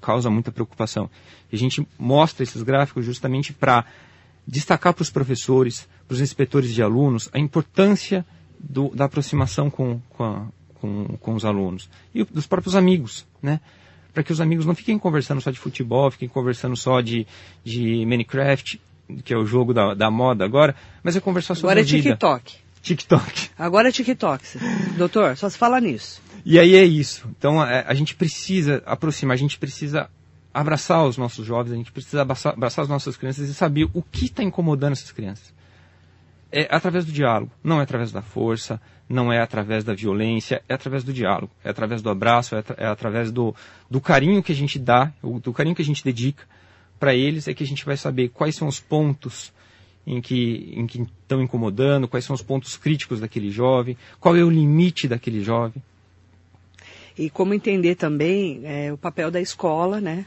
causa 0.00 0.30
muita 0.30 0.50
preocupação. 0.50 1.08
E 1.50 1.56
a 1.56 1.58
gente 1.58 1.86
mostra 1.98 2.42
esses 2.42 2.62
gráficos 2.62 3.04
justamente 3.04 3.52
para 3.52 3.84
destacar 4.46 4.94
para 4.94 5.02
os 5.02 5.10
professores, 5.10 5.88
para 6.06 6.14
os 6.14 6.20
inspetores 6.20 6.74
de 6.74 6.82
alunos, 6.82 7.28
a 7.32 7.38
importância 7.38 8.26
do, 8.58 8.90
da 8.94 9.04
aproximação 9.04 9.70
com, 9.70 10.00
com, 10.10 10.24
a, 10.24 10.46
com, 10.74 11.04
com 11.20 11.34
os 11.34 11.44
alunos 11.44 11.88
e 12.14 12.24
dos 12.24 12.46
próprios 12.46 12.74
amigos, 12.74 13.26
né? 13.42 13.60
Para 14.12 14.22
que 14.22 14.32
os 14.32 14.40
amigos 14.40 14.66
não 14.66 14.74
fiquem 14.74 14.98
conversando 14.98 15.40
só 15.40 15.50
de 15.50 15.58
futebol, 15.58 16.10
fiquem 16.10 16.28
conversando 16.28 16.76
só 16.76 17.00
de, 17.00 17.26
de 17.62 18.04
Minecraft, 18.04 18.80
que 19.24 19.32
é 19.32 19.36
o 19.36 19.46
jogo 19.46 19.72
da, 19.72 19.94
da 19.94 20.10
moda 20.10 20.44
agora, 20.44 20.74
mas 21.02 21.14
é 21.14 21.20
conversar 21.20 21.54
sobre 21.54 21.70
agora 21.70 21.80
é 21.80 21.84
TikTok. 21.84 22.56
TikTok. 22.82 23.50
Agora 23.58 23.88
é 23.88 23.92
TikTok. 23.92 24.44
Doutor, 24.96 25.36
só 25.36 25.48
se 25.48 25.58
fala 25.58 25.80
nisso. 25.80 26.20
E 26.44 26.58
aí 26.58 26.74
é 26.74 26.84
isso. 26.84 27.28
Então 27.36 27.60
a, 27.60 27.70
é, 27.70 27.84
a 27.86 27.94
gente 27.94 28.14
precisa 28.14 28.82
aproximar, 28.86 29.34
a 29.34 29.38
gente 29.38 29.58
precisa 29.58 30.08
abraçar 30.52 31.04
os 31.06 31.16
nossos 31.16 31.46
jovens, 31.46 31.72
a 31.72 31.76
gente 31.76 31.92
precisa 31.92 32.22
abraçar, 32.22 32.52
abraçar 32.54 32.82
as 32.82 32.88
nossas 32.88 33.16
crianças 33.16 33.48
e 33.48 33.54
saber 33.54 33.88
o 33.92 34.02
que 34.02 34.26
está 34.26 34.42
incomodando 34.42 34.92
essas 34.92 35.12
crianças. 35.12 35.52
É 36.50 36.66
através 36.70 37.04
do 37.04 37.12
diálogo, 37.12 37.52
não 37.62 37.78
é 37.78 37.82
através 37.82 38.10
da 38.10 38.22
força, 38.22 38.80
não 39.08 39.32
é 39.32 39.40
através 39.40 39.84
da 39.84 39.94
violência, 39.94 40.62
é 40.68 40.74
através 40.74 41.04
do 41.04 41.12
diálogo, 41.12 41.50
é 41.64 41.70
através 41.70 42.02
do 42.02 42.10
abraço, 42.10 42.56
é, 42.56 42.64
é 42.76 42.86
através 42.86 43.30
do, 43.30 43.54
do 43.90 44.00
carinho 44.00 44.42
que 44.42 44.52
a 44.52 44.54
gente 44.54 44.78
dá, 44.78 45.12
do 45.22 45.52
carinho 45.52 45.74
que 45.74 45.82
a 45.82 45.84
gente 45.84 46.04
dedica 46.04 46.44
para 46.98 47.14
eles, 47.14 47.48
é 47.48 47.54
que 47.54 47.62
a 47.62 47.66
gente 47.66 47.84
vai 47.84 47.96
saber 47.96 48.28
quais 48.30 48.54
são 48.54 48.66
os 48.66 48.80
pontos 48.80 49.52
em 50.06 50.20
que, 50.20 50.72
em 50.74 50.86
que 50.86 51.02
estão 51.02 51.42
incomodando, 51.42 52.08
quais 52.08 52.24
são 52.24 52.34
os 52.34 52.42
pontos 52.42 52.76
críticos 52.76 53.20
daquele 53.20 53.50
jovem, 53.50 53.96
qual 54.18 54.34
é 54.36 54.42
o 54.42 54.50
limite 54.50 55.06
daquele 55.06 55.42
jovem. 55.42 55.82
E 57.16 57.28
como 57.28 57.52
entender 57.52 57.94
também 57.94 58.62
é, 58.64 58.92
o 58.92 58.96
papel 58.96 59.30
da 59.30 59.40
escola, 59.40 60.00
né? 60.00 60.24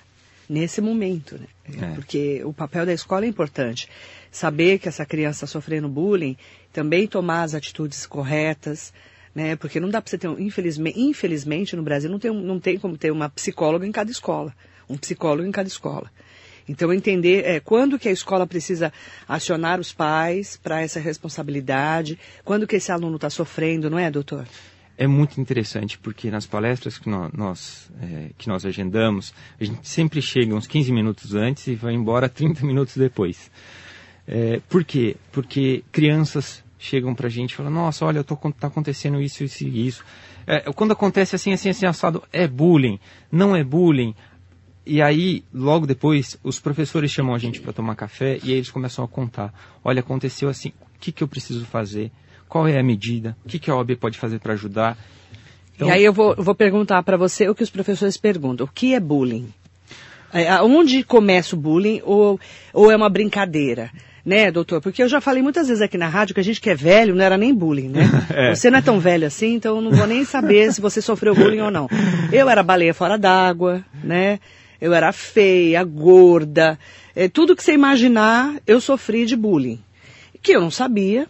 Nesse 0.47 0.81
momento, 0.81 1.39
né? 1.39 1.47
É. 1.81 1.95
Porque 1.95 2.43
o 2.43 2.53
papel 2.53 2.85
da 2.85 2.93
escola 2.93 3.25
é 3.25 3.27
importante. 3.27 3.87
Saber 4.31 4.79
que 4.79 4.87
essa 4.87 5.05
criança 5.05 5.45
está 5.45 5.47
sofrendo 5.47 5.89
bullying, 5.89 6.37
também 6.71 7.05
tomar 7.05 7.43
as 7.43 7.53
atitudes 7.53 8.05
corretas, 8.05 8.93
né? 9.35 9.55
Porque 9.55 9.79
não 9.79 9.89
dá 9.89 10.01
para 10.01 10.09
você 10.09 10.17
ter, 10.17 10.27
um, 10.27 10.39
infelizmente, 10.39 10.99
infelizmente 10.99 11.75
no 11.75 11.83
Brasil 11.83 12.09
não 12.09 12.19
tem, 12.19 12.33
não 12.33 12.59
tem 12.59 12.77
como 12.77 12.97
ter 12.97 13.11
uma 13.11 13.29
psicóloga 13.29 13.85
em 13.85 13.91
cada 13.91 14.09
escola, 14.09 14.55
um 14.89 14.97
psicólogo 14.97 15.47
em 15.47 15.51
cada 15.51 15.67
escola. 15.67 16.09
Então, 16.67 16.93
entender 16.93 17.43
é, 17.45 17.59
quando 17.59 17.99
que 17.99 18.07
a 18.07 18.11
escola 18.11 18.47
precisa 18.47 18.93
acionar 19.27 19.79
os 19.79 19.91
pais 19.91 20.57
para 20.57 20.81
essa 20.81 20.99
responsabilidade, 20.99 22.17
quando 22.45 22.67
que 22.67 22.75
esse 22.75 22.91
aluno 22.91 23.15
está 23.15 23.29
sofrendo, 23.29 23.89
não 23.89 23.99
é, 23.99 24.09
doutor? 24.09 24.47
É 24.97 25.07
muito 25.07 25.41
interessante, 25.41 25.97
porque 25.97 26.29
nas 26.29 26.45
palestras 26.45 26.97
que 26.97 27.09
nós, 27.09 27.31
nós 27.33 27.91
é, 28.01 28.29
que 28.37 28.47
nós 28.47 28.65
agendamos, 28.65 29.33
a 29.59 29.63
gente 29.63 29.87
sempre 29.87 30.21
chega 30.21 30.53
uns 30.53 30.67
15 30.67 30.91
minutos 30.91 31.33
antes 31.33 31.67
e 31.67 31.75
vai 31.75 31.93
embora 31.93 32.29
30 32.29 32.63
minutos 32.65 32.95
depois. 32.95 33.49
É, 34.27 34.61
por 34.69 34.83
quê? 34.83 35.15
Porque 35.31 35.83
crianças 35.91 36.63
chegam 36.77 37.13
para 37.13 37.27
a 37.27 37.29
gente 37.29 37.51
e 37.51 37.55
falam, 37.55 37.71
nossa, 37.71 38.05
olha, 38.05 38.21
está 38.21 38.67
acontecendo 38.67 39.21
isso, 39.21 39.43
isso 39.43 39.63
e 39.63 39.87
isso. 39.87 40.03
É, 40.47 40.61
quando 40.73 40.91
acontece 40.91 41.35
assim, 41.35 41.53
assim, 41.53 41.69
assim, 41.69 41.85
assado, 41.85 42.23
é 42.33 42.47
bullying, 42.47 42.99
não 43.31 43.55
é 43.55 43.63
bullying, 43.63 44.15
e 44.85 45.01
aí, 45.01 45.43
logo 45.53 45.85
depois, 45.85 46.39
os 46.43 46.59
professores 46.59 47.11
chamam 47.11 47.35
a 47.35 47.37
gente 47.37 47.61
para 47.61 47.71
tomar 47.71 47.95
café 47.95 48.39
e 48.43 48.49
aí 48.51 48.57
eles 48.57 48.71
começam 48.71 49.05
a 49.05 49.07
contar. 49.07 49.53
Olha, 49.83 49.99
aconteceu 49.99 50.49
assim, 50.49 50.69
o 50.95 50.99
que, 50.99 51.11
que 51.11 51.23
eu 51.23 51.27
preciso 51.27 51.65
fazer? 51.65 52.11
Qual 52.49 52.67
é 52.67 52.79
a 52.79 52.83
medida? 52.83 53.37
O 53.45 53.47
que, 53.47 53.59
que 53.59 53.69
a 53.69 53.75
OAB 53.75 53.95
pode 53.95 54.17
fazer 54.17 54.39
para 54.39 54.53
ajudar? 54.53 54.97
Então... 55.75 55.87
E 55.87 55.91
aí 55.91 56.03
eu 56.03 56.11
vou, 56.11 56.35
vou 56.35 56.55
perguntar 56.55 57.03
para 57.03 57.15
você 57.15 57.47
o 57.47 57.55
que 57.55 57.63
os 57.63 57.69
professores 57.69 58.17
perguntam. 58.17 58.65
O 58.65 58.69
que 58.69 58.93
é 58.95 58.99
bullying? 58.99 59.53
É, 60.33 60.61
onde 60.61 61.03
começa 61.03 61.55
o 61.55 61.59
bullying 61.59 62.01
ou, 62.03 62.39
ou 62.73 62.91
é 62.91 62.95
uma 62.95 63.09
brincadeira? 63.09 63.91
Né, 64.23 64.51
doutor? 64.51 64.81
Porque 64.81 65.01
eu 65.01 65.09
já 65.09 65.19
falei 65.19 65.41
muitas 65.41 65.67
vezes 65.67 65.81
aqui 65.81 65.97
na 65.97 66.07
rádio 66.07 66.35
que 66.35 66.39
a 66.39 66.43
gente 66.43 66.61
que 66.61 66.69
é 66.69 66.75
velho 66.75 67.15
não 67.15 67.23
era 67.25 67.37
nem 67.37 67.53
bullying, 67.53 67.89
né? 67.89 68.01
É. 68.31 68.55
Você 68.55 68.69
não 68.69 68.77
é 68.77 68.81
tão 68.81 68.99
velho 68.99 69.27
assim, 69.27 69.55
então 69.55 69.75
eu 69.75 69.81
não 69.81 69.91
vou 69.91 70.07
nem 70.07 70.23
saber 70.23 70.71
se 70.71 70.79
você 70.79 71.01
sofreu 71.01 71.35
bullying 71.35 71.59
ou 71.61 71.71
não. 71.71 71.89
Eu 72.31 72.49
era 72.49 72.63
baleia 72.63 72.93
fora 72.93 73.17
d'água, 73.17 73.83
né? 74.03 74.39
Eu 74.79 74.93
era 74.93 75.11
feia, 75.11 75.83
gorda, 75.83 76.79
é, 77.15 77.27
tudo 77.27 77.55
que 77.55 77.63
você 77.63 77.73
imaginar, 77.73 78.55
eu 78.65 78.79
sofri 78.79 79.25
de 79.25 79.35
bullying. 79.35 79.79
Que 80.41 80.53
eu 80.53 80.61
não 80.61 80.71
sabia. 80.71 81.27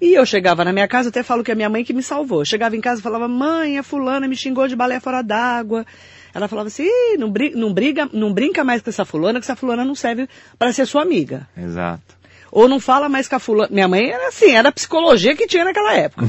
E 0.00 0.12
eu 0.14 0.26
chegava 0.26 0.64
na 0.64 0.72
minha 0.72 0.86
casa, 0.86 1.08
até 1.08 1.22
falo 1.22 1.42
que 1.42 1.50
é 1.50 1.54
minha 1.54 1.68
mãe 1.70 1.82
que 1.84 1.92
me 1.94 2.02
salvou. 2.02 2.40
Eu 2.40 2.44
chegava 2.44 2.76
em 2.76 2.80
casa 2.80 3.00
e 3.00 3.02
falava, 3.02 3.26
mãe, 3.26 3.78
a 3.78 3.82
fulana 3.82 4.28
me 4.28 4.36
xingou 4.36 4.68
de 4.68 4.76
baleia 4.76 5.00
fora 5.00 5.22
d'água. 5.22 5.86
Ela 6.34 6.48
falava 6.48 6.68
assim, 6.68 6.82
"Ih, 6.84 7.16
não, 7.16 7.30
bri- 7.30 7.54
não, 7.54 7.72
briga, 7.72 8.06
não 8.12 8.30
brinca 8.30 8.62
mais 8.62 8.82
com 8.82 8.90
essa 8.90 9.06
fulana, 9.06 9.40
que 9.40 9.46
essa 9.46 9.56
fulana 9.56 9.84
não 9.86 9.94
serve 9.94 10.28
para 10.58 10.70
ser 10.72 10.84
sua 10.86 11.00
amiga. 11.00 11.48
Exato. 11.56 12.14
Ou 12.52 12.68
não 12.68 12.78
fala 12.78 13.08
mais 13.08 13.26
com 13.26 13.36
a 13.36 13.38
fulana. 13.38 13.70
Minha 13.72 13.88
mãe 13.88 14.10
era 14.10 14.28
assim, 14.28 14.50
era 14.50 14.68
a 14.68 14.72
psicologia 14.72 15.34
que 15.34 15.46
tinha 15.46 15.64
naquela 15.64 15.94
época. 15.94 16.28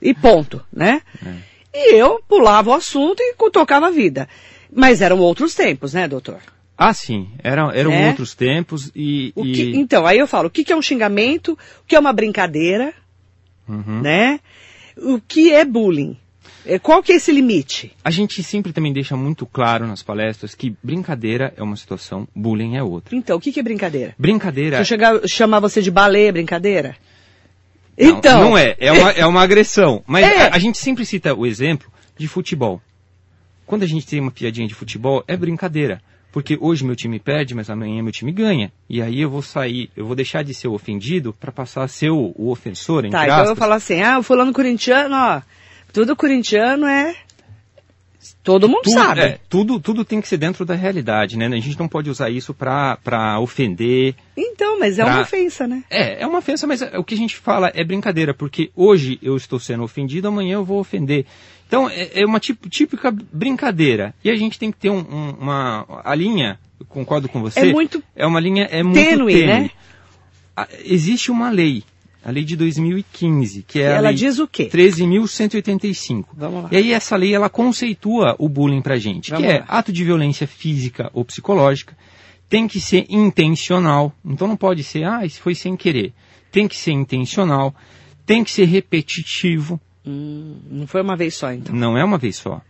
e 0.00 0.14
ponto, 0.14 0.64
né? 0.72 1.02
E 1.74 1.94
eu 1.96 2.22
pulava 2.28 2.70
o 2.70 2.74
assunto 2.74 3.20
e 3.20 3.34
tocava 3.50 3.88
a 3.88 3.90
vida. 3.90 4.28
Mas 4.72 5.00
eram 5.02 5.18
outros 5.18 5.54
tempos, 5.54 5.92
né, 5.92 6.06
doutor? 6.06 6.38
Ah, 6.76 6.94
sim. 6.94 7.28
Eram, 7.42 7.70
eram 7.72 7.90
É? 7.92 8.08
outros 8.08 8.34
tempos 8.34 8.92
e. 8.94 9.32
O 9.34 9.44
e- 9.44 9.52
que- 9.52 9.76
então, 9.76 10.06
aí 10.06 10.18
eu 10.18 10.26
falo, 10.28 10.46
o 10.46 10.50
que, 10.50 10.62
que 10.62 10.72
é 10.72 10.76
um 10.76 10.82
xingamento, 10.82 11.52
o 11.54 11.86
que 11.86 11.96
é 11.96 11.98
uma 11.98 12.12
brincadeira, 12.12 12.94
Uhum. 13.68 14.00
né? 14.02 14.40
O 14.96 15.20
que 15.20 15.52
é 15.52 15.64
bullying? 15.64 16.16
É, 16.66 16.78
Qual 16.78 17.02
que 17.02 17.12
é 17.12 17.16
esse 17.16 17.30
limite? 17.32 17.92
A 18.04 18.10
gente 18.10 18.42
sempre 18.42 18.72
também 18.72 18.92
deixa 18.92 19.16
muito 19.16 19.46
claro 19.46 19.86
nas 19.86 20.02
palestras 20.02 20.54
que 20.54 20.76
brincadeira 20.82 21.52
é 21.56 21.62
uma 21.62 21.76
situação, 21.76 22.26
bullying 22.34 22.76
é 22.76 22.82
outra. 22.82 23.16
Então, 23.16 23.36
o 23.36 23.40
que, 23.40 23.52
que 23.52 23.60
é 23.60 23.62
brincadeira? 23.62 24.14
Brincadeira. 24.18 24.76
Se 24.76 24.82
eu 24.82 24.86
chegar, 24.86 25.20
chamar 25.26 25.60
você 25.60 25.80
de 25.80 25.90
baleia, 25.90 26.28
é 26.28 26.32
brincadeira? 26.32 26.96
Não, 27.98 28.08
Então. 28.18 28.40
Não 28.50 28.58
é, 28.58 28.76
é 28.78 28.92
uma, 28.92 29.10
é 29.10 29.26
uma 29.26 29.42
agressão. 29.42 30.02
Mas 30.06 30.24
É. 30.26 30.48
a, 30.48 30.54
a 30.54 30.58
gente 30.58 30.78
sempre 30.78 31.06
cita 31.06 31.34
o 31.34 31.46
exemplo 31.46 31.90
de 32.16 32.28
futebol. 32.28 32.82
Quando 33.66 33.82
a 33.82 33.86
gente 33.86 34.06
tem 34.06 34.20
uma 34.20 34.30
piadinha 34.30 34.66
de 34.66 34.74
futebol, 34.74 35.22
é 35.28 35.36
brincadeira. 35.36 36.02
Porque 36.30 36.58
hoje 36.60 36.84
meu 36.84 36.94
time 36.94 37.18
perde, 37.18 37.54
mas 37.54 37.70
amanhã 37.70 38.02
meu 38.02 38.12
time 38.12 38.30
ganha. 38.30 38.70
E 38.88 39.00
aí 39.00 39.20
eu 39.20 39.30
vou 39.30 39.42
sair, 39.42 39.90
eu 39.96 40.04
vou 40.06 40.14
deixar 40.14 40.44
de 40.44 40.52
ser 40.52 40.68
o 40.68 40.74
ofendido 40.74 41.32
para 41.32 41.50
passar 41.50 41.84
a 41.84 41.88
ser 41.88 42.10
o, 42.10 42.32
o 42.36 42.50
ofensor, 42.50 43.04
entre 43.04 43.18
Tá, 43.18 43.24
então 43.24 43.38
eu 43.38 43.44
vou 43.44 43.52
aspas. 43.52 43.58
falar 43.58 43.76
assim, 43.76 44.02
ah, 44.02 44.18
o 44.18 44.22
fulano 44.22 44.52
corintiano, 44.52 45.14
ó, 45.14 45.40
tudo 45.92 46.14
corintiano 46.14 46.86
é... 46.86 47.14
Todo 48.42 48.68
mundo 48.68 48.82
tudo, 48.84 48.94
sabe. 48.94 49.20
é, 49.20 49.38
tudo, 49.48 49.78
tudo 49.80 50.04
tem 50.04 50.20
que 50.20 50.28
ser 50.28 50.36
dentro 50.38 50.64
da 50.64 50.74
realidade, 50.74 51.36
né? 51.36 51.46
A 51.46 51.50
gente 51.60 51.78
não 51.78 51.88
pode 51.88 52.08
usar 52.10 52.30
isso 52.30 52.54
para 52.54 53.38
ofender. 53.40 54.14
Então, 54.36 54.78
mas 54.78 54.98
é 54.98 55.04
Pra- 55.04 55.14
uma 55.14 55.22
ofensa, 55.22 55.66
né? 55.66 55.82
É, 55.90 56.22
é 56.22 56.26
uma 56.26 56.38
ofensa, 56.38 56.66
mas 56.66 56.80
é- 56.82 56.98
o 56.98 57.04
que 57.04 57.14
a 57.14 57.18
gente 57.18 57.36
fala 57.36 57.70
é 57.74 57.84
brincadeira, 57.84 58.32
porque 58.32 58.70
hoje 58.74 59.18
eu 59.22 59.36
estou 59.36 59.58
sendo 59.58 59.82
ofendido, 59.82 60.28
amanhã 60.28 60.54
eu 60.54 60.64
vou 60.64 60.80
ofender. 60.80 61.26
Então, 61.66 61.88
é, 61.90 62.22
é 62.22 62.24
uma 62.26 62.40
tipo- 62.40 62.68
típica 62.68 63.10
brincadeira. 63.10 64.14
E 64.24 64.30
a 64.30 64.36
gente 64.36 64.58
tem 64.58 64.70
que 64.72 64.78
ter 64.78 64.90
um- 64.90 64.98
um- 65.10 65.34
uma... 65.40 65.84
A 66.04 66.14
linha, 66.14 66.58
eu 66.80 66.86
concordo 66.86 67.28
com 67.28 67.40
você... 67.42 67.60
É 67.60 67.72
muito 67.72 68.02
É 68.16 68.26
uma 68.26 68.40
linha... 68.40 68.64
É 68.70 68.82
muito 68.82 68.94
tênue, 68.98 69.32
tênue. 69.34 69.46
né? 69.46 69.70
Existe 70.84 71.30
uma 71.30 71.50
lei, 71.50 71.84
a 72.24 72.30
lei 72.30 72.44
de 72.44 72.56
2015, 72.56 73.62
que 73.66 73.78
é 73.80 73.82
E 73.82 73.86
a 73.86 73.90
ela 73.94 74.08
lei 74.08 74.16
diz 74.16 74.38
o 74.38 74.46
quê? 74.48 74.68
13.185. 74.72 76.24
Vamos 76.36 76.64
lá. 76.64 76.68
E 76.72 76.76
aí 76.76 76.92
essa 76.92 77.16
lei, 77.16 77.34
ela 77.34 77.48
conceitua 77.48 78.34
o 78.38 78.48
bullying 78.48 78.82
pra 78.82 78.96
gente, 78.98 79.30
Vamos 79.30 79.46
que 79.46 79.52
é 79.52 79.58
lá. 79.60 79.64
ato 79.68 79.92
de 79.92 80.04
violência 80.04 80.46
física 80.46 81.10
ou 81.12 81.24
psicológica, 81.24 81.96
tem 82.48 82.66
que 82.66 82.80
ser 82.80 83.06
intencional, 83.08 84.12
então 84.24 84.48
não 84.48 84.56
pode 84.56 84.82
ser, 84.82 85.04
ah, 85.04 85.24
isso 85.24 85.40
foi 85.40 85.54
sem 85.54 85.76
querer. 85.76 86.12
Tem 86.50 86.66
que 86.66 86.76
ser 86.76 86.92
intencional, 86.92 87.74
tem 88.24 88.42
que 88.44 88.50
ser 88.50 88.64
repetitivo, 88.64 89.80
Hum, 90.06 90.56
não 90.70 90.86
foi 90.86 91.02
uma 91.02 91.14
vez 91.16 91.34
só, 91.34 91.52
então. 91.52 91.74
não 91.74 91.98
é 91.98 92.02
uma 92.02 92.16
vez 92.16 92.36
só. 92.36 92.62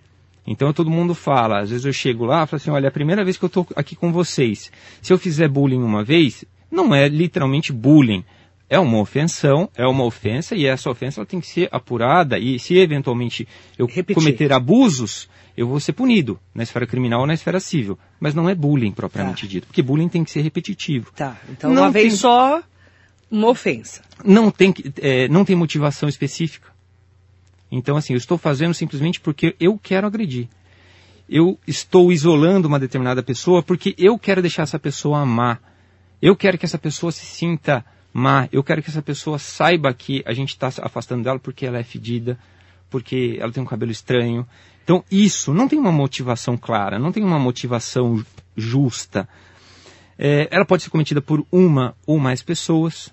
Então 0.45 0.73
todo 0.73 0.91
mundo 0.91 1.15
fala, 1.15 1.61
às 1.61 1.71
vezes 1.71 1.85
eu 1.87 1.93
chego 1.93 2.25
lá 2.25 2.43
e 2.43 2.47
falo 2.49 2.57
assim, 2.61 2.71
olha, 2.71 2.87
é 2.87 2.89
a 2.89 2.93
primeira 2.93 3.23
vez 3.23 3.37
que 3.37 3.45
eu 3.45 3.49
estou 3.49 3.67
aqui 3.77 3.95
com 3.95 4.11
vocês. 4.13 4.73
Se 5.01 5.13
eu 5.13 5.19
fizer 5.19 5.47
bullying 5.49 5.83
uma 5.83 6.03
vez, 6.03 6.45
não 6.71 6.93
é 6.95 7.07
literalmente 7.07 7.73
bullying. 7.73 8.25
É 8.71 8.79
uma 8.79 8.99
ofensão, 8.99 9.69
é 9.75 9.87
uma 9.87 10.05
ofensa 10.05 10.55
e 10.55 10.67
essa 10.67 10.91
ofensa 10.91 11.25
tem 11.25 11.41
que 11.41 11.47
ser 11.47 11.69
apurada 11.73 12.39
e 12.39 12.59
se 12.59 12.77
eventualmente 12.77 13.49
eu 13.79 13.87
Repetir. 13.87 14.15
cometer 14.15 14.53
abusos, 14.53 15.29
eu 15.57 15.67
vou 15.67 15.81
ser 15.81 15.95
punido 15.95 16.39
na 16.55 16.63
esfera 16.63 16.87
criminal 16.87 17.21
ou 17.21 17.27
na 17.27 17.33
esfera 17.35 17.61
civil. 17.61 17.99
Mas 18.21 18.35
não 18.35 18.49
é 18.49 18.55
bullying 18.55 18.93
propriamente 18.93 19.47
Tá. 19.47 19.51
dito, 19.51 19.67
porque 19.67 19.81
bullying 19.83 20.09
tem 20.09 20.23
que 20.23 20.31
ser 20.31 20.43
repetitivo. 20.43 21.11
Tá, 21.17 21.37
então 21.49 21.73
Não 21.73 21.83
uma 21.85 21.91
vez 21.91 22.09
tem- 22.13 22.17
só, 22.19 22.63
uma 23.31 23.49
ofensa. 23.49 24.03
Não 24.25 24.51
tem, 24.51 24.75
é, 25.01 25.29
não 25.29 25.45
tem 25.47 25.57
motivação 25.57 26.09
específica. 26.09 26.69
Então, 27.73 27.97
assim, 27.97 28.13
eu 28.15 28.19
estou 28.19 28.37
fazendo 28.39 28.75
simplesmente 28.75 29.19
porque 29.21 29.55
eu 29.61 29.79
quero 29.83 30.07
agredir. 30.07 30.49
Eu 31.29 31.59
estou 31.67 32.11
isolando 32.13 32.67
uma 32.69 32.79
determinada 32.79 33.23
pessoa 33.23 33.63
porque 33.63 33.95
eu 33.99 34.19
quero 34.19 34.41
deixar 34.43 34.63
essa 34.63 34.79
pessoa 34.79 35.25
má. 35.27 35.59
Eu 36.21 36.35
quero 36.35 36.57
que 36.59 36.65
essa 36.65 36.79
pessoa 36.79 37.13
se 37.13 37.25
sinta 37.27 37.85
má. 38.19 38.49
Eu 38.53 38.63
quero 38.63 38.83
que 38.83 38.91
essa 38.91 39.01
pessoa 39.01 39.39
saiba 39.39 39.95
que 39.95 40.23
a 40.27 40.35
gente 40.35 40.51
está 40.51 40.67
afastando 40.83 41.23
dela 41.25 41.39
porque 41.39 41.65
ela 41.65 41.79
é 41.79 41.83
fedida, 41.83 42.39
porque 42.91 43.39
ela 43.41 43.53
tem 43.53 43.63
um 43.63 43.67
cabelo 43.67 43.93
estranho. 43.93 44.47
Então, 44.85 45.05
isso 45.11 45.55
não 45.55 45.69
tem 45.69 45.79
uma 45.79 45.93
motivação 45.93 46.57
clara, 46.57 46.99
não 46.99 47.13
tem 47.13 47.23
uma 47.23 47.39
motivação 47.39 48.17
ju- 48.17 48.27
justa. 48.57 49.29
É, 50.19 50.49
ela 50.51 50.65
pode 50.65 50.83
ser 50.83 50.91
cometida 50.91 51.23
por 51.23 51.47
uma 51.53 51.95
ou 52.07 52.19
mais 52.19 52.43
pessoas, 52.43 53.13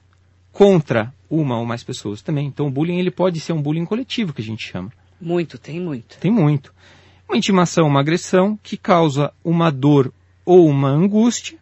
contra 0.52 1.14
uma 1.30 1.58
ou 1.58 1.66
mais 1.66 1.84
pessoas 1.84 2.22
também. 2.22 2.48
Então, 2.48 2.68
o 2.68 2.72
bullying 2.72 2.98
ele 2.98 3.12
pode 3.12 3.40
ser 3.40 3.54
um 3.54 3.62
bullying 3.62 3.86
coletivo, 3.86 4.34
que 4.34 4.42
a 4.42 4.46
gente 4.46 4.68
chama. 4.68 4.92
Muito, 5.22 5.58
tem 5.58 5.80
muito. 5.80 6.18
Tem 6.18 6.32
muito. 6.32 6.74
Uma 7.28 7.38
intimação, 7.38 7.88
uma 7.88 8.00
agressão 8.00 8.58
que 8.64 8.78
causa 8.78 9.32
uma 9.44 9.72
dor 9.72 10.14
ou 10.46 10.68
uma 10.68 10.90
angústia 10.90 11.58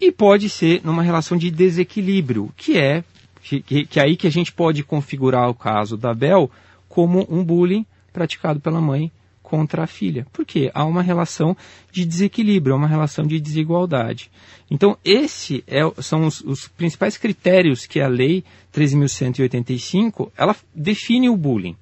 e 0.00 0.12
pode 0.12 0.48
ser 0.48 0.80
numa 0.84 1.02
relação 1.02 1.36
de 1.36 1.50
desequilíbrio, 1.50 2.52
que 2.56 2.78
é 2.78 3.02
que, 3.42 3.86
que, 3.86 3.98
é 3.98 4.02
aí 4.02 4.16
que 4.16 4.26
a 4.26 4.30
gente 4.30 4.52
pode 4.52 4.82
configurar 4.82 5.48
o 5.48 5.54
caso 5.54 5.96
da 5.96 6.12
Bel 6.12 6.50
como 6.88 7.26
um 7.30 7.42
bullying 7.42 7.86
praticado 8.12 8.60
pela 8.60 8.80
mãe 8.80 9.10
contra 9.42 9.84
a 9.84 9.86
filha. 9.86 10.26
Porque 10.32 10.70
há 10.74 10.84
uma 10.84 11.02
relação 11.02 11.56
de 11.90 12.04
desequilíbrio, 12.04 12.74
há 12.74 12.78
uma 12.78 12.86
relação 12.86 13.24
de 13.24 13.40
desigualdade. 13.40 14.30
Então, 14.70 14.98
esse 15.02 15.64
é, 15.66 15.80
são 16.02 16.26
os, 16.26 16.40
os 16.42 16.68
principais 16.68 17.16
critérios 17.16 17.86
que 17.86 18.00
a 18.00 18.08
lei 18.08 18.44
13.185 18.74 20.30
ela 20.36 20.54
define 20.74 21.30
o 21.30 21.36
bullying. 21.36 21.76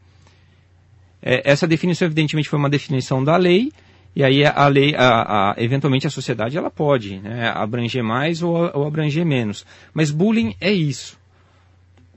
É, 1.21 1.51
essa 1.51 1.67
definição, 1.67 2.07
evidentemente, 2.07 2.49
foi 2.49 2.59
uma 2.59 2.71
definição 2.71 3.25
da 3.25 3.37
lei, 3.37 3.73
e 4.17 4.25
aí 4.25 4.45
a 4.47 4.67
lei, 4.67 4.95
a, 4.97 5.51
a- 5.51 5.55
eventualmente 5.59 6.07
a 6.07 6.11
sociedade, 6.11 6.57
ela 6.57 6.71
pode 6.71 7.19
né, 7.19 7.51
abranger 7.55 8.03
mais 8.03 8.43
ou, 8.43 8.55
ou 8.75 8.87
abranger 8.87 9.25
menos. 9.27 9.67
Mas 9.93 10.11
bullying 10.11 10.57
é 10.61 10.73
isso. 10.73 11.19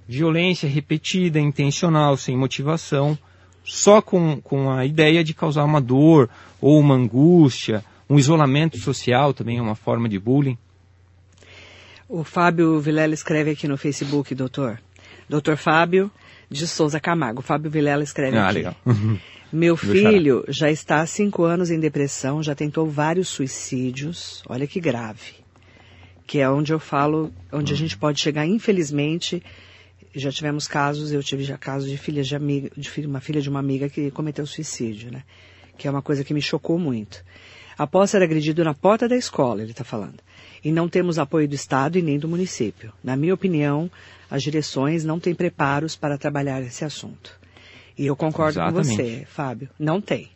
Violência 0.08 0.68
repetida, 0.68 1.40
intencional, 1.40 2.16
sem 2.18 2.36
motivação, 2.38 3.16
só 3.64 4.02
com, 4.02 4.40
com 4.42 4.72
a 4.72 4.86
ideia 4.86 5.24
de 5.24 5.34
causar 5.36 5.64
uma 5.66 5.80
dor 5.82 6.28
ou 6.60 6.80
uma 6.80 6.96
angústia, 6.96 7.84
um 8.10 8.18
isolamento 8.18 8.80
social 8.80 9.34
também 9.34 9.58
é 9.58 9.62
uma 9.62 9.76
forma 9.76 10.10
de 10.10 10.18
bullying. 10.18 10.58
O 12.08 12.24
Fábio 12.24 12.80
Vilela 12.80 13.14
escreve 13.14 13.52
aqui 13.52 13.68
no 13.68 13.78
Facebook, 13.78 14.34
doutor. 14.34 14.80
Doutor 15.30 15.58
Fábio 15.58 16.10
de 16.50 16.66
Souza 16.66 17.00
Camargo. 17.00 17.42
O 17.42 17.44
Fábio 17.44 17.70
Vilela 17.70 18.04
escreve 18.04 18.36
Ah, 18.36 18.46
aqui. 18.46 18.54
legal. 18.56 18.76
Meu 19.52 19.74
Meu 19.74 19.78
filho 19.78 20.46
já 20.48 20.70
está 20.70 21.02
há 21.02 21.06
cinco 21.08 21.44
anos 21.44 21.72
em 21.72 21.80
depressão, 21.80 22.44
já 22.44 22.54
tentou 22.54 22.88
vários 22.88 23.28
suicídios. 23.30 24.44
Olha 24.48 24.68
que 24.68 24.80
grave. 24.80 25.34
Que 26.28 26.40
é 26.40 26.48
onde 26.48 26.72
eu 26.72 26.80
falo, 26.80 27.34
onde 27.52 27.74
a 27.74 27.76
gente 27.76 27.98
pode 27.98 28.22
chegar, 28.22 28.46
infelizmente. 28.46 29.42
Já 30.14 30.32
tivemos 30.32 30.68
casos, 30.68 31.12
eu 31.12 31.24
tive 31.24 31.44
já 31.44 31.58
casos 31.58 31.90
de 31.90 31.98
filhas 31.98 32.28
de 32.28 32.36
amiga, 32.36 32.70
de 32.78 32.88
filha, 32.88 33.08
uma 33.08 33.20
filha 33.20 33.42
de 33.42 33.50
uma 33.50 33.60
amiga 33.60 33.90
que 33.90 34.12
cometeu 34.12 34.46
suicídio, 34.46 35.12
né? 35.12 35.24
Que 35.78 35.88
é 35.88 35.92
uma 35.92 36.02
coisa 36.02 36.24
que 36.24 36.34
me 36.34 36.42
chocou 36.42 36.78
muito. 36.78 37.24
Após 37.76 38.12
ser 38.12 38.22
agredido 38.22 38.64
na 38.64 38.76
porta 38.76 39.08
da 39.08 39.16
escola, 39.16 39.64
ele 39.64 39.72
está 39.72 39.84
falando. 39.84 40.20
E 40.64 40.72
não 40.72 40.88
temos 40.88 41.18
apoio 41.18 41.48
do 41.48 41.56
Estado 41.56 41.98
e 41.98 42.04
nem 42.04 42.20
do 42.20 42.28
município. 42.28 42.94
Na 43.04 43.16
minha 43.16 43.34
opinião, 43.34 43.90
as 44.30 44.44
direções 44.44 45.04
não 45.04 45.20
têm 45.20 45.34
preparos 45.34 45.96
para 45.96 46.20
trabalhar 46.20 46.62
esse 46.62 46.86
assunto. 46.86 47.40
E 48.00 48.06
eu 48.06 48.16
concordo 48.16 48.58
com 48.60 48.66
Exatamente. 48.66 48.96
você, 48.96 49.26
Fábio. 49.30 49.70
Não 49.78 50.00
tem. 50.00 50.30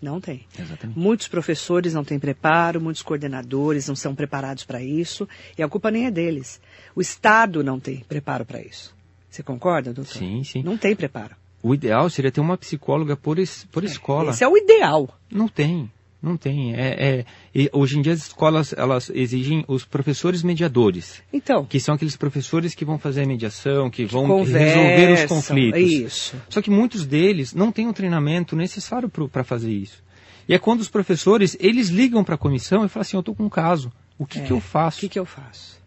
Não 0.00 0.20
tem. 0.20 0.46
Exatamente. 0.58 0.98
Muitos 0.98 1.26
professores 1.28 1.92
não 1.92 2.04
têm 2.04 2.18
preparo, 2.18 2.80
muitos 2.80 3.02
coordenadores 3.02 3.88
não 3.88 3.96
são 3.96 4.14
preparados 4.14 4.64
para 4.64 4.80
isso, 4.80 5.28
e 5.58 5.62
a 5.62 5.68
culpa 5.68 5.90
nem 5.90 6.06
é 6.06 6.10
deles. 6.10 6.60
O 6.94 7.00
Estado 7.00 7.62
não 7.64 7.80
tem 7.80 7.98
preparo 8.08 8.46
para 8.46 8.62
isso. 8.62 8.94
Você 9.28 9.42
concorda, 9.42 9.92
doutor? 9.92 10.12
Sim, 10.18 10.42
sim. 10.44 10.62
Não 10.62 10.78
tem 10.78 10.94
preparo. 10.96 11.34
O 11.62 11.74
ideal 11.74 12.08
seria 12.08 12.32
ter 12.32 12.40
uma 12.40 12.56
psicóloga 12.56 13.16
por, 13.16 13.38
es- 13.38 13.66
por 13.70 13.84
escola. 13.84 14.30
Esse 14.30 14.42
é 14.44 14.48
o 14.48 14.56
ideal. 14.56 15.14
Não 15.30 15.46
tem. 15.48 15.90
Não 16.22 16.36
tem. 16.36 16.74
É, 16.74 17.24
é, 17.54 17.70
hoje 17.72 17.98
em 17.98 18.02
dia 18.02 18.12
as 18.12 18.26
escolas 18.26 18.74
elas 18.74 19.10
exigem 19.14 19.64
os 19.66 19.84
professores 19.84 20.42
mediadores. 20.42 21.22
Então. 21.32 21.64
Que 21.64 21.80
são 21.80 21.94
aqueles 21.94 22.16
professores 22.16 22.74
que 22.74 22.84
vão 22.84 22.98
fazer 22.98 23.22
a 23.22 23.26
mediação, 23.26 23.88
que, 23.88 24.04
vão 24.04 24.42
resolver 24.44 25.12
os 25.14 25.24
conflitos. 25.24 25.80
Isso. 25.80 26.36
Só 26.48 26.60
que 26.60 26.70
muitos 26.70 27.06
deles 27.06 27.54
não 27.54 27.72
têm 27.72 27.88
o 27.88 27.92
treinamento 27.92 28.54
necessário 28.54 29.08
para 29.08 29.42
fazer 29.42 29.72
isso. 29.72 30.02
E 30.46 30.54
é 30.54 30.58
quando 30.58 30.80
os 30.80 30.88
professores, 30.88 31.56
eles 31.60 31.88
ligam 31.88 32.24
para 32.24 32.34
a 32.34 32.38
comissão 32.38 32.84
e 32.84 32.88
falam 32.88 33.02
assim, 33.02 33.16
eu 33.16 33.20
estou 33.20 33.34
com 33.34 33.44
um 33.44 33.48
caso. 33.48 33.92
O 34.18 34.26
que, 34.26 34.40
é, 34.40 34.42
que 34.42 34.52
eu 34.52 34.60
faço? 34.60 34.98
O 34.98 35.00
que, 35.00 35.08
que 35.08 35.18
eu 35.18 35.24
faço? 35.24 35.80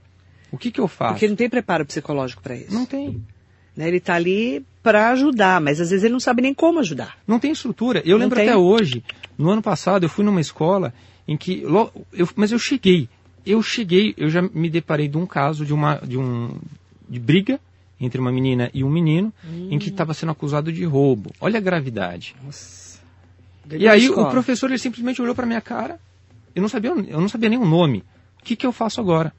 O 0.52 0.58
que, 0.58 0.72
que 0.72 0.80
eu 0.80 0.88
faço? 0.88 1.14
Porque 1.14 1.28
não 1.28 1.36
tem 1.36 1.50
preparo 1.50 1.86
psicológico 1.86 2.42
para 2.42 2.56
isso. 2.56 2.74
Não 2.74 2.86
tem. 2.86 3.24
Né? 3.76 3.88
Ele 3.88 3.98
está 3.98 4.16
ali 4.16 4.64
para 4.82 5.12
ajudar, 5.12 5.62
mas 5.62 5.80
às 5.80 5.90
vezes 5.90 6.04
ele 6.04 6.14
não 6.14 6.20
sabe 6.20 6.42
nem 6.42 6.54
como 6.54 6.80
ajudar. 6.80 7.18
Não 7.28 7.40
tem 7.40 7.52
estrutura. 7.52 8.02
Eu 8.06 8.18
não 8.18 8.26
lembro 8.26 8.38
tem. 8.38 8.50
até 8.50 8.58
hoje, 8.58 9.04
no 9.38 9.50
ano 9.50 9.62
passado, 9.62 10.04
eu 10.04 10.10
fui 10.10 10.26
numa 10.26 10.42
escola 10.42 10.94
em 11.28 11.38
que. 11.38 11.64
Eu, 12.12 12.30
mas 12.36 12.52
eu 12.52 12.60
cheguei. 12.60 13.08
Eu 13.46 13.62
cheguei, 13.62 14.14
eu 14.18 14.30
já 14.30 14.42
me 14.42 14.70
deparei 14.70 15.08
de 15.08 15.18
um 15.18 15.26
caso 15.26 15.66
de 15.66 15.74
uma 15.74 15.98
de 15.98 16.18
um 16.18 16.56
de 17.10 17.20
briga 17.20 17.60
entre 18.00 18.20
uma 18.20 18.32
menina 18.32 18.70
e 18.74 18.84
um 18.84 18.90
menino 18.90 19.34
hum. 19.46 19.70
em 19.72 19.80
que 19.80 19.90
estava 19.90 20.14
sendo 20.14 20.32
acusado 20.32 20.72
de 20.72 20.84
roubo. 20.84 21.32
Olha 21.40 21.58
a 21.58 21.62
gravidade. 21.62 22.36
Nossa. 22.44 23.00
E 23.72 23.88
aí 23.88 24.10
o 24.10 24.30
professor 24.30 24.70
ele 24.70 24.78
simplesmente 24.78 25.22
olhou 25.22 25.36
para 25.36 25.46
minha 25.46 25.62
cara. 25.62 26.00
Eu 26.54 26.62
não 26.62 26.70
sabia, 26.70 26.92
eu 26.92 27.22
não 27.22 27.30
sabia 27.30 27.50
nem 27.50 27.58
o 27.58 27.66
nome. 27.66 28.04
O 28.40 28.44
que, 28.44 28.56
que 28.56 28.66
eu 28.66 28.74
faço 28.74 29.00
agora? 29.00 29.34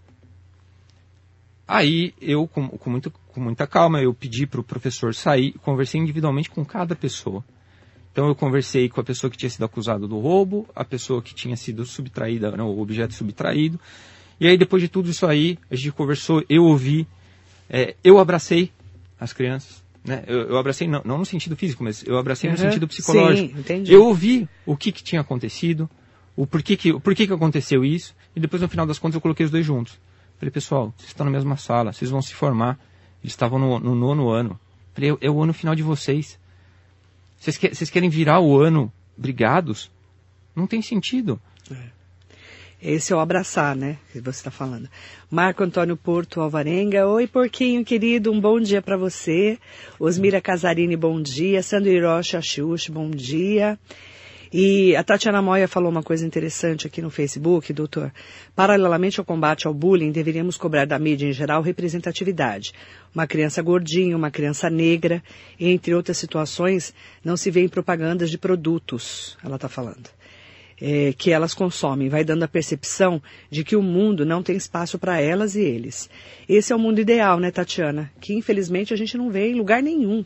Aí 1.67 2.13
eu, 2.21 2.47
com, 2.47 2.69
com, 2.69 2.91
muito, 2.91 3.11
com 3.11 3.41
muita 3.41 3.67
calma, 3.67 4.01
eu 4.01 4.13
pedi 4.13 4.47
para 4.47 4.61
o 4.61 4.65
professor 4.65 5.15
sair, 5.15 5.53
conversei 5.63 6.01
individualmente 6.01 6.51
com 6.51 6.65
cada 6.65 6.95
pessoa. 6.95 7.43
Então 8.13 8.29
eu 8.29 8.35
conversei 8.35 8.89
com 8.89 9.01
a 9.01 9.05
pessoa 9.05 9.31
que 9.31 9.37
tinha 9.37 9.51
sido 9.51 9.65
acusada 9.65 10.07
do 10.07 10.19
roubo, 10.21 10.69
a 10.75 10.85
pessoa 10.85 11.21
que 11.21 11.35
tinha 11.35 11.57
sido 11.57 11.85
subtraída, 11.85 12.51
não, 12.53 12.69
o 12.69 12.81
objeto 12.81 13.15
subtraído. 13.15 13.81
E 14.39 14.47
aí 14.47 14.57
depois 14.57 14.83
de 14.83 14.89
tudo 14.89 15.11
isso 15.11 15.27
aí, 15.27 15.59
a 15.71 15.75
gente 15.75 15.93
conversou, 15.93 16.45
eu 16.49 16.65
ouvi, 16.65 17.09
é, 17.69 17.97
eu 18.05 18.19
abracei 18.19 18.71
as 19.19 19.33
crianças. 19.33 19.83
Né? 20.05 20.23
Eu, 20.27 20.43
eu 20.51 20.59
abracei 20.59 20.87
não, 20.87 21.03
não, 21.05 21.19
no 21.19 21.25
sentido 21.25 21.57
físico, 21.57 21.83
mas 21.83 22.05
eu 22.07 22.19
abracei 22.19 22.49
uhum. 22.51 22.57
no 22.57 22.61
sentido 22.61 22.87
psicológico. 22.87 23.55
Sim, 23.55 23.61
entendi. 23.61 23.93
Eu 23.93 24.05
ouvi 24.05 24.49
o 24.67 24.77
que, 24.77 24.93
que 24.93 25.03
tinha 25.03 25.23
acontecido, 25.23 25.89
o 26.37 26.47
porquê 26.47 26.77
que, 26.77 26.93
o 26.93 27.01
porquê 27.01 27.27
que 27.27 27.33
aconteceu 27.33 27.85
isso, 27.85 28.15
e 28.37 28.39
depois 28.39 28.61
no 28.61 28.69
final 28.69 28.87
das 28.87 28.99
contas 28.99 29.15
eu 29.15 29.21
coloquei 29.21 29.47
os 29.47 29.51
dois 29.51 29.65
juntos. 29.65 29.99
Falei, 30.39 30.51
pessoal, 30.51 30.93
vocês 30.97 31.09
estão 31.09 31.25
na 31.25 31.33
mesma 31.33 31.57
sala, 31.57 31.93
vocês 31.93 32.11
vão 32.11 32.21
se 32.21 32.35
formar. 32.35 32.79
Eles 33.23 33.33
estavam 33.33 33.59
no, 33.59 33.79
no 33.79 33.95
nono 33.95 34.31
ano. 34.31 34.59
Falei, 34.93 35.11
é, 35.11 35.17
é, 35.23 35.31
o 35.31 35.43
ano 35.43 35.53
final 35.53 35.75
de 35.75 35.83
vocês. 35.83 36.39
Vocês, 37.39 37.57
que, 37.57 37.75
vocês 37.75 37.91
querem 37.91 38.09
virar 38.09 38.41
o 38.41 38.61
ano 38.61 38.93
brigados? 39.17 39.91
Não 40.55 40.67
tem 40.67 40.83
sentido. 40.83 41.41
É. 41.71 41.95
Esse 42.83 43.15
é 43.15 43.17
o 43.17 43.21
abraçar, 43.21 43.75
né? 43.75 43.97
Que 44.13 44.21
você 44.21 44.41
está 44.41 44.51
falando. 44.51 44.91
Marco 45.31 45.65
Antônio 45.65 45.97
Porto 45.97 46.43
Alvarenga. 46.43 47.09
Oi, 47.09 47.27
porquinho 47.27 47.83
querido, 47.83 48.31
um 48.31 48.39
bom 48.39 48.61
dia 48.61 48.83
para 48.83 48.97
você. 48.97 49.59
Osmira 49.99 50.39
Casarini, 50.41 50.95
bom 50.95 51.21
dia. 51.23 51.63
Sandro 51.63 51.91
Hiroshi 51.91 52.37
Axuxi, 52.37 52.93
bom 52.93 53.11
dia. 53.11 53.79
E 54.57 54.95
a 54.95 55.03
Tatiana 55.03 55.43
Moia 55.43 55.67
falou 55.67 55.91
uma 55.91 56.01
coisa 56.01 56.25
interessante 56.25 56.87
aqui 56.87 57.03
no 57.03 57.11
Facebook, 57.11 57.73
doutor. 57.73 58.13
Paralelamente 58.55 59.19
ao 59.19 59.27
combate 59.27 59.67
ao 59.67 59.75
bullying, 59.75 60.13
deveríamos 60.13 60.57
cobrar 60.57 60.85
da 60.85 60.97
mídia 60.97 61.27
em 61.27 61.33
geral 61.33 61.61
representatividade. 61.61 62.73
Uma 63.13 63.27
criança 63.27 63.61
gordinha, 63.61 64.17
uma 64.17 64.31
criança 64.31 64.71
negra, 64.71 65.21
entre 65.59 65.93
outras 65.93 66.19
situações, 66.19 66.95
não 67.25 67.37
se 67.37 67.51
vê 67.51 67.63
em 67.63 67.69
propagandas 67.69 68.31
de 68.31 68.39
produtos, 68.39 69.37
ela 69.43 69.57
está 69.57 69.69
falando. 69.69 70.09
É, 70.81 71.13
que 71.15 71.33
elas 71.33 71.53
consomem, 71.53 72.09
vai 72.09 72.23
dando 72.23 72.45
a 72.45 72.49
percepção 72.49 73.21
de 73.51 73.65
que 73.65 73.75
o 73.75 73.83
mundo 73.83 74.25
não 74.25 74.41
tem 74.41 74.55
espaço 74.55 75.01
para 75.01 75.21
elas 75.21 75.57
e 75.57 75.63
eles. 75.63 76.09
Esse 76.49 76.73
é 76.73 76.77
o 76.77 76.79
mundo 76.79 77.01
ideal, 77.01 77.41
né, 77.41 77.51
Tatiana? 77.51 78.09
Que 78.21 78.35
infelizmente 78.35 78.95
a 78.95 78.97
gente 78.97 79.17
não 79.17 79.31
vê 79.31 79.51
em 79.51 79.55
lugar 79.55 79.83
nenhum 79.83 80.25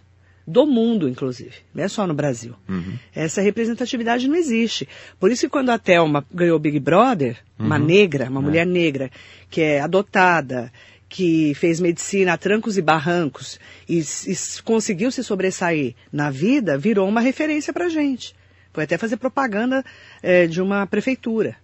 do 0.49 0.67
mundo, 0.67 1.07
inclusive, 1.07 1.53
não 1.75 1.85
é 1.85 1.89
só 1.89 2.07
no 2.07 2.15
Brasil. 2.15 2.55
Uhum. 2.67 2.95
Essa 3.15 3.43
representatividade 3.43 4.27
não 4.27 4.35
existe. 4.35 4.89
Por 5.21 5.31
isso 5.31 5.43
que 5.43 5.51
quando 5.51 5.69
a 5.69 5.79
Thelma 5.79 6.25
ganhou 6.33 6.59
Big 6.59 6.81
Brother, 6.81 7.37
uhum. 7.59 7.67
uma 7.67 7.79
negra, 7.79 8.31
uma 8.31 8.41
é. 8.41 8.43
mulher 8.43 8.67
negra, 8.67 9.11
que 9.51 9.61
é 9.61 9.79
adotada, 9.79 10.73
que 11.07 11.53
fez 11.55 11.81
medicina 11.81 12.33
a 12.33 12.39
trancos 12.39 12.79
e 12.79 12.83
barrancos 12.83 13.61
e, 13.87 14.01
e 14.01 14.63
conseguiu 14.65 15.11
se 15.11 15.23
sobressair 15.23 15.95
na 16.11 16.31
vida, 16.31 16.79
virou 16.79 17.07
uma 17.07 17.21
referência 17.21 17.71
para 17.71 17.91
gente. 17.91 18.35
Foi 18.73 18.85
até 18.85 18.97
fazer 18.97 19.19
propaganda 19.19 19.85
é, 20.23 20.47
de 20.47 20.63
uma 20.63 20.87
prefeitura. 20.87 21.57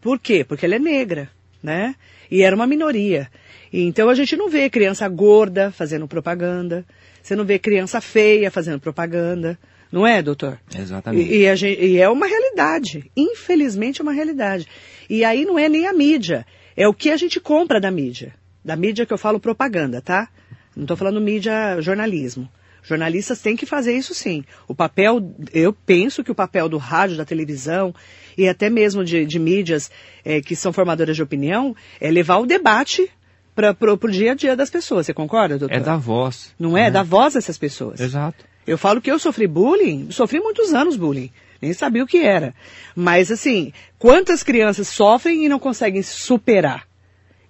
Por 0.00 0.20
quê? 0.20 0.44
Porque 0.44 0.64
ela 0.64 0.76
é 0.76 0.78
negra, 0.78 1.28
né? 1.60 1.96
E 2.30 2.42
era 2.42 2.54
uma 2.54 2.68
minoria. 2.68 3.28
E, 3.72 3.82
então 3.82 4.08
a 4.08 4.14
gente 4.14 4.36
não 4.36 4.48
vê 4.48 4.70
criança 4.70 5.08
gorda 5.08 5.72
fazendo 5.72 6.06
propaganda. 6.06 6.84
Você 7.22 7.36
não 7.36 7.44
vê 7.44 7.58
criança 7.58 8.00
feia 8.00 8.50
fazendo 8.50 8.80
propaganda. 8.80 9.58
Não 9.90 10.06
é, 10.06 10.22
doutor? 10.22 10.58
Exatamente. 10.74 11.30
E, 11.30 11.46
e, 11.46 11.56
gente, 11.56 11.80
e, 11.80 11.98
é 11.98 12.08
uma 12.08 12.26
realidade. 12.26 13.10
Infelizmente 13.16 14.00
é 14.00 14.02
uma 14.02 14.12
realidade. 14.12 14.66
E 15.08 15.24
aí 15.24 15.44
não 15.44 15.58
é 15.58 15.68
nem 15.68 15.86
a 15.86 15.92
mídia. 15.92 16.46
É 16.76 16.88
o 16.88 16.94
que 16.94 17.10
a 17.10 17.16
gente 17.16 17.38
compra 17.38 17.78
da 17.78 17.90
mídia. 17.90 18.34
Da 18.64 18.74
mídia 18.74 19.04
que 19.04 19.12
eu 19.12 19.18
falo 19.18 19.38
propaganda, 19.38 20.00
tá? 20.00 20.28
Não 20.74 20.84
estou 20.84 20.96
falando 20.96 21.20
mídia 21.20 21.80
jornalismo. 21.80 22.48
Jornalistas 22.82 23.40
têm 23.40 23.54
que 23.54 23.66
fazer 23.66 23.96
isso 23.96 24.14
sim. 24.14 24.44
O 24.66 24.74
papel, 24.74 25.34
eu 25.52 25.72
penso 25.72 26.24
que 26.24 26.32
o 26.32 26.34
papel 26.34 26.68
do 26.68 26.78
rádio, 26.78 27.16
da 27.16 27.24
televisão 27.24 27.94
e 28.36 28.48
até 28.48 28.68
mesmo 28.68 29.04
de, 29.04 29.24
de 29.24 29.38
mídias 29.38 29.90
é, 30.24 30.40
que 30.40 30.56
são 30.56 30.72
formadoras 30.72 31.14
de 31.14 31.22
opinião 31.22 31.76
é 32.00 32.10
levar 32.10 32.38
o 32.38 32.46
debate 32.46 33.08
para 33.54 33.76
o 33.92 34.10
dia 34.10 34.32
a 34.32 34.34
dia 34.34 34.56
das 34.56 34.70
pessoas. 34.70 35.06
Você 35.06 35.14
concorda, 35.14 35.58
doutor? 35.58 35.74
É 35.74 35.80
da 35.80 35.96
voz. 35.96 36.54
Não 36.58 36.76
é? 36.76 36.86
é? 36.86 36.90
Da 36.90 37.02
voz 37.02 37.34
dessas 37.34 37.58
pessoas. 37.58 38.00
Exato. 38.00 38.44
Eu 38.66 38.78
falo 38.78 39.00
que 39.00 39.10
eu 39.10 39.18
sofri 39.18 39.46
bullying, 39.46 40.10
sofri 40.10 40.40
muitos 40.40 40.72
anos 40.72 40.96
bullying. 40.96 41.30
Nem 41.60 41.72
sabia 41.72 42.02
o 42.02 42.06
que 42.06 42.18
era. 42.18 42.54
Mas 42.94 43.30
assim, 43.30 43.72
quantas 43.98 44.42
crianças 44.42 44.88
sofrem 44.88 45.44
e 45.44 45.48
não 45.48 45.58
conseguem 45.58 46.02
superar? 46.02 46.86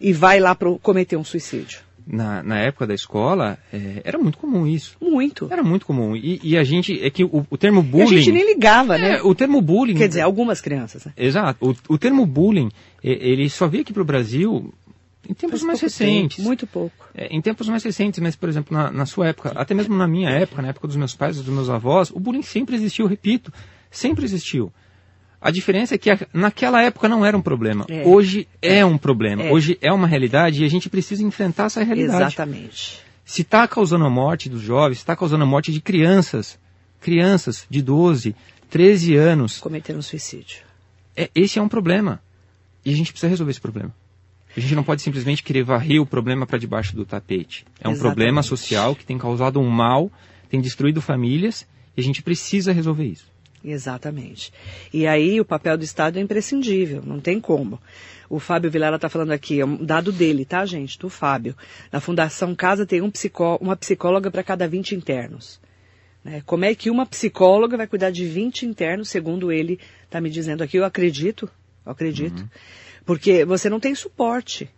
E 0.01 0.13
vai 0.13 0.41
lá 0.41 0.55
para 0.55 0.71
cometer 0.79 1.17
um 1.17 1.25
suicídio? 1.25 1.81
Na, 2.05 2.43
na 2.43 2.59
época 2.59 2.87
da 2.87 2.95
escola, 2.95 3.57
é, 3.73 4.03
era 4.05 4.19
muito 4.19 4.37
comum 4.37 4.67
isso. 4.67 4.97
Muito. 5.01 5.49
Era 5.51 5.63
muito 5.63 5.87
comum. 5.87 6.17
E, 6.17 6.41
e 6.43 6.59
a 6.59 6.65
gente, 6.65 7.01
é 7.01 7.09
que 7.09 7.23
o, 7.23 7.47
o 7.49 7.57
termo 7.57 7.83
bullying... 7.83 8.11
E 8.11 8.15
a 8.15 8.19
gente 8.19 8.33
nem 8.33 8.45
ligava, 8.45 8.99
né? 8.99 9.19
É, 9.19 9.23
o 9.23 9.35
termo 9.35 9.63
bullying... 9.63 9.95
Quer 9.95 10.09
dizer, 10.09 10.23
algumas 10.23 10.61
crianças. 10.61 11.05
Né? 11.05 11.13
Exato. 11.17 11.65
O, 11.89 11.95
o 11.95 11.99
termo 11.99 12.27
bullying, 12.27 12.71
ele 13.03 13.49
só 13.49 13.69
veio 13.69 13.83
aqui 13.83 13.93
para 13.93 14.03
o 14.03 14.05
Brasil 14.05 14.75
em 15.29 15.35
tempos 15.35 15.61
Faz 15.61 15.63
mais 15.63 15.81
recentes. 15.81 16.37
Tempo, 16.37 16.47
muito 16.47 16.67
pouco. 16.67 17.09
É, 17.15 17.29
em 17.29 17.41
tempos 17.41 17.69
mais 17.69 17.83
recentes, 17.85 18.21
mas, 18.21 18.35
por 18.35 18.49
exemplo, 18.49 18.77
na, 18.77 18.91
na, 18.91 19.07
sua 19.07 19.29
época, 19.29 19.53
até 19.55 19.75
mesmo 19.75 19.97
na 19.97 20.09
minha 20.09 20.31
época, 20.31 20.61
na 20.63 20.69
época 20.69 20.89
dos 20.89 20.97
meus 20.97 21.15
pais, 21.15 21.37
dos 21.37 21.55
meus 21.55 21.71
avós, 21.71 22.11
o 22.11 22.19
bullying 22.19 22.43
sempre 22.43 22.75
existiu, 22.75 23.07
repito, 23.07 23.53
sempre 23.91 24.25
existiu. 24.25 24.73
A 25.41 25.51
diferença 25.51 25.95
é 25.95 25.99
que 25.99 26.11
a, 26.11 26.19
naquela 26.33 26.83
época 26.83 27.09
não 27.09 27.25
era 27.25 27.37
um 27.37 27.43
problema. 27.43 27.85
É. 27.89 28.05
Hoje 28.07 28.49
é 28.61 28.85
um 28.85 28.97
problema. 28.97 29.43
É. 29.43 29.53
Hoje 29.53 29.77
é 29.81 29.93
uma 29.93 30.07
realidade 30.07 30.63
e 30.63 30.65
a 30.65 30.71
gente 30.71 30.89
precisa 30.89 31.25
enfrentar 31.25 31.65
essa 31.65 31.83
realidade. 31.83 32.23
Exatamente. 32.23 33.01
Se 33.25 33.43
está 33.43 33.67
causando 33.67 34.05
a 34.05 34.11
morte 34.11 34.49
dos 34.49 34.61
jovens, 34.61 34.99
está 34.99 35.17
causando 35.17 35.43
a 35.43 35.47
morte 35.47 35.73
de 35.73 35.81
crianças, 35.81 36.59
crianças 37.01 37.67
de 37.69 37.83
12, 37.83 38.37
13 38.71 39.17
anos. 39.17 39.59
Cometendo 39.59 40.03
suicídio. 40.03 40.63
É, 41.17 41.29
esse 41.35 41.59
é 41.59 41.63
um 41.63 41.69
problema. 41.69 42.21
E 42.85 42.93
a 42.93 42.97
gente 42.97 43.13
precisa 43.13 43.29
resolver 43.29 43.51
esse 43.51 43.61
problema. 43.61 43.93
A 44.57 44.61
gente 44.61 44.75
não 44.75 44.85
pode 44.85 45.03
simplesmente 45.03 45.43
querer 45.43 45.63
varrer 45.63 46.01
o 46.01 46.07
problema 46.07 46.47
para 46.47 46.59
debaixo 46.59 46.95
do 46.95 47.07
tapete. 47.07 47.65
É 47.81 47.89
um 47.89 47.93
Exatamente. 47.93 48.01
problema 48.01 48.43
social 48.43 48.95
que 48.95 49.05
tem 49.05 49.17
causado 49.17 49.59
um 49.59 49.69
mal, 49.69 50.11
tem 50.49 50.61
destruído 50.61 51.01
famílias 51.01 51.67
e 51.97 52.01
a 52.01 52.05
gente 52.05 52.23
precisa 52.23 52.73
resolver 52.73 53.05
isso. 53.05 53.33
Exatamente. 53.65 54.53
E 54.93 55.07
aí 55.07 55.41
o 55.41 55.45
papel 55.45 55.79
do 55.79 55.85
Estado 55.85 56.19
é 56.19 56.23
imprescindível, 56.23 57.03
não 57.05 57.21
tem 57.21 57.41
como. 57.41 57.81
O 58.29 58.39
Fábio 58.39 58.71
Vilela 58.71 58.97
está 58.97 59.09
falando 59.09 59.31
aqui, 59.31 59.61
é 59.61 59.65
um 59.65 59.85
dado 59.85 60.11
dele, 60.11 60.45
tá, 60.45 60.67
gente? 60.67 60.99
Do 60.99 61.09
Fábio. 61.09 61.57
Na 61.91 62.01
Fundação 62.01 62.55
Casa 62.55 62.85
tem 62.85 63.01
um 63.01 63.11
psicó 63.11 63.57
uma 63.61 63.77
psicóloga 63.77 64.31
para 64.31 64.43
cada 64.43 64.67
20 64.67 64.95
internos. 64.95 65.61
Né? 66.25 66.43
Como 66.45 66.65
é 66.65 66.75
que 66.75 66.91
uma 66.91 67.07
psicóloga 67.07 67.77
vai 67.77 67.87
cuidar 67.87 68.11
de 68.11 68.27
20 68.27 68.67
internos, 68.67 69.09
segundo 69.09 69.53
ele 69.53 69.79
está 70.05 70.21
me 70.21 70.29
dizendo 70.29 70.63
aqui? 70.63 70.77
Eu 70.77 70.85
acredito, 70.85 71.49
eu 71.87 71.93
acredito. 71.93 72.41
Uhum 72.41 72.49
porque 73.05 73.45
você 73.45 73.69
não 73.69 73.81
tem 73.81 73.95
suporte 73.95 74.69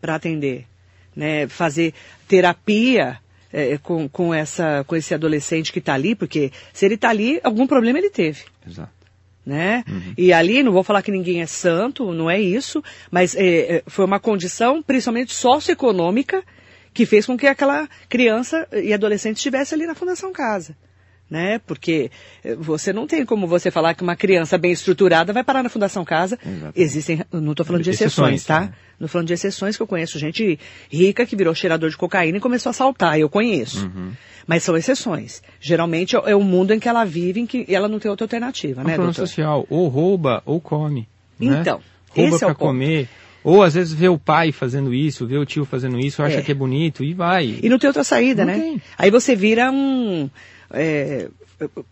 para 0.00 0.14
atender, 0.14 0.66
né? 1.14 1.48
Fazer 1.48 1.94
terapia 2.28 3.18
é, 3.52 3.78
com, 3.78 4.08
com, 4.08 4.34
essa, 4.34 4.84
com 4.84 4.96
esse 4.96 5.14
adolescente 5.14 5.72
que 5.72 5.78
está 5.78 5.94
ali, 5.94 6.14
porque 6.14 6.50
se 6.72 6.84
ele 6.84 6.96
está 6.96 7.10
ali, 7.10 7.40
algum 7.44 7.66
problema 7.66 7.98
ele 7.98 8.10
teve. 8.10 8.42
Exato. 8.66 8.92
Né? 9.46 9.84
Uhum. 9.86 10.14
E 10.16 10.32
ali, 10.32 10.62
não 10.62 10.72
vou 10.72 10.82
falar 10.82 11.02
que 11.02 11.10
ninguém 11.12 11.42
é 11.42 11.46
santo, 11.46 12.12
não 12.12 12.30
é 12.30 12.40
isso, 12.40 12.82
mas 13.10 13.36
é, 13.36 13.76
é 13.76 13.82
foi 13.86 14.04
uma 14.04 14.18
condição, 14.18 14.82
principalmente 14.82 15.34
socioeconômica, 15.34 16.42
que 16.92 17.04
fez 17.04 17.26
com 17.26 17.36
que 17.36 17.46
aquela 17.46 17.88
criança 18.08 18.66
e 18.72 18.92
adolescente 18.92 19.36
estivesse 19.36 19.74
ali 19.74 19.86
na 19.86 19.94
Fundação 19.94 20.32
Casa. 20.32 20.76
Né? 21.34 21.58
Porque 21.66 22.10
eh, 22.44 22.54
você 22.54 22.92
não 22.92 23.06
tem 23.08 23.26
como 23.26 23.46
você 23.48 23.68
falar 23.70 23.92
que 23.94 24.02
uma 24.04 24.14
criança 24.14 24.56
bem 24.56 24.70
estruturada 24.70 25.32
vai 25.32 25.42
parar 25.42 25.62
na 25.64 25.68
Fundação 25.68 26.04
Casa. 26.04 26.38
Exatamente. 26.46 26.80
Existem, 26.80 27.20
não 27.32 27.50
estou 27.50 27.66
falando 27.66 27.82
de 27.82 27.90
exceções, 27.90 28.34
Exceções, 28.36 28.44
tá? 28.44 28.60
né? 28.60 28.72
Não 29.00 29.08
falando 29.08 29.26
de 29.26 29.34
exceções 29.34 29.76
que 29.76 29.82
eu 29.82 29.86
conheço 29.88 30.16
gente 30.18 30.58
rica 30.88 31.26
que 31.26 31.34
virou 31.34 31.52
cheirador 31.54 31.90
de 31.90 31.96
cocaína 31.96 32.38
e 32.38 32.40
começou 32.40 32.70
a 32.70 32.72
assaltar, 32.72 33.18
eu 33.18 33.28
conheço. 33.28 33.86
Uhum. 33.86 34.12
Mas 34.46 34.62
são 34.62 34.76
exceções. 34.76 35.42
Geralmente 35.60 36.14
é 36.14 36.36
o 36.36 36.42
mundo 36.42 36.72
em 36.72 36.78
que 36.78 36.88
ela 36.88 37.04
vive, 37.04 37.40
em 37.40 37.46
que 37.46 37.66
ela 37.68 37.88
não 37.88 37.98
tem 37.98 38.08
outra 38.10 38.24
alternativa, 38.24 38.80
É 38.80 38.84
um 38.84 38.86
né, 38.86 38.92
problema 38.94 39.12
doutor? 39.12 39.26
social. 39.26 39.66
Ou 39.68 39.88
rouba 39.88 40.40
ou 40.46 40.60
come. 40.60 41.08
né? 41.40 41.58
Então, 41.60 41.80
rouba 42.10 42.34
esse 42.36 42.44
é 42.44 42.46
o 42.46 42.50
para 42.50 42.54
ponto. 42.54 42.68
comer. 42.68 43.08
Ou 43.42 43.62
às 43.62 43.74
vezes 43.74 43.92
vê 43.92 44.08
o 44.08 44.18
pai 44.18 44.52
fazendo 44.52 44.94
isso, 44.94 45.26
vê 45.26 45.36
o 45.36 45.44
tio 45.44 45.66
fazendo 45.66 45.98
isso, 45.98 46.22
acha 46.22 46.38
É. 46.38 46.42
que 46.42 46.50
é 46.50 46.54
bonito 46.54 47.04
e 47.04 47.12
vai. 47.12 47.58
E 47.62 47.68
não 47.68 47.78
tem 47.78 47.88
outra 47.88 48.02
saída, 48.04 48.42
Não 48.44 48.52
né? 48.54 48.58
tem. 48.58 48.82
Aí 48.96 49.10
você 49.10 49.34
vira 49.36 49.70
um. 49.70 50.30
É, 50.74 51.28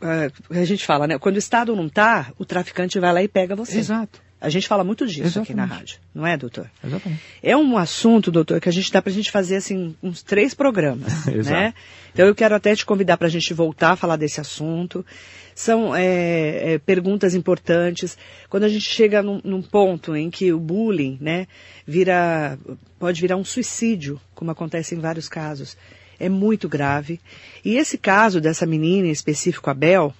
é, 0.00 0.60
a 0.60 0.64
gente 0.64 0.84
fala, 0.84 1.06
né? 1.06 1.18
Quando 1.18 1.36
o 1.36 1.38
Estado 1.38 1.74
não 1.74 1.88
tá, 1.88 2.32
o 2.38 2.44
traficante 2.44 2.98
vai 2.98 3.12
lá 3.12 3.22
e 3.22 3.28
pega 3.28 3.54
você. 3.54 3.78
Exato. 3.78 4.20
A 4.40 4.48
gente 4.48 4.66
fala 4.66 4.82
muito 4.82 5.06
disso 5.06 5.40
aqui 5.40 5.54
na 5.54 5.62
Exatamente. 5.62 5.94
rádio, 5.94 5.98
não 6.12 6.26
é, 6.26 6.36
doutor? 6.36 6.68
Exatamente. 6.84 7.22
É 7.40 7.56
um 7.56 7.78
assunto, 7.78 8.28
doutor, 8.32 8.60
que 8.60 8.68
a 8.68 8.72
gente 8.72 8.90
dá 8.90 9.00
pra 9.00 9.12
gente 9.12 9.30
fazer 9.30 9.54
assim 9.54 9.94
uns 10.02 10.20
três 10.20 10.52
programas, 10.52 11.26
né? 11.46 11.72
Então 12.12 12.26
eu 12.26 12.34
quero 12.34 12.52
até 12.52 12.74
te 12.74 12.84
convidar 12.84 13.16
pra 13.16 13.28
gente 13.28 13.54
voltar 13.54 13.92
a 13.92 13.96
falar 13.96 14.16
desse 14.16 14.40
assunto. 14.40 15.06
São 15.54 15.94
é, 15.94 16.72
é, 16.72 16.78
perguntas 16.78 17.36
importantes. 17.36 18.18
Quando 18.48 18.64
a 18.64 18.68
gente 18.68 18.84
chega 18.84 19.22
num, 19.22 19.40
num 19.44 19.62
ponto 19.62 20.16
em 20.16 20.28
que 20.28 20.52
o 20.52 20.58
bullying, 20.58 21.18
né, 21.20 21.46
vira, 21.86 22.58
pode 22.98 23.20
virar 23.20 23.36
um 23.36 23.44
suicídio, 23.44 24.20
como 24.34 24.50
acontece 24.50 24.96
em 24.96 24.98
vários 24.98 25.28
casos, 25.28 25.76
é 26.22 26.28
muito 26.28 26.68
grave. 26.68 27.20
E 27.64 27.76
esse 27.76 27.98
caso 27.98 28.40
dessa 28.40 28.64
menina 28.64 29.08
em 29.08 29.10
específico, 29.10 29.68
a 29.68 29.74
Bel, 29.74 30.14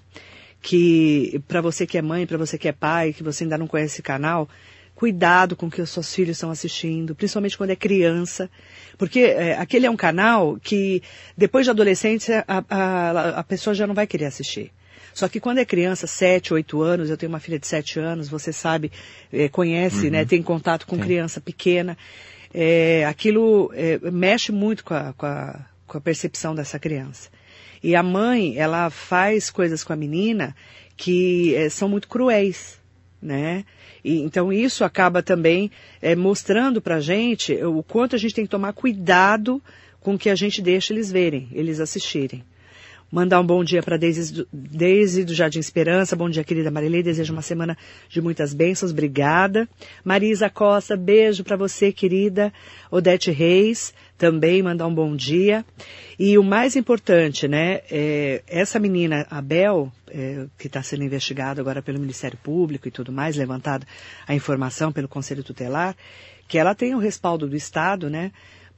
que 0.61 1.41
para 1.47 1.61
você 1.61 1.87
que 1.87 1.97
é 1.97 2.03
mãe, 2.03 2.27
para 2.27 2.39
você 2.39 2.59
que 2.59 2.69
é 2.69 2.73
pai, 2.73 3.13
que 3.13 3.23
você 3.23 3.45
ainda 3.45 3.57
não 3.57 3.67
conhece 3.67 3.95
esse 3.95 4.03
canal, 4.03 4.49
cuidado 4.95 5.57
com 5.57 5.67
o 5.67 5.71
que 5.71 5.81
os 5.81 5.91
seus 5.91 6.15
filhos 6.15 6.37
estão 6.37 6.51
assistindo, 6.51 7.15
principalmente 7.15 7.57
quando 7.57 7.71
é 7.71 7.77
criança, 7.77 8.51
porque 8.99 9.21
é, 9.21 9.57
aquele 9.59 9.87
é 9.87 9.91
um 9.91 9.97
canal 9.97 10.59
que 10.63 11.03
depois 11.37 11.65
de 11.67 11.71
adolescente 11.71 12.33
a, 12.33 12.45
a, 12.69 13.29
a 13.41 13.45
pessoa 13.45 13.75
já 13.75 13.87
não 13.87 13.95
vai 13.95 14.07
querer 14.07 14.27
assistir. 14.27 14.73
Só 15.15 15.29
que 15.29 15.41
quando 15.41 15.59
é 15.59 15.65
criança, 15.65 16.07
7, 16.07 16.55
8 16.55 16.81
anos, 16.81 17.11
eu 17.11 17.17
tenho 17.17 17.31
uma 17.31 17.41
filha 17.41 17.59
de 17.59 17.67
7 17.67 18.01
anos, 18.01 18.29
você 18.29 18.53
sabe, 18.53 18.91
é, 19.33 19.49
conhece, 19.49 20.11
né, 20.11 20.25
tem 20.25 20.43
contato 20.43 20.87
com 20.87 20.97
Tem. 20.97 21.05
criança 21.05 21.41
pequena, 21.41 21.99
é, 22.55 23.05
aquilo 23.07 23.71
é, 23.75 23.99
mexe 24.11 24.53
muito 24.53 24.85
com 24.85 24.95
a, 24.95 25.13
com, 25.13 25.27
a, 25.27 25.67
com 25.87 25.99
a 25.99 26.01
percepção 26.01 26.55
dessa 26.55 26.79
criança. 26.79 27.31
E 27.83 27.97
a 27.97 28.03
mãe, 28.03 28.57
ela 28.57 28.91
faz 28.91 29.51
coisas 29.51 29.83
com 29.83 29.93
a 29.93 29.97
menina 29.97 30.55
que 30.97 31.55
eh, 31.55 31.69
são 31.69 31.89
muito 31.89 32.07
cruéis, 32.07 32.79
né? 33.21 33.65
E, 34.05 34.21
então 34.21 34.53
isso 34.53 34.85
acaba 34.85 35.23
também 35.23 35.71
eh, 36.01 36.15
mostrando 36.15 36.81
pra 36.81 37.01
gente 37.01 37.53
o 37.65 37.83
quanto 37.83 38.15
a 38.15 38.19
gente 38.19 38.35
tem 38.35 38.45
que 38.45 38.51
tomar 38.51 38.73
cuidado 38.73 39.61
com 40.01 40.15
o 40.15 40.19
que 40.19 40.31
a 40.31 40.35
gente 40.35 40.61
deixa 40.63 40.93
eles 40.93 41.11
verem, 41.11 41.49
eles 41.53 41.81
assistirem. 41.81 42.45
Mandar 43.13 43.43
um 43.43 43.47
bom 43.47 43.63
dia 43.63 43.83
para 43.83 43.99
Deise, 43.99 44.33
do- 44.33 44.49
do 44.51 45.35
Jardim 45.35 45.59
Esperança. 45.59 46.17
Bom 46.17 46.31
dia, 46.31 46.43
querida 46.43 46.71
Marilei. 46.71 47.03
Desejo 47.03 47.35
uma 47.35 47.43
semana 47.43 47.77
de 48.09 48.23
muitas 48.23 48.55
bênçãos. 48.55 48.91
Obrigada. 48.91 49.69
Marisa 50.03 50.49
Costa, 50.49 50.97
beijo 50.97 51.45
para 51.45 51.55
você, 51.55 51.93
querida. 51.93 52.51
Odete 52.91 53.31
Reis, 53.31 53.93
também 54.17 54.63
mandar 54.63 54.87
um 54.87 54.95
bom 54.95 55.15
dia. 55.15 55.63
E 56.19 56.39
o 56.39 56.43
mais 56.43 56.75
importante, 56.75 57.47
né? 57.47 57.83
é, 57.91 58.43
essa 58.47 58.79
menina, 58.79 59.27
a 59.31 59.43
Bel, 59.43 59.93
é, 60.09 60.47
que 60.59 60.67
está 60.67 60.83
sendo 60.83 61.05
investigada 61.05 61.61
agora 61.61 61.83
pelo 61.83 62.01
Ministério 62.01 62.39
Público 62.43 62.89
e 62.89 62.91
tudo 62.91 63.13
mais, 63.13 63.37
levantada 63.37 63.87
a 64.27 64.35
informação 64.35 64.91
pelo 64.91 65.07
Conselho 65.07 65.45
Tutelar, 65.45 65.95
que 66.49 66.57
ela 66.57 66.75
tem 66.75 66.95
o 66.95 66.99
respaldo 66.99 67.47
do 67.47 67.57
Estado, 67.57 68.09
né? 68.09 68.33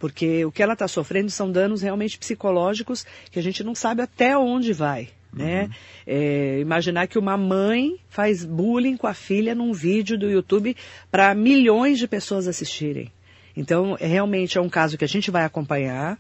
Porque 0.04 0.44
o 0.44 0.52
que 0.52 0.62
ela 0.62 0.74
está 0.74 0.86
sofrendo 0.86 1.30
são 1.30 1.50
danos 1.50 1.80
realmente 1.80 2.18
psicológicos 2.18 3.06
que 3.30 3.38
a 3.38 3.42
gente 3.42 3.64
não 3.64 3.74
sabe 3.74 4.02
até 4.02 4.36
onde 4.36 4.70
vai. 4.70 5.08
Né? 5.32 5.70
É, 6.06 6.58
imaginar 6.60 7.06
que 7.06 7.18
uma 7.18 7.38
mãe 7.38 7.96
faz 8.10 8.44
bullying 8.44 8.98
com 8.98 9.06
a 9.06 9.14
filha 9.14 9.54
num 9.54 9.72
vídeo 9.72 10.18
do 10.18 10.28
YouTube 10.30 10.76
para 11.10 11.34
milhões 11.34 11.98
de 11.98 12.06
pessoas 12.06 12.46
assistirem. 12.46 13.10
Então, 13.56 13.96
é, 13.98 14.06
realmente 14.06 14.58
é 14.58 14.60
um 14.60 14.68
caso 14.68 14.98
que 14.98 15.06
a 15.06 15.08
gente 15.08 15.30
vai 15.30 15.42
acompanhar, 15.42 16.18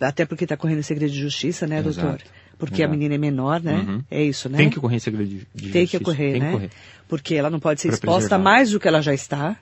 até 0.00 0.26
porque 0.26 0.42
está 0.44 0.56
correndo 0.56 0.82
segredo 0.82 1.12
de 1.12 1.20
justiça, 1.20 1.64
né, 1.64 1.78
Exato. 1.78 2.00
doutor? 2.00 2.22
Porque 2.58 2.82
a 2.82 2.86
Exato. 2.86 2.90
menina 2.90 3.14
é 3.14 3.18
menor, 3.18 3.62
né? 3.62 3.84
Uhum. 3.86 4.02
É 4.10 4.20
isso, 4.20 4.48
né? 4.48 4.58
Tem 4.58 4.68
que 4.68 4.78
ocorrer 4.80 4.98
segredo 4.98 5.28
de, 5.30 5.46
de 5.54 5.70
Tem 5.70 5.86
que 5.86 5.92
justiça. 5.92 6.02
ocorrer, 6.02 6.32
Tem 6.32 6.40
né? 6.40 6.48
que 6.48 6.54
ocorrer. 6.56 6.70
Porque 7.06 7.34
ela 7.36 7.50
não 7.50 7.60
pode 7.60 7.80
ser 7.80 7.86
Pra 7.86 7.94
exposta 7.94 8.30
preservar. 8.30 8.42
mais 8.42 8.72
do 8.72 8.80
que 8.80 8.88
ela 8.88 9.00
já 9.00 9.14
está. 9.14 9.56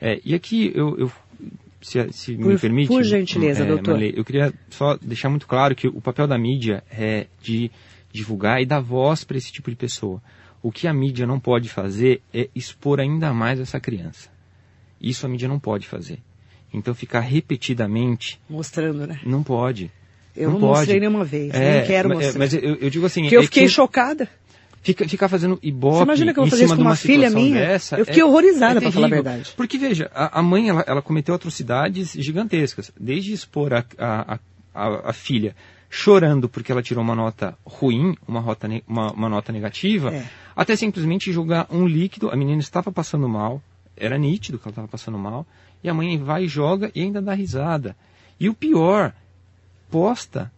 É, 0.00 0.18
e 0.24 0.32
aqui 0.32 0.72
eu, 0.74 0.96
eu 0.96 1.12
se, 1.80 2.12
se 2.12 2.36
Por- 2.36 2.46
me 2.52 2.58
permite, 2.58 2.88
por 2.88 3.02
gentileza, 3.02 3.62
é, 3.64 3.66
doutor. 3.66 3.92
Marley, 3.92 4.12
eu 4.16 4.24
queria 4.24 4.52
só 4.68 4.96
deixar 4.96 5.28
muito 5.30 5.46
claro 5.46 5.74
que 5.74 5.88
o 5.88 6.00
papel 6.00 6.26
da 6.26 6.38
mídia 6.38 6.82
é 6.90 7.26
de 7.42 7.70
divulgar 8.12 8.60
e 8.60 8.66
dar 8.66 8.80
voz 8.80 9.24
para 9.24 9.36
esse 9.38 9.52
tipo 9.52 9.70
de 9.70 9.76
pessoa. 9.76 10.20
O 10.62 10.70
que 10.70 10.86
a 10.86 10.92
mídia 10.92 11.26
não 11.26 11.40
pode 11.40 11.68
fazer 11.68 12.20
é 12.34 12.48
expor 12.54 13.00
ainda 13.00 13.32
mais 13.32 13.58
essa 13.60 13.80
criança. 13.80 14.28
Isso 15.00 15.24
a 15.24 15.28
mídia 15.28 15.48
não 15.48 15.58
pode 15.58 15.86
fazer. 15.86 16.18
Então 16.72 16.94
ficar 16.94 17.20
repetidamente 17.20 18.38
Mostrando, 18.48 19.06
né? 19.06 19.18
não 19.24 19.42
pode. 19.42 19.90
Eu 20.36 20.50
não, 20.52 20.60
pode. 20.60 20.78
mostrei 20.78 21.00
nenhuma 21.00 21.24
vez, 21.24 21.52
É, 21.54 21.78
nem 21.78 21.86
quero 21.86 22.12
é, 22.12 22.14
mostrar. 22.14 22.38
Mas 22.38 22.54
eu, 22.54 22.76
eu 22.76 22.90
digo 22.90 23.04
assim, 23.06 23.22
Porque 23.22 23.36
eu 23.36 23.40
é 23.40 23.44
fiquei 23.44 23.64
que 23.64 23.68
chocada. 23.70 24.28
Fica, 24.82 25.08
ficar 25.08 25.28
fazendo 25.28 25.58
ibope 25.62 25.96
Você 25.98 26.02
imagina 26.04 26.32
que 26.32 26.38
eu 26.38 26.44
vou 26.44 26.50
fazer 26.50 26.64
isso 26.64 26.76
com 26.76 26.82
uma 26.82 26.96
filha 26.96 27.28
situação 27.28 27.48
minha? 27.50 27.60
Dessa, 27.60 27.96
Eu 27.98 28.06
fiquei 28.06 28.22
é- 28.22 28.24
horrorizada, 28.24 28.78
é 28.78 28.82
pra 28.82 28.92
falar 28.92 29.06
a 29.06 29.10
verdade. 29.10 29.52
Porque, 29.56 29.78
veja, 29.78 30.10
a, 30.14 30.40
a 30.40 30.42
mãe, 30.42 30.68
ela, 30.68 30.84
ela 30.86 31.02
cometeu 31.02 31.34
atrocidades 31.34 32.12
gigantescas. 32.12 32.90
Desde 32.98 33.32
expor 33.32 33.72
a, 33.74 33.84
a, 33.98 34.38
a- 34.74 35.10
a, 35.10 35.12
filha 35.12 35.54
chorando 35.88 36.48
porque 36.48 36.70
ela 36.70 36.82
tirou 36.82 37.02
uma 37.02 37.14
nota 37.16 37.58
ruim, 37.64 38.16
uma, 38.26 38.38
rota 38.40 38.68
uma, 38.86 39.12
uma 39.12 39.28
nota 39.28 39.52
negativa, 39.52 40.14
É. 40.14 40.24
até 40.54 40.76
simplesmente 40.76 41.32
jogar 41.32 41.66
um 41.70 41.86
líquido, 41.86 42.30
a 42.30 42.36
menina 42.36 42.60
estava 42.60 42.92
passando 42.92 43.28
mal, 43.28 43.60
era 43.96 44.16
nítido 44.16 44.56
que 44.58 44.64
ela 44.66 44.70
estava 44.70 44.88
passando 44.88 45.18
mal, 45.18 45.44
e 45.82 45.88
a 45.88 45.94
mãe 45.94 46.16
vai 46.16 46.44
e 46.44 46.48
joga 46.48 46.90
e 46.94 47.02
ainda 47.02 47.20
dá 47.20 47.34
risada. 47.34 47.96
E 48.38 48.48
o 48.48 48.54
pior, 48.54 49.12
posta 49.90 50.50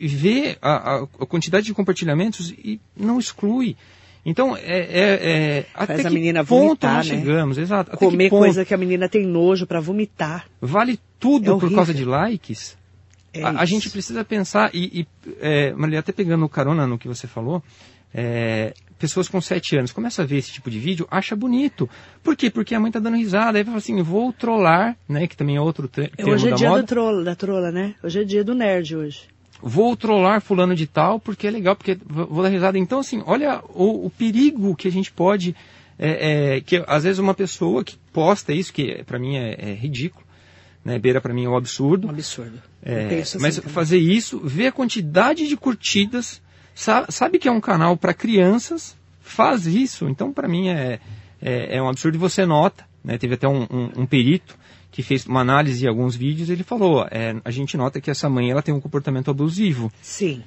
e 0.00 0.06
vê 0.06 0.56
a, 0.62 0.96
a- 0.96 1.02
a 1.20 1.26
quantidade 1.26 1.66
de 1.66 1.74
compartilhamentos 1.74 2.50
e 2.50 2.80
não 2.96 3.18
exclui. 3.18 3.76
Então, 4.24 4.56
é, 4.56 4.60
é, 4.62 5.28
é 5.60 5.66
até 5.74 5.94
Faz 6.02 6.14
que 6.14 6.44
ponto 6.44 6.86
nós 6.86 7.08
né? 7.08 7.16
chegamos, 7.18 7.58
exato. 7.58 7.90
Até 7.90 7.98
que 7.98 8.04
Comer 8.12 8.30
ponto 8.30 8.40
coisa 8.44 8.64
que 8.64 8.72
a 8.72 8.76
menina 8.76 9.08
tem 9.08 9.26
nojo 9.26 9.66
pra 9.66 9.80
vomitar. 9.80 10.46
vale 10.60 10.98
tudo 11.18 11.56
É 11.56 11.58
por 11.58 11.74
causa 11.74 11.92
de 11.92 12.04
likes? 12.04 12.76
É 13.34 13.42
a, 13.42 13.48
a 13.60 13.64
gente 13.64 13.90
precisa 13.90 14.24
pensar, 14.24 14.70
e, 14.72 15.00
e 15.00 15.06
é, 15.40 15.72
Maria, 15.72 15.98
até 15.98 16.12
pegando 16.12 16.48
carona 16.48 16.86
no 16.86 16.98
que 16.98 17.08
você 17.08 17.26
falou, 17.26 17.62
é, 18.14 18.74
pessoas 18.98 19.26
com 19.28 19.40
7 19.40 19.78
anos 19.78 19.90
começam 19.92 20.24
a 20.24 20.28
ver 20.28 20.36
esse 20.36 20.52
tipo 20.52 20.70
de 20.70 20.78
vídeo, 20.78 21.08
acha 21.10 21.34
bonito. 21.34 21.88
Por 22.22 22.36
quê? 22.36 22.48
Porque 22.50 22.74
a 22.74 22.80
mãe 22.80 22.92
tá 22.92 23.00
dando 23.00 23.16
risada, 23.16 23.58
aí 23.58 23.64
fala 23.64 23.78
assim, 23.78 24.00
vou 24.02 24.32
trollar, 24.32 24.96
né, 25.08 25.26
que 25.26 25.36
também 25.36 25.56
é 25.56 25.60
outro 25.60 25.88
termo 25.88 26.10
Hoje 26.20 26.48
é 26.50 26.52
dia 26.54 26.68
moda. 26.68 26.82
do 26.82 27.24
da 27.24 27.34
trola, 27.34 27.72
né? 27.72 27.94
Hoje 28.04 28.20
é 28.20 28.24
dia 28.24 28.44
do 28.44 28.54
nerd 28.54 28.94
hoje. 28.94 29.22
Vou 29.62 29.96
trollar 29.96 30.40
fulano 30.40 30.74
de 30.74 30.86
tal 30.86 31.20
porque 31.20 31.46
é 31.46 31.50
legal, 31.50 31.76
porque 31.76 31.96
vou 32.04 32.42
dar 32.42 32.48
risada. 32.48 32.78
Então, 32.78 32.98
assim, 32.98 33.22
olha 33.26 33.62
o, 33.74 34.06
o 34.06 34.10
perigo 34.10 34.74
que 34.74 34.88
a 34.88 34.92
gente 34.92 35.12
pode. 35.12 35.54
é, 35.98 36.56
é, 36.56 36.60
que 36.60 36.82
às 36.86 37.04
vezes 37.04 37.18
uma 37.18 37.34
pessoa 37.34 37.84
que 37.84 37.96
posta 38.12 38.52
isso, 38.52 38.72
que 38.72 39.02
para 39.04 39.18
mim 39.18 39.36
é, 39.36 39.56
é 39.70 39.74
ridículo, 39.74 40.24
né, 40.84 40.98
beira 40.98 41.20
para 41.20 41.32
mim 41.32 41.44
é 41.44 41.48
um 41.48 41.56
absurdo. 41.56 42.08
Um 42.08 42.10
absurdo. 42.10 42.60
É, 42.82 43.20
assim 43.20 43.38
mas 43.40 43.56
também. 43.56 43.72
fazer 43.72 43.98
isso, 43.98 44.40
ver 44.40 44.66
a 44.66 44.72
quantidade 44.72 45.46
de 45.46 45.56
curtidas, 45.56 46.42
sa- 46.74 47.06
sabe, 47.08 47.38
que 47.38 47.46
é 47.46 47.52
um 47.52 47.60
canal 47.60 47.96
para 47.96 48.12
crianças, 48.12 48.96
faz 49.20 49.66
isso. 49.66 50.08
Então, 50.08 50.32
para 50.32 50.48
mim, 50.48 50.68
é, 50.70 50.98
é, 51.40 51.76
é 51.76 51.82
um 51.82 51.88
absurdo. 51.88 52.16
E 52.16 52.18
você 52.18 52.44
nota, 52.44 52.84
né, 53.04 53.16
teve 53.18 53.34
até 53.34 53.46
um, 53.46 53.62
um- 53.70 53.90
um 53.98 54.06
perito 54.06 54.58
que 54.92 55.02
fez 55.02 55.26
uma 55.26 55.40
análise 55.40 55.80
de 55.80 55.88
alguns 55.88 56.14
vídeos, 56.14 56.48
ele 56.50 56.62
falou, 56.62 57.04
é, 57.10 57.34
a 57.44 57.50
gente 57.50 57.76
nota 57.76 58.00
que 58.00 58.10
essa 58.10 58.28
mãe 58.28 58.50
ela 58.50 58.62
tem 58.62 58.72
um 58.74 58.80
comportamento 58.80 59.30
abusivo. 59.30 59.90
Sim. 60.00 60.42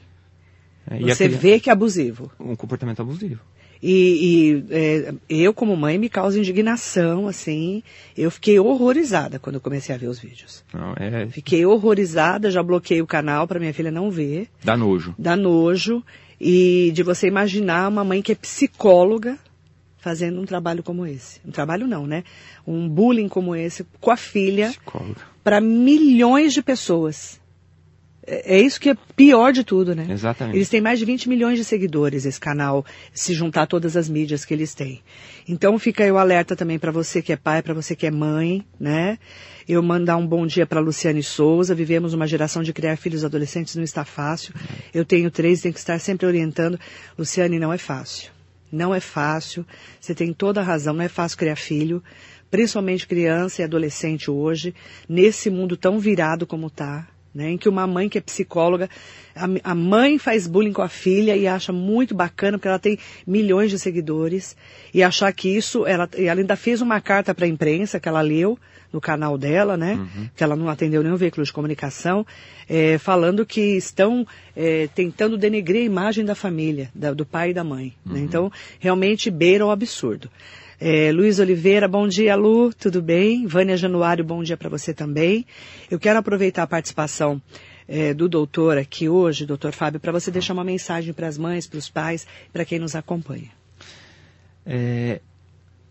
É, 0.90 0.98
e 0.98 1.02
Você 1.02 1.26
criança- 1.26 1.38
vê 1.42 1.60
que 1.60 1.70
é 1.70 1.74
abusivo. 1.74 2.32
um 2.40 2.56
comportamento 2.56 3.02
abusivo. 3.02 3.40
E, 3.84 4.64
e, 4.70 4.74
é, 4.74 5.14
eu, 5.28 5.54
como 5.54 5.76
mãe, 5.76 5.98
me 5.98 6.10
causa 6.10 6.40
indignação, 6.40 7.28
assim. 7.28 7.84
Eu 8.18 8.32
fiquei 8.32 8.58
horrorizada 8.60 9.38
quando 9.38 9.56
eu 9.56 9.62
comecei 9.62 9.94
a 9.94 9.98
ver 9.98 10.08
os 10.08 10.18
vídeos. 10.20 10.64
Não, 10.74 10.94
é, 10.96 11.28
Fiquei 11.28 11.66
horrorizada, 11.66 12.50
já 12.50 12.64
bloqueei 12.64 13.02
o 13.02 13.06
canal 13.08 13.48
para 13.48 13.60
minha 13.60 13.74
filha 13.74 13.92
não 13.92 14.10
ver. 14.10 14.48
dá 14.64 14.78
nojo. 14.78 15.14
Dá 15.20 15.36
nojo. 15.36 16.02
E 16.40 16.92
de 16.94 17.04
você 17.04 17.28
imaginar 17.28 17.90
uma 17.90 18.04
mãe 18.04 18.22
que 18.22 18.32
é 18.32 18.36
psicóloga 18.36 19.38
fazendo 20.06 20.40
um 20.40 20.46
trabalho 20.46 20.84
como 20.84 21.04
esse. 21.04 21.42
Um 21.44 21.50
trabalho 21.50 21.88
não, 21.88 22.06
né? 22.06 22.24
Um 22.68 22.88
bullying 22.88 23.28
como 23.28 23.56
esse 23.56 23.84
com 24.00 24.12
a 24.12 24.16
filha 24.16 24.72
para 25.44 25.60
milhões 25.60 26.54
de 26.54 26.62
pessoas. 26.62 27.42
É, 28.24 28.56
é 28.56 28.62
isso 28.62 28.80
que 28.80 28.92
é 28.92 28.96
pior 29.16 29.52
de 29.52 29.64
tudo, 29.64 29.96
né? 29.96 30.06
Exatamente. 30.08 30.56
Eles 30.56 30.70
têm 30.70 30.80
mais 30.80 31.00
de 31.00 31.06
20 31.06 31.28
milhões 31.28 31.58
de 31.58 31.66
seguidores, 31.66 32.24
esse 32.24 32.40
canal, 32.40 32.86
se 33.12 33.34
juntar 33.34 33.66
todas 33.66 33.98
as 33.98 34.08
mídias 34.08 34.46
que 34.46 34.54
eles 34.54 34.76
têm. 34.76 35.02
Então 35.50 35.80
fica 35.80 36.04
aí 36.04 36.12
o 36.12 36.20
alerta 36.20 36.56
também 36.56 36.78
para 36.78 36.92
você 36.92 37.20
que 37.20 37.34
é 37.34 37.36
pai, 37.36 37.64
para 37.64 37.74
você 37.74 37.96
que 37.96 38.06
é 38.06 38.12
mãe, 38.12 38.64
né? 38.80 39.18
Eu 39.68 39.82
mandar 39.82 40.18
um 40.18 40.28
bom 40.28 40.46
dia 40.46 40.68
para 40.68 40.80
Luciane 40.80 41.24
Souza. 41.24 41.74
Vivemos 41.74 42.14
uma 42.14 42.28
geração 42.28 42.62
de 42.62 42.72
criar 42.72 42.96
filhos 42.96 43.26
adolescentes, 43.26 43.76
não 43.76 43.84
está 43.84 44.06
fácil. 44.06 44.54
Eu 44.94 45.04
tenho 45.04 45.32
três, 45.32 45.62
tenho 45.62 45.74
que 45.74 45.80
estar 45.80 45.98
sempre 45.98 46.28
orientando. 46.28 46.80
Luciane, 47.18 47.58
não 47.58 47.74
é 47.74 47.80
fácil. 47.80 48.35
Não 48.76 48.94
é 48.94 49.00
fácil. 49.00 49.66
Você 50.00 50.14
tem 50.14 50.34
toda 50.34 50.60
a 50.60 50.64
razão, 50.64 50.94
não 50.94 51.04
é 51.04 51.08
fácil 51.08 51.38
criar 51.38 51.56
filho, 51.56 52.04
principalmente 52.52 53.08
criança 53.08 53.62
e 53.62 53.66
adolescente 53.66 54.30
hoje, 54.30 54.76
nesse 55.08 55.50
mundo 55.50 55.78
tão 55.78 55.98
virado 55.98 56.46
como 56.46 56.68
está 56.68 57.08
né, 57.36 57.50
em 57.50 57.58
que 57.58 57.68
uma 57.68 57.86
mãe 57.86 58.08
que 58.08 58.18
é 58.18 58.22
psicóloga, 58.22 58.90
a, 59.36 59.72
a, 59.72 59.76
mãe 59.76 60.18
faz 60.18 60.48
bullying 60.48 60.72
com 60.72 60.82
a 60.82 60.88
filha 60.88 61.36
e 61.36 61.46
acha 61.46 61.74
muito 61.74 62.16
bacana 62.16 62.58
porque 62.58 62.70
ela 62.70 62.80
tem 62.80 62.98
milhões 63.28 63.70
de 63.70 63.78
seguidores 63.78 64.56
e 64.94 65.04
achar 65.04 65.34
que 65.34 65.50
isso, 65.50 65.86
ela, 65.86 66.10
ela 66.16 66.40
ainda 66.40 66.56
fez 66.56 66.82
uma 66.82 67.02
carta 67.02 67.36
para 67.36 67.46
a 67.46 67.50
imprensa 67.50 68.00
que 68.00 68.08
ela 68.08 68.22
leu 68.22 68.58
no 68.92 69.02
canal 69.02 69.38
dela, 69.38 69.76
né, 69.76 69.94
uhum. 69.96 70.30
que 70.36 70.44
ela 70.44 70.56
não 70.56 70.70
atendeu 70.70 71.04
nenhum 71.04 71.16
veículo 71.16 71.46
de 71.46 71.52
comunicação, 71.52 72.26
é, 72.70 72.98
falando 72.98 73.46
que 73.46 73.62
estão 73.62 74.26
é, 74.56 74.88
tentando 74.94 75.38
denegrir 75.38 75.82
a 75.82 75.86
imagem 75.86 76.26
da 76.26 76.36
família, 76.36 76.90
da, 76.94 77.14
do 77.14 77.26
pai 77.26 77.52
e 77.52 77.54
da 77.54 77.64
mãe. 77.64 77.94
Né? 78.06 78.14
Uhum. 78.14 78.14
Né? 78.14 78.20
Então, 78.22 78.52
realmente 78.80 79.30
beira 79.30 79.66
o 79.66 79.72
absurdo. 79.72 80.30
É, 80.80 81.12
Luiz 81.12 81.40
Oliveira, 81.40 81.88
bom 81.88 82.08
dia, 82.08 82.36
Lu, 82.36 82.74
tudo 82.74 83.02
bem? 83.02 83.48
Vânia 83.48 83.78
Januário, 83.78 84.26
bom 84.26 84.44
dia 84.44 84.58
para 84.58 84.70
você 84.70 84.94
também. 84.94 85.46
Eu 85.90 85.98
quero 85.98 86.20
aproveitar 86.20 86.64
a 86.64 86.68
participação 86.68 87.42
é, 87.88 88.14
do 88.14 88.28
doutor 88.28 88.78
aqui 88.78 89.08
hoje, 89.08 89.46
doutor 89.46 89.72
Fábio, 89.72 90.00
para 90.00 90.12
você 90.12 90.30
deixar 90.32 90.54
uma 90.54 90.64
mensagem 90.64 91.14
para 91.14 91.28
as 91.28 91.38
mães, 91.38 91.68
para 91.68 91.78
os 91.78 91.90
pais, 91.90 92.28
para 92.52 92.66
quem 92.66 92.80
nos 92.80 92.96
acompanha. 92.96 93.50
É, 94.66 95.22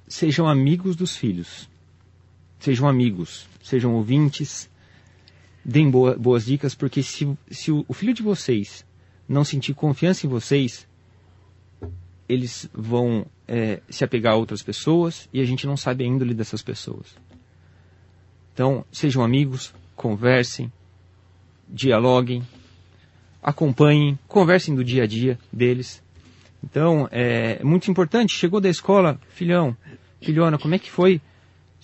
sejam 0.07 0.47
amigos 0.47 0.97
dos 0.97 1.17
filhos. 1.17 1.69
Sejam 2.65 2.89
amigos, 2.89 3.47
sejam 3.63 3.95
ouvintes, 3.95 4.71
deem 5.63 5.91
boa, 5.91 6.17
boas 6.17 6.47
dicas, 6.47 6.75
porque 6.75 7.03
se, 7.03 7.31
se 7.51 7.71
o, 7.71 7.85
o 7.87 7.93
filho 7.93 8.15
de 8.15 8.23
vocês 8.23 8.87
não 9.29 9.45
sentir 9.45 9.75
confiança 9.75 10.25
em 10.25 10.31
vocês, 10.31 10.89
eles 12.27 12.67
vão 12.73 13.27
é, 13.47 13.83
se 13.91 14.03
apegar 14.03 14.33
a 14.33 14.37
outras 14.37 14.63
pessoas 14.63 15.29
e 15.31 15.43
a 15.43 15.45
gente 15.45 15.67
não 15.67 15.77
sabe 15.77 16.05
a 16.05 16.07
índole 16.07 16.33
dessas 16.33 16.63
pessoas. 16.63 17.15
Então, 18.55 18.83
sejam 18.91 19.23
amigos, 19.23 19.75
conversem, 19.95 20.73
dialoguem, 21.69 22.43
acompanhem, 23.43 24.19
conversem 24.27 24.75
do 24.75 24.83
dia 24.83 25.03
a 25.03 25.07
dia 25.07 25.39
deles. 25.53 26.03
Então, 26.63 27.07
é 27.13 27.63
muito 27.63 27.91
importante. 27.91 28.35
Chegou 28.35 28.59
da 28.59 28.71
escola, 28.71 29.21
filhão, 29.29 29.77
filhona, 30.19 30.57
como 30.57 30.75
é 30.75 30.79
que 30.79 30.91
foi? 30.91 31.21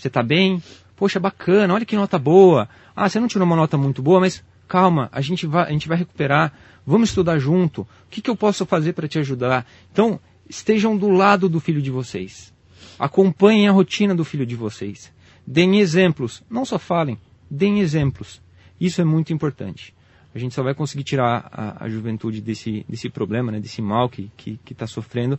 Você 0.00 0.08
está 0.08 0.22
bem? 0.22 0.62
Poxa, 0.96 1.20
bacana, 1.20 1.74
olha 1.74 1.84
que 1.84 1.94
nota 1.94 2.18
boa. 2.18 2.66
Ah, 2.96 3.06
você 3.06 3.20
não 3.20 3.28
tirou 3.28 3.46
uma 3.46 3.54
nota 3.54 3.76
muito 3.76 4.00
boa, 4.00 4.18
mas 4.18 4.42
calma, 4.66 5.10
a 5.12 5.20
gente 5.20 5.46
vai, 5.46 5.68
a 5.68 5.72
gente 5.72 5.86
vai 5.86 5.98
recuperar. 5.98 6.54
Vamos 6.86 7.10
estudar 7.10 7.38
junto. 7.38 7.82
O 7.82 7.86
que, 8.08 8.22
que 8.22 8.30
eu 8.30 8.34
posso 8.34 8.64
fazer 8.64 8.94
para 8.94 9.06
te 9.06 9.18
ajudar? 9.18 9.66
Então, 9.92 10.18
estejam 10.48 10.96
do 10.96 11.10
lado 11.10 11.50
do 11.50 11.60
filho 11.60 11.82
de 11.82 11.90
vocês. 11.90 12.50
Acompanhem 12.98 13.68
a 13.68 13.72
rotina 13.72 14.14
do 14.14 14.24
filho 14.24 14.46
de 14.46 14.56
vocês. 14.56 15.12
Deem 15.46 15.80
exemplos. 15.80 16.42
Não 16.48 16.64
só 16.64 16.78
falem, 16.78 17.18
deem 17.50 17.80
exemplos. 17.80 18.40
Isso 18.80 19.02
é 19.02 19.04
muito 19.04 19.34
importante. 19.34 19.92
A 20.34 20.38
gente 20.38 20.54
só 20.54 20.62
vai 20.62 20.72
conseguir 20.74 21.04
tirar 21.04 21.46
a, 21.52 21.84
a 21.84 21.88
juventude 21.90 22.40
desse, 22.40 22.86
desse 22.88 23.10
problema, 23.10 23.52
né, 23.52 23.60
desse 23.60 23.82
mal 23.82 24.08
que 24.08 24.22
está 24.22 24.34
que, 24.38 24.60
que 24.64 24.74
tá 24.74 24.86
sofrendo, 24.86 25.38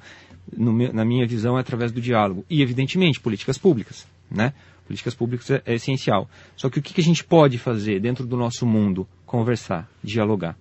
na 0.55 1.03
minha 1.03 1.26
visão, 1.26 1.57
é 1.57 1.62
através 1.62 1.91
do 1.91 1.99
diálogo. 1.99 2.45
E, 2.47 2.62
evidentemente, 2.62 3.20
políticas 3.20 3.57
públicas. 3.57 4.05
Né? 4.32 4.54
Políticas 4.88 5.14
públicas 5.14 5.50
é, 5.52 5.62
é 5.66 5.76
essencial. 5.76 6.30
Só 6.56 6.70
que 6.70 6.80
o 6.80 6.82
que, 6.82 6.94
que 6.94 7.02
a 7.02 7.04
gente 7.04 7.24
pode 7.24 7.58
fazer 7.58 8.00
dentro 8.00 8.26
do 8.26 8.38
nosso 8.38 8.66
mundo? 8.66 9.08
Conversar, 9.26 9.90
dialogar. 10.04 10.56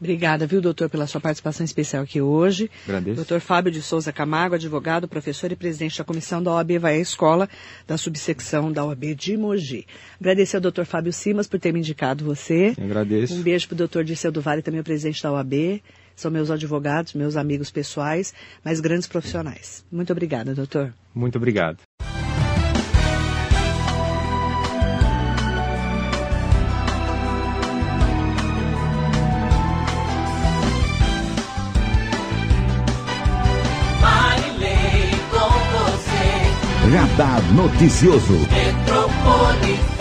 Obrigada, 0.00 0.46
viu, 0.46 0.60
doutor, 0.60 0.88
pela 0.88 1.08
sua 1.08 1.20
participação 1.20 1.64
especial 1.64 2.04
aqui 2.04 2.20
hoje. 2.20 2.70
Agradeço. 2.84 3.16
Doutor 3.16 3.40
Fábio 3.40 3.72
de 3.72 3.82
Souza 3.82 4.12
Camargo, 4.12 4.54
advogado, 4.54 5.08
professor 5.08 5.50
e 5.50 5.56
presidente 5.56 5.98
da 5.98 6.04
comissão 6.04 6.40
da 6.40 6.52
OAB 6.52 6.78
Vai 6.78 6.94
à 6.94 6.98
Escola, 7.00 7.48
da 7.86 7.98
subsecção 7.98 8.70
da 8.70 8.84
OAB 8.84 9.14
de 9.16 9.36
Mogi. 9.36 9.86
Agradecer 10.20 10.56
ao 10.56 10.60
doutor 10.62 10.84
Fábio 10.84 11.12
Simas 11.12 11.48
por 11.48 11.58
ter 11.58 11.72
me 11.72 11.80
indicado 11.80 12.24
você. 12.24 12.74
Eu 12.78 12.84
agradeço. 12.84 13.34
Um 13.34 13.42
beijo 13.42 13.66
para 13.66 13.74
o 13.74 13.78
doutor 13.78 14.04
Dirceu 14.04 14.30
do 14.30 14.40
Vale, 14.40 14.62
também 14.62 14.80
o 14.80 14.84
presidente 14.84 15.20
da 15.20 15.32
OAB. 15.32 15.82
São 16.14 16.30
meus 16.30 16.50
advogados, 16.50 17.14
meus 17.14 17.36
amigos 17.36 17.70
pessoais, 17.70 18.32
mas 18.64 18.80
grandes 18.80 19.08
profissionais. 19.08 19.84
Muito 19.90 20.12
obrigada, 20.12 20.54
doutor. 20.54 20.94
Muito 21.14 21.36
obrigado. 21.36 21.78
Radar 36.90 37.42
Noticioso. 37.52 39.97